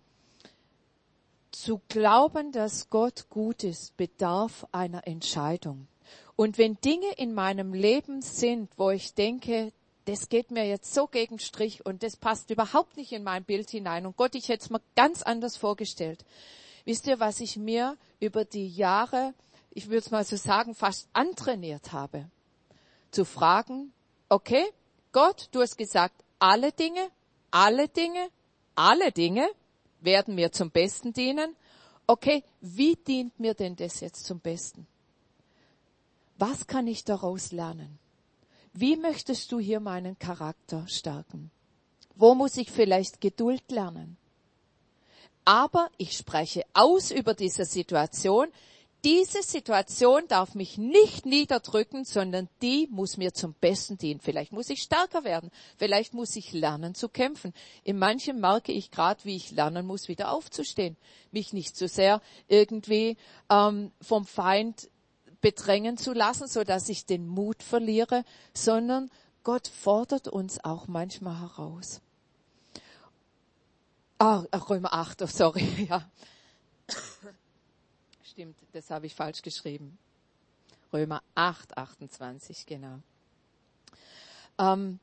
Zu 1.50 1.80
glauben, 1.88 2.52
dass 2.52 2.88
Gott 2.88 3.28
gut 3.30 3.64
ist, 3.64 3.96
bedarf 3.96 4.64
einer 4.70 5.08
Entscheidung. 5.08 5.88
Und 6.36 6.58
wenn 6.58 6.80
Dinge 6.80 7.12
in 7.16 7.34
meinem 7.34 7.74
Leben 7.74 8.22
sind, 8.22 8.70
wo 8.76 8.90
ich 8.90 9.14
denke, 9.14 9.72
das 10.06 10.28
geht 10.28 10.50
mir 10.50 10.66
jetzt 10.66 10.92
so 10.94 11.06
gegen 11.06 11.38
Strich 11.38 11.86
und 11.86 12.02
das 12.02 12.16
passt 12.16 12.50
überhaupt 12.50 12.96
nicht 12.96 13.12
in 13.12 13.22
mein 13.22 13.44
Bild 13.44 13.70
hinein 13.70 14.06
und 14.06 14.16
Gott, 14.16 14.34
ich 14.34 14.48
hätte 14.48 14.64
es 14.64 14.70
mir 14.70 14.80
ganz 14.96 15.22
anders 15.22 15.56
vorgestellt. 15.56 16.24
Wisst 16.84 17.06
ihr, 17.06 17.20
was 17.20 17.40
ich 17.40 17.56
mir 17.56 17.96
über 18.18 18.44
die 18.44 18.68
Jahre, 18.68 19.34
ich 19.70 19.86
würde 19.86 19.98
es 19.98 20.10
mal 20.10 20.24
so 20.24 20.36
sagen, 20.36 20.74
fast 20.74 21.08
antrainiert 21.12 21.92
habe? 21.92 22.28
Zu 23.12 23.24
fragen, 23.24 23.92
okay, 24.28 24.64
Gott, 25.12 25.48
du 25.52 25.60
hast 25.60 25.76
gesagt, 25.76 26.24
alle 26.38 26.72
Dinge, 26.72 27.08
alle 27.50 27.88
Dinge, 27.88 28.28
alle 28.74 29.12
Dinge 29.12 29.48
werden 30.00 30.34
mir 30.34 30.50
zum 30.50 30.70
Besten 30.70 31.12
dienen. 31.12 31.54
Okay, 32.06 32.42
wie 32.60 32.96
dient 32.96 33.38
mir 33.38 33.54
denn 33.54 33.76
das 33.76 34.00
jetzt 34.00 34.24
zum 34.24 34.40
Besten? 34.40 34.86
Was 36.38 36.66
kann 36.66 36.86
ich 36.86 37.04
daraus 37.04 37.52
lernen? 37.52 37.98
Wie 38.72 38.96
möchtest 38.96 39.52
du 39.52 39.60
hier 39.60 39.80
meinen 39.80 40.18
Charakter 40.18 40.86
stärken? 40.88 41.50
Wo 42.14 42.34
muss 42.34 42.56
ich 42.56 42.70
vielleicht 42.70 43.20
Geduld 43.20 43.70
lernen? 43.70 44.16
Aber 45.44 45.90
ich 45.98 46.16
spreche 46.16 46.64
aus 46.72 47.10
über 47.10 47.34
diese 47.34 47.64
Situation. 47.64 48.48
Diese 49.04 49.42
Situation 49.42 50.28
darf 50.28 50.54
mich 50.54 50.78
nicht 50.78 51.26
niederdrücken, 51.26 52.04
sondern 52.04 52.48
die 52.62 52.86
muss 52.88 53.16
mir 53.16 53.34
zum 53.34 53.52
Besten 53.54 53.98
dienen. 53.98 54.20
Vielleicht 54.20 54.52
muss 54.52 54.70
ich 54.70 54.80
stärker 54.80 55.24
werden. 55.24 55.50
Vielleicht 55.76 56.14
muss 56.14 56.36
ich 56.36 56.52
lernen 56.52 56.94
zu 56.94 57.08
kämpfen. 57.08 57.52
In 57.82 57.98
manchen 57.98 58.40
merke 58.40 58.70
ich 58.70 58.92
gerade, 58.92 59.24
wie 59.24 59.34
ich 59.34 59.50
lernen 59.50 59.86
muss, 59.86 60.06
wieder 60.06 60.30
aufzustehen. 60.30 60.96
Mich 61.32 61.52
nicht 61.52 61.76
so 61.76 61.88
sehr 61.88 62.22
irgendwie 62.46 63.16
ähm, 63.50 63.90
vom 64.00 64.24
Feind 64.24 64.88
bedrängen 65.42 65.98
zu 65.98 66.14
lassen, 66.14 66.48
so 66.48 66.64
dass 66.64 66.88
ich 66.88 67.04
den 67.04 67.26
Mut 67.26 67.62
verliere, 67.62 68.24
sondern 68.54 69.10
Gott 69.44 69.68
fordert 69.68 70.28
uns 70.28 70.64
auch 70.64 70.88
manchmal 70.88 71.38
heraus. 71.40 72.00
Ah, 74.18 74.44
Römer 74.70 74.94
8, 74.94 75.22
oh, 75.22 75.26
sorry, 75.26 75.86
ja. 75.90 76.08
Stimmt, 78.22 78.56
das 78.72 78.88
habe 78.88 79.06
ich 79.06 79.14
falsch 79.14 79.42
geschrieben. 79.42 79.98
Römer 80.92 81.22
8, 81.34 81.76
28, 81.76 82.64
genau. 82.64 83.00
Ähm, 84.58 85.00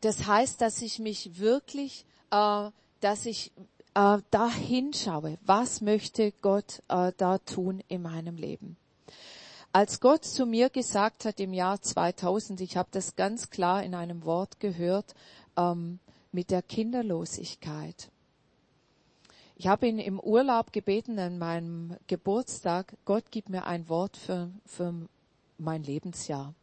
das 0.00 0.26
heißt, 0.26 0.60
dass 0.60 0.80
ich 0.80 0.98
mich 0.98 1.38
wirklich, 1.38 2.06
äh, 2.30 2.70
dass 3.00 3.26
ich 3.26 3.50
äh, 3.94 4.18
da 4.30 4.50
hinschaue, 4.50 5.38
was 5.44 5.80
möchte 5.80 6.32
Gott 6.42 6.82
äh, 6.88 7.12
da 7.16 7.38
tun 7.38 7.82
in 7.88 8.02
meinem 8.02 8.36
Leben. 8.36 8.76
Als 9.72 9.98
Gott 10.00 10.24
zu 10.24 10.46
mir 10.46 10.70
gesagt 10.70 11.24
hat 11.24 11.40
im 11.40 11.52
Jahr 11.52 11.80
2000, 11.80 12.60
ich 12.60 12.76
habe 12.76 12.88
das 12.92 13.16
ganz 13.16 13.50
klar 13.50 13.82
in 13.82 13.94
einem 13.94 14.24
Wort 14.24 14.60
gehört, 14.60 15.14
ähm, 15.56 15.98
mit 16.30 16.50
der 16.50 16.62
Kinderlosigkeit. 16.62 18.10
Ich 19.56 19.68
habe 19.68 19.86
ihn 19.86 19.98
im 19.98 20.18
Urlaub 20.18 20.72
gebeten 20.72 21.18
an 21.18 21.38
meinem 21.38 21.96
Geburtstag, 22.08 22.96
Gott 23.04 23.24
gib 23.30 23.48
mir 23.48 23.66
ein 23.66 23.88
Wort 23.88 24.16
für, 24.16 24.50
für 24.66 24.92
mein 25.58 25.82
Lebensjahr. 25.84 26.54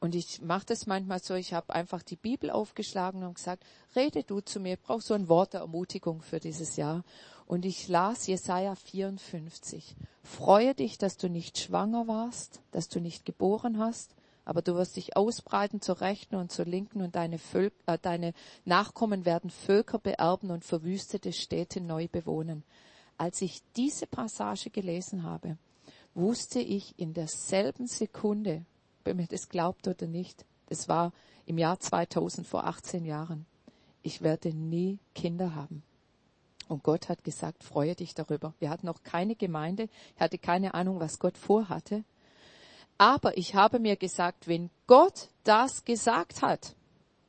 Und 0.00 0.14
ich 0.14 0.40
mache 0.42 0.66
das 0.66 0.86
manchmal 0.86 1.20
so, 1.20 1.34
ich 1.34 1.54
habe 1.54 1.74
einfach 1.74 2.02
die 2.02 2.16
Bibel 2.16 2.50
aufgeschlagen 2.50 3.24
und 3.24 3.34
gesagt, 3.34 3.64
rede 3.96 4.22
du 4.22 4.40
zu 4.40 4.60
mir, 4.60 4.74
ich 4.74 4.80
brauche 4.80 5.02
so 5.02 5.14
ein 5.14 5.28
Wort 5.28 5.54
der 5.54 5.60
Ermutigung 5.62 6.22
für 6.22 6.38
dieses 6.38 6.76
Jahr. 6.76 7.04
Und 7.46 7.64
ich 7.64 7.88
las 7.88 8.26
Jesaja 8.26 8.74
54. 8.74 9.96
Freue 10.22 10.74
dich, 10.74 10.98
dass 10.98 11.16
du 11.16 11.28
nicht 11.28 11.58
schwanger 11.58 12.06
warst, 12.06 12.60
dass 12.70 12.88
du 12.88 13.00
nicht 13.00 13.24
geboren 13.24 13.78
hast, 13.78 14.14
aber 14.44 14.62
du 14.62 14.76
wirst 14.76 14.96
dich 14.96 15.16
ausbreiten 15.16 15.80
zur 15.80 16.00
Rechten 16.00 16.36
und 16.36 16.52
zur 16.52 16.64
Linken 16.64 17.02
und 17.02 17.16
deine, 17.16 17.38
Völk, 17.38 17.72
äh, 17.86 17.98
deine 18.00 18.34
Nachkommen 18.64 19.24
werden 19.24 19.50
Völker 19.50 19.98
beerben 19.98 20.50
und 20.50 20.64
verwüstete 20.64 21.32
Städte 21.32 21.80
neu 21.80 22.06
bewohnen. 22.06 22.62
Als 23.16 23.42
ich 23.42 23.62
diese 23.76 24.06
Passage 24.06 24.70
gelesen 24.70 25.24
habe, 25.24 25.58
wusste 26.14 26.60
ich 26.60 26.98
in 26.98 27.14
derselben 27.14 27.86
Sekunde, 27.86 28.64
ob 29.08 29.14
ihr 29.14 29.22
mir 29.22 29.26
das 29.26 29.48
glaubt 29.48 29.88
oder 29.88 30.06
nicht, 30.06 30.44
das 30.66 30.86
war 30.86 31.12
im 31.46 31.56
Jahr 31.56 31.80
2000 31.80 32.46
vor 32.46 32.66
18 32.66 33.06
Jahren, 33.06 33.46
ich 34.02 34.20
werde 34.20 34.52
nie 34.52 34.98
Kinder 35.14 35.54
haben. 35.54 35.82
Und 36.68 36.82
Gott 36.82 37.08
hat 37.08 37.24
gesagt, 37.24 37.64
freue 37.64 37.94
dich 37.94 38.12
darüber. 38.12 38.52
Wir 38.58 38.68
hatten 38.68 38.84
noch 38.84 39.02
keine 39.02 39.34
Gemeinde, 39.34 39.88
ich 40.14 40.20
hatte 40.20 40.36
keine 40.36 40.74
Ahnung, 40.74 41.00
was 41.00 41.18
Gott 41.18 41.38
vorhatte. 41.38 42.04
Aber 42.98 43.38
ich 43.38 43.54
habe 43.54 43.78
mir 43.78 43.96
gesagt, 43.96 44.46
wenn 44.46 44.68
Gott 44.86 45.28
das 45.44 45.86
gesagt 45.86 46.42
hat 46.42 46.74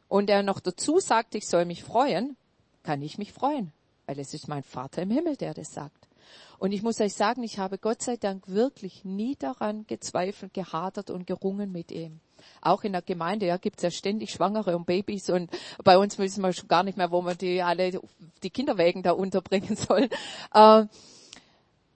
und 0.09 0.29
er 0.29 0.43
noch 0.43 0.59
dazu 0.59 0.99
sagt, 0.99 1.33
ich 1.33 1.47
soll 1.47 1.63
mich 1.63 1.85
freuen, 1.85 2.35
kann 2.83 3.01
ich 3.01 3.17
mich 3.17 3.31
freuen, 3.31 3.71
weil 4.05 4.19
es 4.19 4.33
ist 4.33 4.49
mein 4.49 4.63
Vater 4.63 5.01
im 5.01 5.11
Himmel, 5.11 5.37
der 5.37 5.53
das 5.53 5.71
sagt. 5.71 6.08
Und 6.57 6.71
ich 6.71 6.81
muss 6.81 6.99
euch 6.99 7.13
sagen, 7.13 7.43
ich 7.43 7.59
habe 7.59 7.77
Gott 7.77 8.01
sei 8.01 8.17
Dank 8.17 8.47
wirklich 8.47 9.05
nie 9.05 9.35
daran 9.35 9.85
gezweifelt, 9.87 10.53
gehadert 10.53 11.09
und 11.09 11.25
gerungen 11.27 11.71
mit 11.71 11.91
ihm. 11.91 12.19
Auch 12.61 12.83
in 12.83 12.93
der 12.93 13.01
Gemeinde 13.01 13.45
ja, 13.45 13.57
gibt 13.57 13.77
es 13.77 13.83
ja 13.83 13.91
ständig 13.91 14.31
Schwangere 14.31 14.75
und 14.75 14.85
Babys 14.85 15.29
und 15.29 15.49
bei 15.83 15.97
uns 15.97 16.17
wissen 16.17 16.41
wir 16.43 16.53
schon 16.53 16.67
gar 16.67 16.83
nicht 16.83 16.97
mehr, 16.97 17.11
wo 17.11 17.21
man 17.21 17.37
die 17.37 17.61
alle 17.61 17.99
die 18.43 18.49
Kinderwägen 18.49 19.03
da 19.03 19.11
unterbringen 19.11 19.75
soll. 19.87 20.09
Äh, 20.53 20.85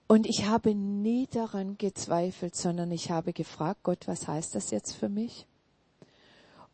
und 0.08 0.28
ich 0.28 0.46
habe 0.46 0.76
nie 0.76 1.28
daran 1.28 1.78
gezweifelt, 1.78 2.56
sondern 2.56 2.92
ich 2.92 3.10
habe 3.10 3.34
gefragt, 3.34 3.82
Gott, 3.84 4.08
was 4.08 4.28
heißt 4.28 4.54
das 4.54 4.70
jetzt 4.72 4.94
für 4.94 5.10
mich? 5.10 5.48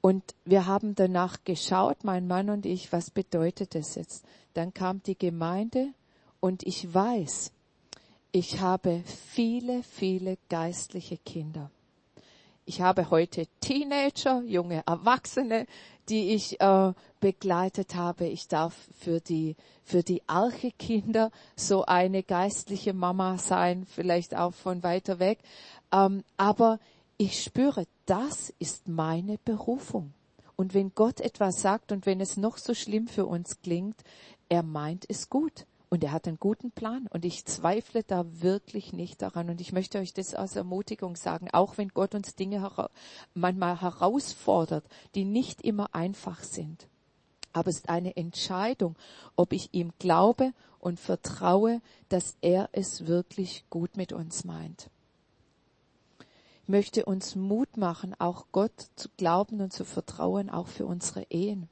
Und 0.02 0.24
wir 0.46 0.66
haben 0.66 0.96
danach 0.96 1.44
geschaut, 1.44 2.04
mein 2.04 2.28
Mann 2.28 2.50
und 2.50 2.66
ich, 2.66 2.92
was 2.92 3.12
bedeutet 3.12 3.76
das 3.76 3.96
jetzt? 3.96 4.26
Dann 4.54 4.74
kam 4.74 5.04
die 5.04 5.18
Gemeinde 5.18 5.94
und 6.40 6.64
ich 6.64 6.94
weiß, 6.94 7.52
ich 8.32 8.60
habe 8.60 9.04
viele, 9.06 9.84
viele 9.84 10.38
geistliche 10.50 11.18
Kinder. 11.18 11.72
Ich 12.66 12.82
habe 12.82 13.10
heute 13.10 13.48
Teenager, 13.62 14.44
junge 14.44 14.84
Erwachsene, 14.86 15.66
die 16.10 16.36
ich 16.36 16.62
äh, 16.62 16.94
begleitet 17.20 17.96
habe. 17.96 18.28
Ich 18.28 18.48
darf 18.48 18.76
für 19.00 19.20
die 19.20 19.56
für 19.84 20.04
die 20.04 20.22
Arche-Kinder 20.28 21.32
so 21.56 21.86
eine 21.86 22.22
geistliche 22.22 22.94
Mama 22.94 23.40
sein, 23.40 23.88
vielleicht 23.88 24.36
auch 24.36 24.54
von 24.54 24.84
weiter 24.84 25.18
weg. 25.18 25.40
Ähm, 25.92 26.24
aber 26.38 26.80
ich 27.18 27.42
spüre, 27.42 27.86
das 28.06 28.54
ist 28.60 28.88
meine 28.88 29.40
Berufung. 29.40 30.14
Und 30.56 30.76
wenn 30.76 30.94
Gott 30.94 31.22
etwas 31.22 31.62
sagt 31.62 31.92
und 31.92 32.06
wenn 32.06 32.22
es 32.22 32.38
noch 32.38 32.58
so 32.58 32.76
schlimm 32.76 33.08
für 33.08 33.26
uns 33.26 33.62
klingt, 33.62 34.00
er 34.48 34.62
meint 34.62 35.06
es 35.10 35.30
gut. 35.30 35.66
Und 35.90 36.04
er 36.04 36.12
hat 36.12 36.28
einen 36.28 36.40
guten 36.40 36.72
Plan. 36.72 37.08
Und 37.08 37.26
ich 37.26 37.46
zweifle 37.46 38.04
da 38.04 38.26
wirklich 38.42 38.94
nicht 38.94 39.22
daran. 39.22 39.50
Und 39.50 39.60
ich 39.60 39.74
möchte 39.74 39.98
euch 39.98 40.14
das 40.14 40.36
als 40.36 40.56
Ermutigung 40.56 41.16
sagen, 41.16 41.50
auch 41.52 41.78
wenn 41.78 41.90
Gott 41.90 42.14
uns 42.14 42.36
Dinge 42.36 42.62
hera 42.62 42.92
manchmal 43.34 43.82
herausfordert, 43.82 44.86
die 45.16 45.26
nicht 45.26 45.62
immer 45.62 45.96
einfach 45.96 46.44
sind. 46.44 46.88
Aber 47.54 47.70
es 47.70 47.78
ist 47.78 47.90
eine 47.90 48.16
Entscheidung, 48.16 48.96
ob 49.36 49.54
ich 49.54 49.74
ihm 49.74 49.92
glaube 49.98 50.54
und 50.80 51.00
vertraue, 51.00 51.82
dass 52.08 52.38
er 52.42 52.70
es 52.72 53.08
wirklich 53.08 53.66
gut 53.70 53.98
mit 53.98 54.14
uns 54.14 54.44
meint. 54.46 54.90
Ich 56.64 56.70
möchte 56.70 57.06
uns 57.06 57.36
Mut 57.36 57.78
machen, 57.78 58.16
auch 58.20 58.46
Gott 58.52 58.90
zu 58.96 59.10
glauben 59.18 59.60
und 59.60 59.74
zu 59.74 59.86
vertrauen, 59.86 60.52
auch 60.52 60.68
für 60.68 60.86
unsere 60.86 61.24
Ehen. 61.32 61.68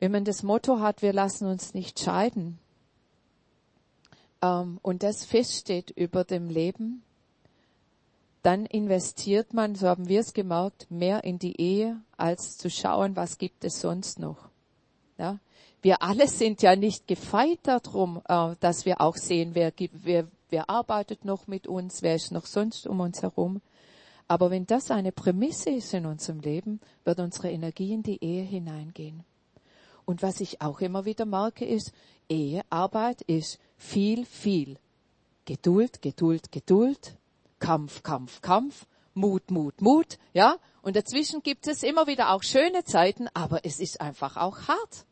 Wenn 0.00 0.12
man 0.12 0.24
das 0.24 0.42
Motto 0.42 0.80
hat, 0.80 1.02
wir 1.02 1.12
lassen 1.12 1.46
uns 1.46 1.74
nicht 1.74 1.98
scheiden, 1.98 2.58
ähm, 4.42 4.78
und 4.82 5.02
das 5.02 5.24
feststeht 5.24 5.90
über 5.90 6.24
dem 6.24 6.48
Leben, 6.48 7.02
dann 8.42 8.66
investiert 8.66 9.52
man, 9.52 9.74
so 9.74 9.88
haben 9.88 10.08
wir 10.08 10.20
es 10.20 10.32
gemerkt, 10.32 10.90
mehr 10.90 11.24
in 11.24 11.38
die 11.38 11.60
Ehe, 11.60 12.00
als 12.16 12.56
zu 12.56 12.70
schauen, 12.70 13.16
was 13.16 13.38
gibt 13.38 13.64
es 13.64 13.80
sonst 13.80 14.18
noch. 14.18 14.48
Ja? 15.18 15.38
Wir 15.82 16.02
alle 16.02 16.28
sind 16.28 16.62
ja 16.62 16.76
nicht 16.76 17.06
gefeit 17.06 17.58
darum, 17.64 18.22
äh, 18.28 18.54
dass 18.60 18.86
wir 18.86 19.00
auch 19.00 19.16
sehen, 19.16 19.54
wer, 19.54 19.72
wer, 19.92 20.28
wer 20.50 20.70
arbeitet 20.70 21.24
noch 21.24 21.46
mit 21.46 21.66
uns, 21.66 22.02
wer 22.02 22.14
ist 22.14 22.32
noch 22.32 22.46
sonst 22.46 22.86
um 22.86 23.00
uns 23.00 23.22
herum. 23.22 23.60
Aber 24.28 24.50
wenn 24.50 24.66
das 24.66 24.90
eine 24.90 25.10
Prämisse 25.10 25.70
ist 25.70 25.94
in 25.94 26.06
unserem 26.06 26.40
Leben, 26.40 26.80
wird 27.04 27.18
unsere 27.18 27.50
Energie 27.50 27.94
in 27.94 28.02
die 28.02 28.22
Ehe 28.22 28.42
hineingehen. 28.42 29.24
Und 30.08 30.22
was 30.22 30.40
ich 30.40 30.62
auch 30.62 30.80
immer 30.80 31.04
wieder 31.04 31.26
merke, 31.26 31.66
ist, 31.66 31.92
Ehearbeit 32.30 33.20
ist 33.20 33.58
viel, 33.76 34.24
viel 34.24 34.78
Geduld, 35.44 36.00
Geduld, 36.00 36.50
Geduld, 36.50 37.18
Kampf, 37.58 38.02
Kampf, 38.02 38.40
Kampf, 38.40 38.86
Mut, 39.12 39.50
Mut, 39.50 39.82
Mut, 39.82 40.16
ja. 40.32 40.56
Und 40.80 40.96
dazwischen 40.96 41.42
gibt 41.42 41.66
es 41.66 41.82
immer 41.82 42.06
wieder 42.06 42.30
auch 42.30 42.42
schöne 42.42 42.84
Zeiten, 42.84 43.28
aber 43.34 43.66
es 43.66 43.80
ist 43.80 44.00
einfach 44.00 44.38
auch 44.38 44.56
hart. 44.66 45.04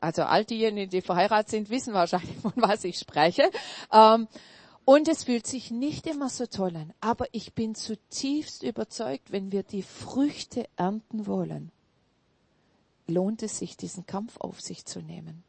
Also 0.00 0.22
all 0.22 0.46
diejenigen, 0.46 0.88
die 0.88 1.02
verheiratet 1.02 1.50
sind, 1.50 1.68
wissen 1.68 1.92
wahrscheinlich, 1.92 2.38
von 2.38 2.54
was 2.56 2.84
ich 2.84 2.98
spreche. 2.98 3.50
Ähm, 3.92 4.28
und 4.86 5.08
es 5.08 5.24
fühlt 5.24 5.46
sich 5.46 5.70
nicht 5.70 6.06
immer 6.06 6.30
so 6.30 6.46
toll 6.46 6.74
an. 6.74 6.94
Aber 7.02 7.26
ich 7.32 7.52
bin 7.52 7.74
zutiefst 7.74 8.62
überzeugt, 8.62 9.30
wenn 9.30 9.52
wir 9.52 9.62
die 9.62 9.82
Früchte 9.82 10.66
ernten 10.76 11.26
wollen, 11.26 11.70
lohnt 13.06 13.42
es 13.42 13.58
sich, 13.58 13.76
diesen 13.76 14.06
Kampf 14.06 14.36
auf 14.38 14.60
sich 14.60 14.84
zu 14.84 15.00
nehmen. 15.00 15.44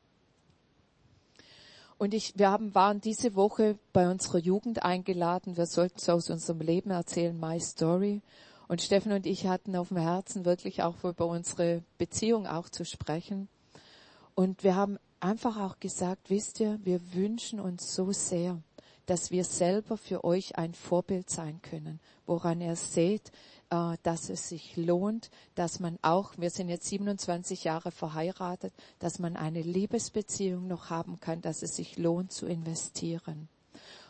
Und 1.98 2.14
ich, 2.14 2.38
wir 2.38 2.52
haben, 2.52 2.76
waren 2.76 3.00
diese 3.00 3.36
Woche 3.36 3.78
bei 3.94 4.10
unserer 4.10 4.40
Jugend 4.40 4.84
eingeladen. 4.84 5.56
Wir 5.56 5.66
sollten 5.66 6.00
so 6.00 6.12
aus 6.14 6.30
unserem 6.30 6.60
Leben 6.60 6.92
erzählen, 6.92 7.40
My 7.40 7.60
Story. 7.60 8.22
Und 8.68 8.82
Steffen 8.82 9.12
und 9.12 9.26
ich 9.26 9.48
hatten 9.48 9.76
auf 9.76 9.90
dem 9.90 9.98
Herzen 9.98 10.44
wirklich 10.44 10.84
auch 10.84 11.04
über 11.04 11.28
unsere 11.28 11.84
Beziehung 11.98 12.48
auch 12.48 12.68
zu 12.68 12.84
sprechen. 12.84 13.48
Und 14.34 14.64
wir 14.64 14.76
haben 14.76 14.98
einfach 15.20 15.58
auch 15.58 15.80
gesagt, 15.80 16.30
wisst 16.30 16.60
ihr, 16.60 16.80
wir 16.84 17.14
wünschen 17.14 17.60
uns 17.60 17.96
so 17.96 18.12
sehr, 18.12 18.62
dass 19.06 19.32
wir 19.32 19.44
selber 19.44 19.98
für 19.98 20.24
euch 20.24 20.58
ein 20.58 20.74
Vorbild 20.74 21.30
sein 21.30 21.62
können, 21.62 22.00
woran 22.26 22.62
ihr 22.62 22.76
seht, 22.76 23.32
äh, 23.70 23.98
dass 24.04 24.30
es 24.30 24.50
sich 24.50 24.78
lohnt, 24.78 25.30
dass 25.56 25.80
man 25.80 25.98
auch, 26.02 26.34
wir 26.38 26.50
sind 26.50 26.70
jetzt 26.70 26.88
27 26.88 27.64
Jahre 27.64 27.92
verheiratet, 27.92 28.74
dass 29.00 29.20
man 29.20 29.36
eine 29.36 29.62
Liebesbeziehung 29.62 30.68
noch 30.68 30.90
haben 30.90 31.20
kann, 31.20 31.42
dass 31.42 31.62
es 31.62 31.76
sich 31.76 31.98
lohnt 31.98 32.32
zu 32.32 32.46
investieren. 32.46 33.48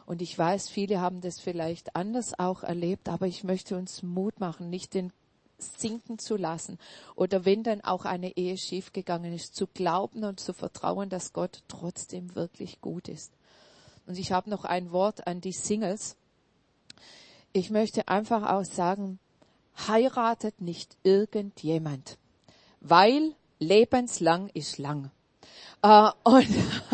Und 0.06 0.22
ich 0.22 0.38
weiß, 0.38 0.70
viele 0.70 1.02
haben 1.02 1.22
das 1.22 1.40
vielleicht 1.40 1.96
anders 1.96 2.38
auch 2.38 2.64
erlebt, 2.64 3.10
aber 3.10 3.28
ich 3.28 3.44
möchte 3.44 3.76
uns 3.76 4.04
Mut 4.04 4.40
machen, 4.40 4.70
nicht 4.70 4.94
den 4.94 5.12
sinken 5.58 6.20
zu 6.20 6.36
lassen 6.36 6.78
oder 7.16 7.46
wenn 7.46 7.64
dann 7.64 7.82
auch 7.82 8.06
eine 8.06 8.36
Ehe 8.36 8.58
schiefgegangen 8.58 9.34
ist, 9.34 9.56
zu 9.56 9.68
glauben 9.68 10.24
und 10.24 10.40
zu 10.40 10.54
vertrauen, 10.54 11.10
dass 11.10 11.34
Gott 11.34 11.64
trotzdem 11.68 12.36
wirklich 12.36 12.82
gut 12.82 13.08
ist. 13.08 13.32
Und 14.08 14.18
ich 14.18 14.32
habe 14.32 14.50
noch 14.50 14.66
ein 14.66 14.92
Wort 14.92 15.28
an 15.28 15.42
die 15.42 15.52
Singles. 15.52 16.16
Ich 17.54 17.70
möchte 17.70 18.08
einfach 18.08 18.44
auch 18.52 18.66
sagen, 18.66 19.20
heiratet 19.88 20.62
nicht 20.62 20.98
irgendjemand, 21.04 22.18
weil 22.82 23.34
lebenslang 23.60 24.50
ist 24.54 24.78
lang. 24.78 25.12
Äh, 25.82 26.10
und 26.24 26.48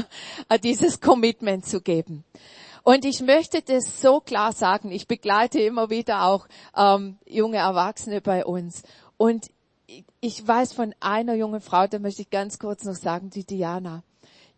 dieses 0.64 1.01
Commitment 1.01 1.66
zu 1.66 1.82
geben. 1.82 2.24
Und 2.84 3.05
ich 3.05 3.22
möchte 3.22 3.62
das 3.62 4.01
so 4.01 4.20
klar 4.20 4.53
sagen. 4.53 4.91
Ich 4.91 5.07
begleite 5.07 5.59
immer 5.59 5.89
wieder 5.89 6.26
auch 6.26 6.47
ähm, 6.76 7.18
junge 7.28 7.57
Erwachsene 7.57 8.22
bei 8.22 8.45
uns. 8.45 8.84
Und 9.18 9.51
ich 10.20 10.47
weiß 10.47 10.74
von 10.74 10.95
einer 10.99 11.36
jungen 11.36 11.62
Frau, 11.62 11.86
da 11.86 11.99
möchte 11.99 12.24
ich 12.24 12.30
ganz 12.30 12.57
kurz 12.57 12.84
noch 12.84 12.95
sagen, 12.95 13.30
die 13.30 13.45
Diana. 13.45 14.03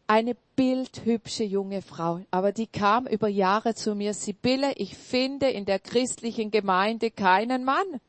Eine 0.07 0.35
bildhübsche 0.55 1.43
junge 1.43 1.81
Frau, 1.81 2.21
aber 2.31 2.51
die 2.51 2.67
kam 2.67 3.07
über 3.07 3.27
Jahre 3.27 3.75
zu 3.75 3.95
mir, 3.95 4.13
Sibylle, 4.13 4.73
ich 4.75 4.97
finde 4.97 5.49
in 5.49 5.65
der 5.65 5.79
christlichen 5.79 6.51
Gemeinde 6.51 7.11
keinen 7.11 7.63
Mann. 7.63 8.01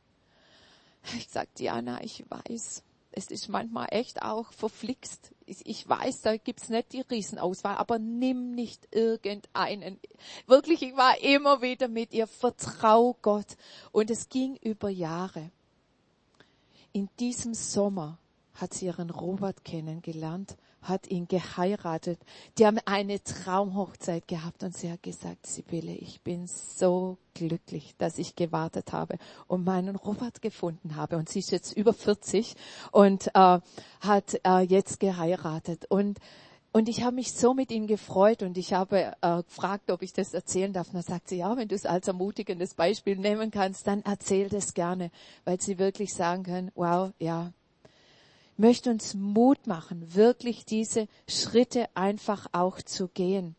Ich 1.17 1.27
sag, 1.29 1.53
Diana, 1.55 2.03
ich 2.03 2.25
weiß. 2.29 2.83
Es 3.11 3.27
ist 3.27 3.47
manchmal 3.47 3.87
echt 3.91 4.21
auch 4.23 4.51
verflixt. 4.51 5.31
Ich 5.45 5.87
weiß, 5.87 6.21
da 6.21 6.35
gibt's 6.35 6.67
nicht 6.67 6.91
die 6.91 7.01
Riesenauswahl, 7.01 7.77
aber 7.77 7.97
nimm 7.97 8.51
nicht 8.55 8.87
irgendeinen. 8.91 9.99
Wirklich, 10.47 10.81
ich 10.81 10.97
war 10.97 11.21
immer 11.21 11.61
wieder 11.61 11.87
mit 11.87 12.13
ihr, 12.13 12.27
vertrau 12.27 13.15
Gott. 13.21 13.55
Und 13.91 14.09
es 14.09 14.27
ging 14.27 14.57
über 14.57 14.89
Jahre. 14.89 15.51
In 16.91 17.09
diesem 17.19 17.53
Sommer 17.53 18.17
hat 18.55 18.73
sie 18.73 18.87
ihren 18.87 19.11
Robert 19.11 19.63
kennengelernt 19.63 20.57
hat 20.87 21.07
ihn 21.07 21.27
geheiratet. 21.27 22.19
Die 22.57 22.65
haben 22.65 22.79
eine 22.85 23.23
Traumhochzeit 23.23 24.27
gehabt 24.27 24.63
und 24.63 24.75
sie 24.75 24.91
hat 24.91 25.03
gesagt, 25.03 25.45
Sibylle, 25.45 25.93
ich 25.93 26.21
bin 26.21 26.47
so 26.47 27.17
glücklich, 27.33 27.95
dass 27.97 28.17
ich 28.17 28.35
gewartet 28.35 28.93
habe 28.93 29.17
und 29.47 29.65
meinen 29.65 29.95
Robert 29.95 30.41
gefunden 30.41 30.95
habe. 30.95 31.17
Und 31.17 31.29
sie 31.29 31.39
ist 31.39 31.51
jetzt 31.51 31.73
über 31.73 31.93
40 31.93 32.55
und 32.91 33.27
äh, 33.35 33.59
hat 34.01 34.39
äh, 34.43 34.61
jetzt 34.61 34.99
geheiratet. 34.99 35.85
Und 35.89 36.19
und 36.75 36.89
ich 36.89 37.03
habe 37.03 37.15
mich 37.15 37.31
so 37.31 37.53
mit 37.53 37.71
ihm 37.71 37.87
gefreut 37.87 38.43
und 38.43 38.57
ich 38.57 38.73
habe 38.73 39.13
äh, 39.21 39.43
gefragt, 39.43 39.89
ob 39.91 40.01
ich 40.01 40.11
das 40.11 40.33
erzählen 40.33 40.73
darf. 40.73 40.87
Und 40.87 40.95
dann 40.95 41.03
sagt 41.03 41.29
sie, 41.29 41.37
ja, 41.37 41.55
wenn 41.55 41.69
du 41.69 41.75
es 41.75 41.85
als 41.85 42.09
ermutigendes 42.09 42.73
Beispiel 42.73 43.15
nehmen 43.15 43.49
kannst, 43.49 43.87
dann 43.87 44.01
erzähl 44.01 44.49
das 44.49 44.73
gerne, 44.73 45.09
weil 45.45 45.61
sie 45.61 45.79
wirklich 45.79 46.13
sagen 46.13 46.43
können, 46.43 46.71
wow, 46.75 47.13
ja, 47.17 47.53
möchte 48.57 48.89
uns 48.89 49.13
Mut 49.13 49.67
machen, 49.67 50.15
wirklich 50.15 50.65
diese 50.65 51.07
Schritte 51.27 51.87
einfach 51.93 52.47
auch 52.51 52.81
zu 52.81 53.07
gehen. 53.07 53.55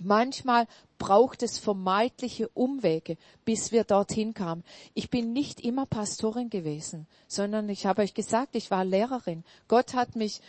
Manchmal 0.00 0.66
braucht 0.98 1.42
es 1.42 1.58
vermeidliche 1.58 2.48
Umwege, 2.48 3.16
bis 3.44 3.70
wir 3.70 3.84
dorthin 3.84 4.34
kamen. 4.34 4.64
Ich 4.94 5.08
bin 5.08 5.32
nicht 5.32 5.60
immer 5.60 5.86
Pastorin 5.86 6.50
gewesen, 6.50 7.06
sondern 7.28 7.68
ich 7.68 7.86
habe 7.86 8.02
euch 8.02 8.14
gesagt, 8.14 8.56
ich 8.56 8.70
war 8.70 8.84
Lehrerin. 8.84 9.44
Gott 9.68 9.94
hat 9.94 10.16
mich 10.16 10.40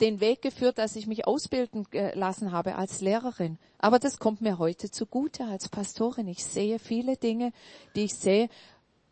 den 0.00 0.20
Weg 0.20 0.40
geführt, 0.40 0.78
dass 0.78 0.96
ich 0.96 1.06
mich 1.06 1.26
ausbilden 1.26 1.86
lassen 2.14 2.52
habe 2.52 2.76
als 2.76 3.02
Lehrerin. 3.02 3.58
Aber 3.78 3.98
das 3.98 4.18
kommt 4.18 4.40
mir 4.40 4.58
heute 4.58 4.90
zugute 4.90 5.44
als 5.44 5.68
Pastorin. 5.68 6.26
Ich 6.26 6.44
sehe 6.44 6.78
viele 6.78 7.16
Dinge, 7.16 7.52
die 7.94 8.04
ich 8.04 8.14
sehe, 8.14 8.48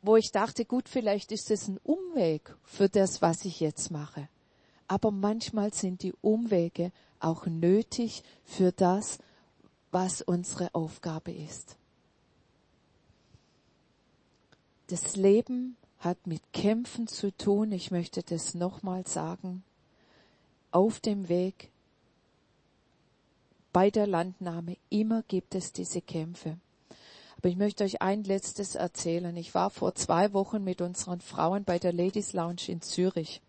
wo 0.02 0.16
ich 0.16 0.30
dachte, 0.30 0.64
gut, 0.64 0.88
vielleicht 0.88 1.32
ist 1.32 1.50
es 1.50 1.68
ein 1.68 1.78
Umweg 1.82 2.54
für 2.62 2.88
das, 2.88 3.20
was 3.22 3.44
ich 3.44 3.60
jetzt 3.60 3.90
mache. 3.90 4.28
Aber 4.86 5.10
manchmal 5.10 5.72
sind 5.72 6.02
die 6.02 6.14
Umwege 6.20 6.92
auch 7.20 7.46
nötig 7.46 8.22
für 8.44 8.72
das, 8.72 9.18
was 9.90 10.22
unsere 10.22 10.74
Aufgabe 10.74 11.32
ist. 11.32 11.76
Das 14.86 15.16
Leben 15.16 15.76
hat 15.98 16.26
mit 16.26 16.42
Kämpfen 16.52 17.08
zu 17.08 17.36
tun. 17.36 17.72
Ich 17.72 17.90
möchte 17.90 18.22
das 18.22 18.54
nochmal 18.54 19.06
sagen. 19.06 19.64
Auf 20.70 21.00
dem 21.00 21.28
Weg 21.28 21.70
bei 23.72 23.90
der 23.90 24.06
Landnahme 24.06 24.76
immer 24.88 25.22
gibt 25.22 25.54
es 25.54 25.72
diese 25.72 26.00
Kämpfe. 26.00 26.58
Aber 27.38 27.48
ich 27.48 27.56
möchte 27.56 27.84
euch 27.84 28.02
ein 28.02 28.24
letztes 28.24 28.74
erzählen. 28.74 29.36
Ich 29.36 29.54
war 29.54 29.70
vor 29.70 29.94
zwei 29.94 30.32
Wochen 30.32 30.64
mit 30.64 30.80
unseren 30.80 31.20
Frauen 31.20 31.62
bei 31.62 31.78
der 31.78 31.92
Ladies 31.92 32.32
Lounge 32.32 32.62
in 32.66 32.82
Zürich. 32.82 33.40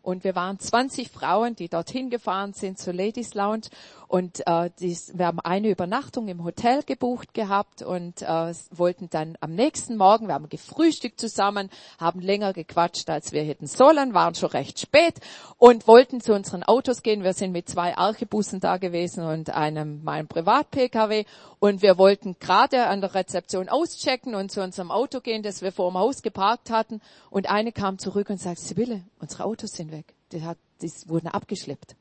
Und 0.00 0.24
wir 0.24 0.34
waren 0.34 0.58
20 0.58 1.10
Frauen, 1.10 1.54
die 1.54 1.68
dorthin 1.68 2.08
gefahren 2.08 2.54
sind 2.54 2.78
zur 2.78 2.94
Ladies 2.94 3.34
Lounge. 3.34 3.68
Und 4.10 4.44
äh, 4.44 4.70
dies, 4.80 5.16
wir 5.16 5.26
haben 5.26 5.38
eine 5.38 5.68
Übernachtung 5.68 6.26
im 6.26 6.42
Hotel 6.42 6.82
gebucht 6.82 7.32
gehabt 7.32 7.80
und 7.82 8.22
äh, 8.22 8.52
wollten 8.72 9.08
dann 9.08 9.38
am 9.40 9.54
nächsten 9.54 9.96
Morgen, 9.96 10.26
wir 10.26 10.34
haben 10.34 10.48
gefrühstückt 10.48 11.20
zusammen, 11.20 11.70
haben 11.96 12.18
länger 12.18 12.52
gequatscht, 12.52 13.08
als 13.08 13.30
wir 13.30 13.44
hätten 13.44 13.68
sollen, 13.68 14.12
waren 14.12 14.34
schon 14.34 14.48
recht 14.48 14.80
spät 14.80 15.20
und 15.58 15.86
wollten 15.86 16.20
zu 16.20 16.34
unseren 16.34 16.64
Autos 16.64 17.04
gehen. 17.04 17.22
Wir 17.22 17.34
sind 17.34 17.52
mit 17.52 17.68
zwei 17.68 17.96
Archebussen 17.96 18.58
da 18.58 18.78
gewesen 18.78 19.24
und 19.24 19.50
einem 19.50 20.02
meinem 20.02 20.26
Privat-Pkw 20.26 21.24
und 21.60 21.80
wir 21.80 21.96
wollten 21.96 22.34
gerade 22.40 22.88
an 22.88 23.00
der 23.00 23.14
Rezeption 23.14 23.68
auschecken 23.68 24.34
und 24.34 24.50
zu 24.50 24.60
unserem 24.60 24.90
Auto 24.90 25.20
gehen, 25.20 25.44
das 25.44 25.62
wir 25.62 25.70
vor 25.70 25.88
dem 25.88 25.98
Haus 25.98 26.22
geparkt 26.22 26.70
hatten. 26.70 27.00
Und 27.30 27.48
eine 27.48 27.70
kam 27.70 28.00
zurück 28.00 28.28
und 28.28 28.40
sagte, 28.40 28.60
Sibylle, 28.60 29.04
unsere 29.20 29.44
Autos 29.44 29.70
sind 29.70 29.92
weg. 29.92 30.16
Die, 30.32 30.42
hat, 30.42 30.58
die 30.82 30.90
wurden 31.06 31.28
abgeschleppt. 31.28 31.94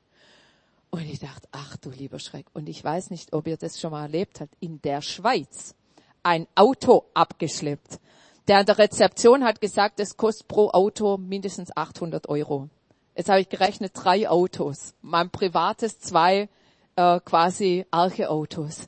Und 0.92 1.02
ich 1.02 1.20
dachte, 1.20 1.48
ach 1.52 1.78
du 1.78 1.92
lieber 1.92 2.20
Schreck. 2.20 2.48
Und 2.54 2.68
ich 2.68 2.84
weiß 2.84 3.12
nicht, 3.12 3.34
ob 3.34 3.48
ihr 3.48 3.58
das 3.58 3.80
schon 3.80 3.92
mal 3.92 4.04
erlebt 4.04 4.42
habt. 4.42 4.56
In 4.60 4.82
der 4.82 5.02
Schweiz 5.02 5.76
ein 6.24 6.48
Auto 6.56 7.06
abgeschleppt. 7.14 8.00
Der 8.48 8.60
an 8.60 8.66
der 8.66 8.80
Rezeption 8.80 9.44
hat 9.44 9.62
gesagt, 9.62 10.00
es 10.00 10.18
kostet 10.18 10.48
pro 10.48 10.70
Auto 10.70 11.18
mindestens 11.18 11.76
800 11.76 12.28
Euro. 12.30 12.70
Jetzt 13.16 13.30
habe 13.30 13.42
ich 13.42 13.50
gerechnet, 13.50 13.92
drei 13.94 14.28
Autos. 14.28 14.96
Mein 15.02 15.30
privates, 15.30 16.00
zwei 16.00 16.50
äh, 16.96 17.20
quasi 17.20 17.86
Arche-Autos 17.92 18.88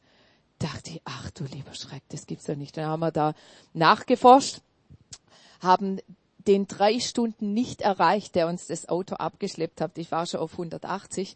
dachte 0.58 0.92
ich, 0.92 1.02
ach 1.06 1.32
du 1.32 1.44
lieber 1.46 1.74
Schreck, 1.74 2.04
das 2.10 2.26
gibt's 2.26 2.46
doch 2.46 2.56
nicht. 2.56 2.78
Dann 2.78 2.86
haben 2.86 3.00
wir 3.00 3.12
da 3.12 3.34
nachgeforscht, 3.74 4.62
haben 5.60 6.00
den 6.48 6.68
drei 6.68 7.00
Stunden 7.00 7.54
nicht 7.54 7.82
erreicht, 7.82 8.36
der 8.36 8.48
uns 8.48 8.68
das 8.68 8.90
Auto 8.90 9.16
abgeschleppt 9.16 9.82
hat. 9.82 9.98
Ich 9.98 10.12
war 10.12 10.26
schon 10.26 10.40
auf 10.40 10.54
180 10.54 11.36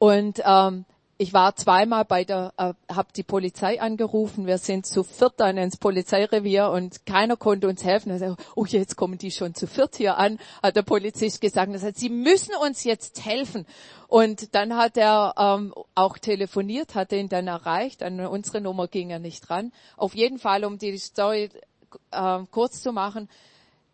und 0.00 0.40
ähm, 0.46 0.86
ich 1.18 1.34
war 1.34 1.54
zweimal 1.54 2.06
bei 2.06 2.24
der, 2.24 2.54
äh, 2.56 2.72
habe 2.90 3.12
die 3.14 3.22
Polizei 3.22 3.78
angerufen. 3.82 4.46
Wir 4.46 4.56
sind 4.56 4.86
zu 4.86 5.04
viert 5.04 5.34
dann 5.36 5.58
ins 5.58 5.76
Polizeirevier 5.76 6.70
und 6.70 7.04
keiner 7.04 7.36
konnte 7.36 7.68
uns 7.68 7.84
helfen. 7.84 8.10
Also, 8.10 8.36
oh, 8.56 8.64
jetzt 8.64 8.96
kommen 8.96 9.18
die 9.18 9.30
schon 9.30 9.54
zu 9.54 9.66
viert 9.66 9.96
hier 9.96 10.16
an, 10.16 10.38
hat 10.62 10.76
der 10.76 10.82
Polizist 10.82 11.42
gesagt. 11.42 11.74
Das 11.74 11.82
heißt, 11.82 11.98
sie 11.98 12.08
müssen 12.08 12.54
uns 12.62 12.84
jetzt 12.84 13.26
helfen. 13.26 13.66
Und 14.08 14.54
dann 14.54 14.78
hat 14.78 14.96
er 14.96 15.34
ähm, 15.36 15.74
auch 15.94 16.16
telefoniert, 16.16 16.94
hat 16.94 17.12
ihn 17.12 17.28
dann 17.28 17.46
erreicht. 17.46 18.02
An 18.02 18.18
unsere 18.20 18.62
Nummer 18.62 18.88
ging 18.88 19.10
er 19.10 19.18
nicht 19.18 19.46
dran. 19.46 19.72
Auf 19.98 20.14
jeden 20.14 20.38
Fall, 20.38 20.64
um 20.64 20.78
die 20.78 20.96
Story 20.96 21.50
äh, 22.12 22.38
kurz 22.50 22.80
zu 22.80 22.94
machen, 22.94 23.28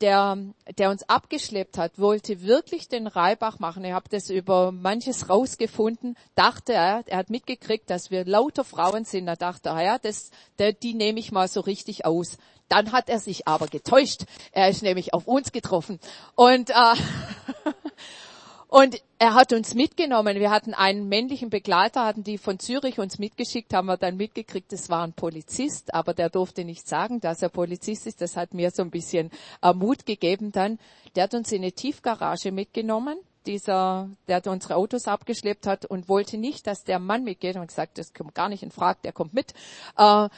der, 0.01 0.38
der 0.78 0.90
uns 0.90 1.09
abgeschleppt 1.09 1.78
hat, 1.78 1.99
wollte 1.99 2.42
wirklich 2.42 2.88
den 2.88 3.07
Reibach 3.07 3.59
machen. 3.59 3.84
Ich 3.84 3.92
habe 3.92 4.09
das 4.09 4.30
über 4.30 4.72
manches 4.72 5.28
rausgefunden, 5.28 6.16
dachte 6.34 6.72
er, 6.72 7.03
er 7.07 7.18
hat 7.18 7.30
mitgekriegt, 7.30 7.88
dass 7.90 8.11
wir 8.11 8.24
lauter 8.24 8.64
Frauen 8.64 9.05
sind. 9.05 9.26
Da 9.26 9.36
dachte 9.36 9.70
er, 9.70 9.82
ja, 9.82 9.99
das, 9.99 10.30
der, 10.59 10.72
die 10.72 10.94
nehme 10.94 11.18
ich 11.18 11.32
mal 11.32 11.49
so 11.49 11.61
richtig 11.61 12.05
aus. 12.05 12.38
Dann 12.68 12.92
hat 12.92 13.09
er 13.09 13.20
sich 13.20 13.47
aber 13.47 13.68
getäuscht. 13.68 14.24
Er 14.53 14.68
ist 14.68 14.82
nämlich 14.82 15.14
auf 15.14 15.26
uns 15.26 15.53
getroffen. 15.53 16.01
Und 16.34 16.70
äh, 16.70 16.74
Und 18.69 19.01
er 19.19 19.35
hat 19.35 19.53
uns 19.53 19.75
mitgenommen. 19.75 20.39
Wir 20.41 20.51
hatten 20.51 20.75
einen 20.75 21.09
männlichen 21.09 21.51
Begleiter, 21.51 22.05
hatten 22.05 22.25
die 22.25 22.37
von 22.37 22.59
Zürich 22.59 22.99
uns 22.99 23.19
mitgeschickt, 23.19 23.73
haben 23.73 23.87
wir 23.87 23.97
dann 23.97 24.17
mitgekriegt, 24.17 24.73
es 24.73 24.91
war 24.91 25.05
ein 25.05 25.12
Polizist, 25.12 25.95
aber 25.95 26.14
der 26.14 26.31
durfte 26.31 26.64
nicht 26.64 26.89
sagen, 26.89 27.21
dass 27.21 27.43
er 27.43 27.49
Polizist 27.49 28.07
ist. 28.07 28.21
Das 28.21 28.37
hat 28.37 28.55
mir 28.55 28.71
so 28.73 28.83
ein 28.83 28.91
bisschen 28.91 29.31
äh, 29.62 29.73
Mut 29.73 30.05
gegeben 30.05 30.51
dann. 30.51 30.79
Der 31.14 31.25
hat 31.25 31.35
uns 31.35 31.53
in 31.53 31.62
eine 31.62 31.73
Tiefgarage 31.73 32.53
mitgenommen 32.53 33.19
dieser, 33.47 34.11
der 34.27 34.45
unsere 34.49 34.75
Autos 34.75 35.07
abgeschleppt 35.07 35.69
hat 35.69 35.85
und 35.87 36.09
wollte 36.09 36.37
nicht, 36.37 36.67
dass 36.67 36.83
der 36.83 36.99
Mann 36.99 37.23
mitgeht 37.23 37.55
und 37.55 37.69
gesagt, 37.69 37.97
das 37.97 38.12
kommt 38.12 38.35
gar 38.35 38.49
nicht 38.49 38.64
in 38.64 38.73
Frage, 38.73 38.99
der 39.05 39.12
kommt 39.12 39.35
mit. 39.35 39.55
Äh, 39.97 40.29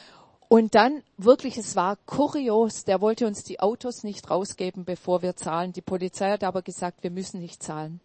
und 0.47 0.75
dann 0.75 1.01
wirklich, 1.17 1.57
es 1.57 1.75
war 1.75 1.97
kurios, 2.05 2.83
der 2.83 3.01
wollte 3.01 3.25
uns 3.25 3.43
die 3.43 3.59
Autos 3.59 4.03
nicht 4.03 4.29
rausgeben, 4.29 4.85
bevor 4.85 5.23
wir 5.23 5.35
zahlen. 5.35 5.73
Die 5.73 5.81
Polizei 5.81 6.29
hat 6.29 6.43
aber 6.43 6.61
gesagt, 6.61 7.01
wir 7.01 7.09
müssen 7.11 7.39
nicht 7.39 7.63
zahlen 7.63 7.99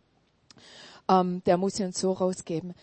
ähm, 1.08 1.42
der 1.44 1.56
muss 1.56 1.80
uns 1.80 1.98
so 1.98 2.12
rausgeben. 2.12 2.74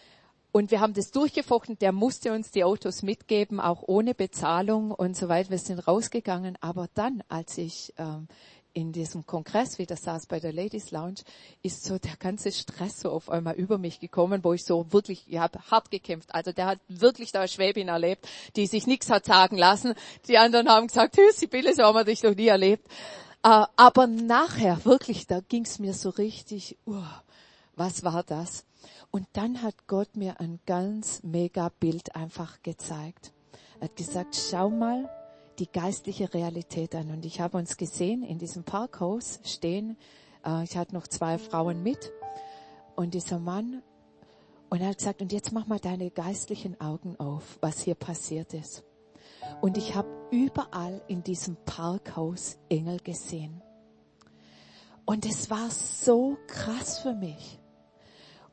Und 0.51 0.69
wir 0.69 0.82
haben 0.82 0.93
das 0.93 1.11
durchgefochten, 1.11 1.80
der 1.80 1.93
musste 1.93 2.34
uns 2.34 2.51
die 2.51 2.65
Autos 2.65 3.03
mitgeben, 3.03 3.61
auch 3.61 3.84
ohne 3.88 4.13
Bezahlung 4.13 4.91
und 4.91 5.15
so 5.15 5.30
weiter. 5.30 5.49
Wir 5.49 5.57
sind 5.57 5.88
rausgegangen. 5.88 6.57
Aber 6.59 6.89
dann, 6.93 7.24
als 7.30 7.57
ich 7.57 7.93
ähm, 7.97 8.28
in 8.74 8.91
diesem 8.91 9.26
Kongress 9.26 9.80
wieder 9.80 9.95
saß 9.95 10.26
bei 10.26 10.39
der 10.39 10.51
Ladies 10.51 10.91
Lounge, 10.91 11.22
ist 11.61 11.86
so 11.86 11.97
der 11.97 12.17
ganze 12.17 12.51
Stress 12.51 12.99
so 12.99 13.11
auf 13.11 13.30
einmal 13.30 13.55
über 13.55 13.78
mich 13.78 14.01
gekommen, 14.01 14.43
wo 14.43 14.51
ich 14.53 14.65
so 14.65 14.91
wirklich, 14.91 15.26
ich 15.28 15.38
habe 15.38 15.59
hart 15.72 15.89
gekämpft. 15.89 16.34
Also 16.34 16.51
der 16.51 16.65
hat 16.65 16.80
wirklich 16.89 17.32
da 17.32 17.47
Schwäbin 17.47 17.88
erlebt, 17.88 18.28
die 18.57 18.67
sich 18.67 18.88
nichts 18.88 19.09
hat 19.09 19.26
sagen 19.26 19.57
lassen. 19.57 19.93
Die 20.28 20.38
anderen 20.38 20.67
haben 20.67 20.88
gesagt, 20.88 21.17
Sibylle, 21.34 21.74
so 21.74 21.84
haben 21.84 21.95
wir 21.95 22.03
dich 22.03 22.24
noch 22.24 22.36
nie 22.36 22.47
erlebt. 22.47 22.86
Äh, 23.43 23.65
aber 23.76 24.07
nachher, 24.07 24.84
wirklich, 24.86 25.28
da 25.28 25.39
ging's 25.39 25.80
mir 25.80 25.93
so 25.93 26.09
richtig, 26.09 26.78
uh, 26.86 27.03
was 27.82 28.03
war 28.03 28.21
das? 28.21 28.63
Und 29.09 29.25
dann 29.34 29.63
hat 29.63 29.88
Gott 29.88 30.15
mir 30.15 30.39
ein 30.39 30.59
ganz 30.67 31.23
mega 31.23 31.69
Bild 31.79 32.15
einfach 32.15 32.61
gezeigt. 32.61 33.34
Er 33.79 33.86
hat 33.86 33.95
gesagt, 33.95 34.36
schau 34.36 34.69
mal 34.69 35.09
die 35.57 35.65
geistliche 35.65 36.32
Realität 36.32 36.93
an. 36.93 37.09
Und 37.09 37.25
ich 37.25 37.41
habe 37.41 37.57
uns 37.57 37.77
gesehen 37.77 38.21
in 38.21 38.38
diesem 38.38 38.63
Parkhaus 38.63 39.39
stehen. 39.45 39.97
Äh, 40.45 40.63
ich 40.63 40.77
hatte 40.77 40.93
noch 40.93 41.07
zwei 41.07 41.39
Frauen 41.39 41.82
mit. 41.82 42.11
Und 42.95 43.15
dieser 43.15 43.39
Mann, 43.39 43.82
und 44.69 44.79
er 44.79 44.89
hat 44.89 44.99
gesagt, 44.99 45.23
und 45.23 45.32
jetzt 45.32 45.51
mach 45.51 45.65
mal 45.65 45.79
deine 45.79 46.11
geistlichen 46.11 46.79
Augen 46.79 47.15
auf, 47.19 47.57
was 47.61 47.82
hier 47.82 47.95
passiert 47.95 48.53
ist. 48.53 48.84
Und 49.59 49.75
ich 49.75 49.95
habe 49.95 50.07
überall 50.29 51.01
in 51.07 51.23
diesem 51.23 51.55
Parkhaus 51.65 52.59
Engel 52.69 52.99
gesehen. 52.99 53.59
Und 55.03 55.25
es 55.25 55.49
war 55.49 55.71
so 55.71 56.38
krass 56.45 56.99
für 56.99 57.15
mich. 57.15 57.57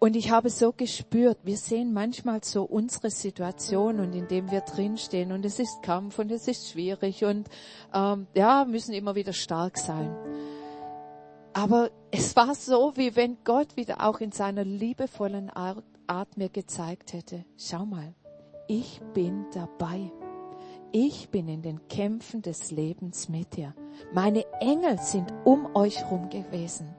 Und 0.01 0.14
ich 0.14 0.30
habe 0.30 0.49
so 0.49 0.72
gespürt, 0.72 1.38
wir 1.42 1.57
sehen 1.57 1.92
manchmal 1.92 2.44
so 2.44 2.62
unsere 2.62 3.11
Situation 3.11 3.99
und 3.99 4.12
in 4.12 4.28
dem 4.28 4.51
wir 4.51 4.61
drinstehen 4.61 5.32
und 5.32 5.44
es 5.44 5.59
ist 5.59 5.82
Kampf 5.82 6.20
und 6.20 6.30
es 6.30 6.46
ist 6.46 6.70
schwierig 6.70 7.24
und 7.24 7.49
ähm, 7.92 8.28
ja, 8.34 8.64
müssen 8.64 8.94
immer 8.94 9.16
wieder 9.16 9.32
stark 9.32 9.76
sein. 9.76 10.14
Aber 11.53 11.90
es 12.12 12.36
war 12.36 12.55
so, 12.55 12.92
wie 12.94 13.16
wenn 13.16 13.38
Gott 13.42 13.76
wieder 13.76 14.07
auch 14.07 14.20
in 14.20 14.30
seiner 14.30 14.64
liebevollen 14.64 15.51
Art, 15.51 15.84
mir 16.36 16.49
gezeigt 16.49 17.12
hätte, 17.12 17.44
schau 17.57 17.84
mal, 17.84 18.14
ich 18.68 19.01
bin 19.12 19.46
dabei. 19.53 20.12
Ich 20.92 21.28
bin 21.28 21.49
in 21.49 21.61
den 21.61 21.86
Kämpfen 21.88 22.40
des 22.40 22.70
Lebens 22.70 23.28
mit 23.28 23.57
dir. 23.57 23.74
Meine 24.14 24.44
Engel 24.61 24.99
sind 24.99 25.34
um 25.44 25.74
euch 25.74 26.03
rum 26.11 26.30
gewesen. 26.30 26.94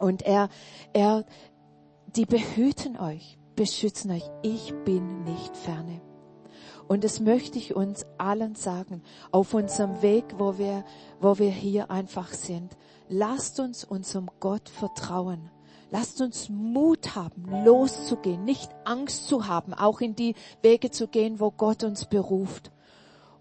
Und 0.00 0.22
er, 0.22 0.48
er, 0.92 1.24
die 2.16 2.26
behüten 2.26 2.98
euch, 2.98 3.38
beschützen 3.56 4.10
euch. 4.10 4.28
Ich 4.42 4.74
bin 4.84 5.24
nicht 5.24 5.56
ferne. 5.56 6.00
Und 6.88 7.04
das 7.04 7.20
möchte 7.20 7.58
ich 7.58 7.74
uns 7.74 8.04
allen 8.18 8.54
sagen, 8.54 9.02
auf 9.30 9.54
unserem 9.54 10.02
Weg, 10.02 10.24
wo 10.36 10.58
wir, 10.58 10.84
wo 11.20 11.38
wir 11.38 11.50
hier 11.50 11.90
einfach 11.90 12.32
sind. 12.32 12.76
Lasst 13.08 13.60
uns 13.60 13.84
unserem 13.84 14.30
Gott 14.40 14.68
vertrauen. 14.68 15.50
Lasst 15.90 16.20
uns 16.20 16.48
Mut 16.48 17.14
haben, 17.14 17.64
loszugehen, 17.64 18.44
nicht 18.44 18.70
Angst 18.84 19.26
zu 19.28 19.46
haben, 19.46 19.74
auch 19.74 20.00
in 20.00 20.16
die 20.16 20.34
Wege 20.62 20.90
zu 20.90 21.06
gehen, 21.06 21.38
wo 21.38 21.50
Gott 21.50 21.84
uns 21.84 22.06
beruft. 22.06 22.72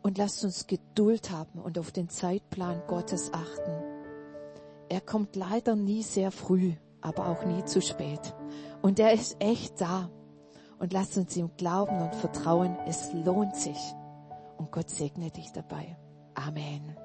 Und 0.01 0.17
lasst 0.17 0.43
uns 0.43 0.67
Geduld 0.67 1.31
haben 1.31 1.59
und 1.59 1.79
auf 1.79 1.91
den 1.91 2.09
Zeitplan 2.09 2.81
Gottes 2.87 3.33
achten. 3.33 3.71
Er 4.89 5.01
kommt 5.01 5.35
leider 5.35 5.75
nie 5.75 6.03
sehr 6.03 6.31
früh 6.31 6.73
aber 7.01 7.27
auch 7.27 7.43
nie 7.45 7.63
zu 7.65 7.81
spät. 7.81 8.33
Und 8.81 8.99
er 8.99 9.11
ist 9.11 9.37
echt 9.39 9.81
da. 9.81 10.09
Und 10.79 10.93
lasst 10.93 11.17
uns 11.17 11.35
ihm 11.37 11.51
glauben 11.57 12.01
und 12.01 12.15
vertrauen, 12.15 12.75
es 12.87 13.13
lohnt 13.13 13.55
sich. 13.55 13.77
Und 14.57 14.71
Gott 14.71 14.89
segne 14.89 15.29
dich 15.29 15.51
dabei. 15.51 15.97
Amen. 16.33 16.95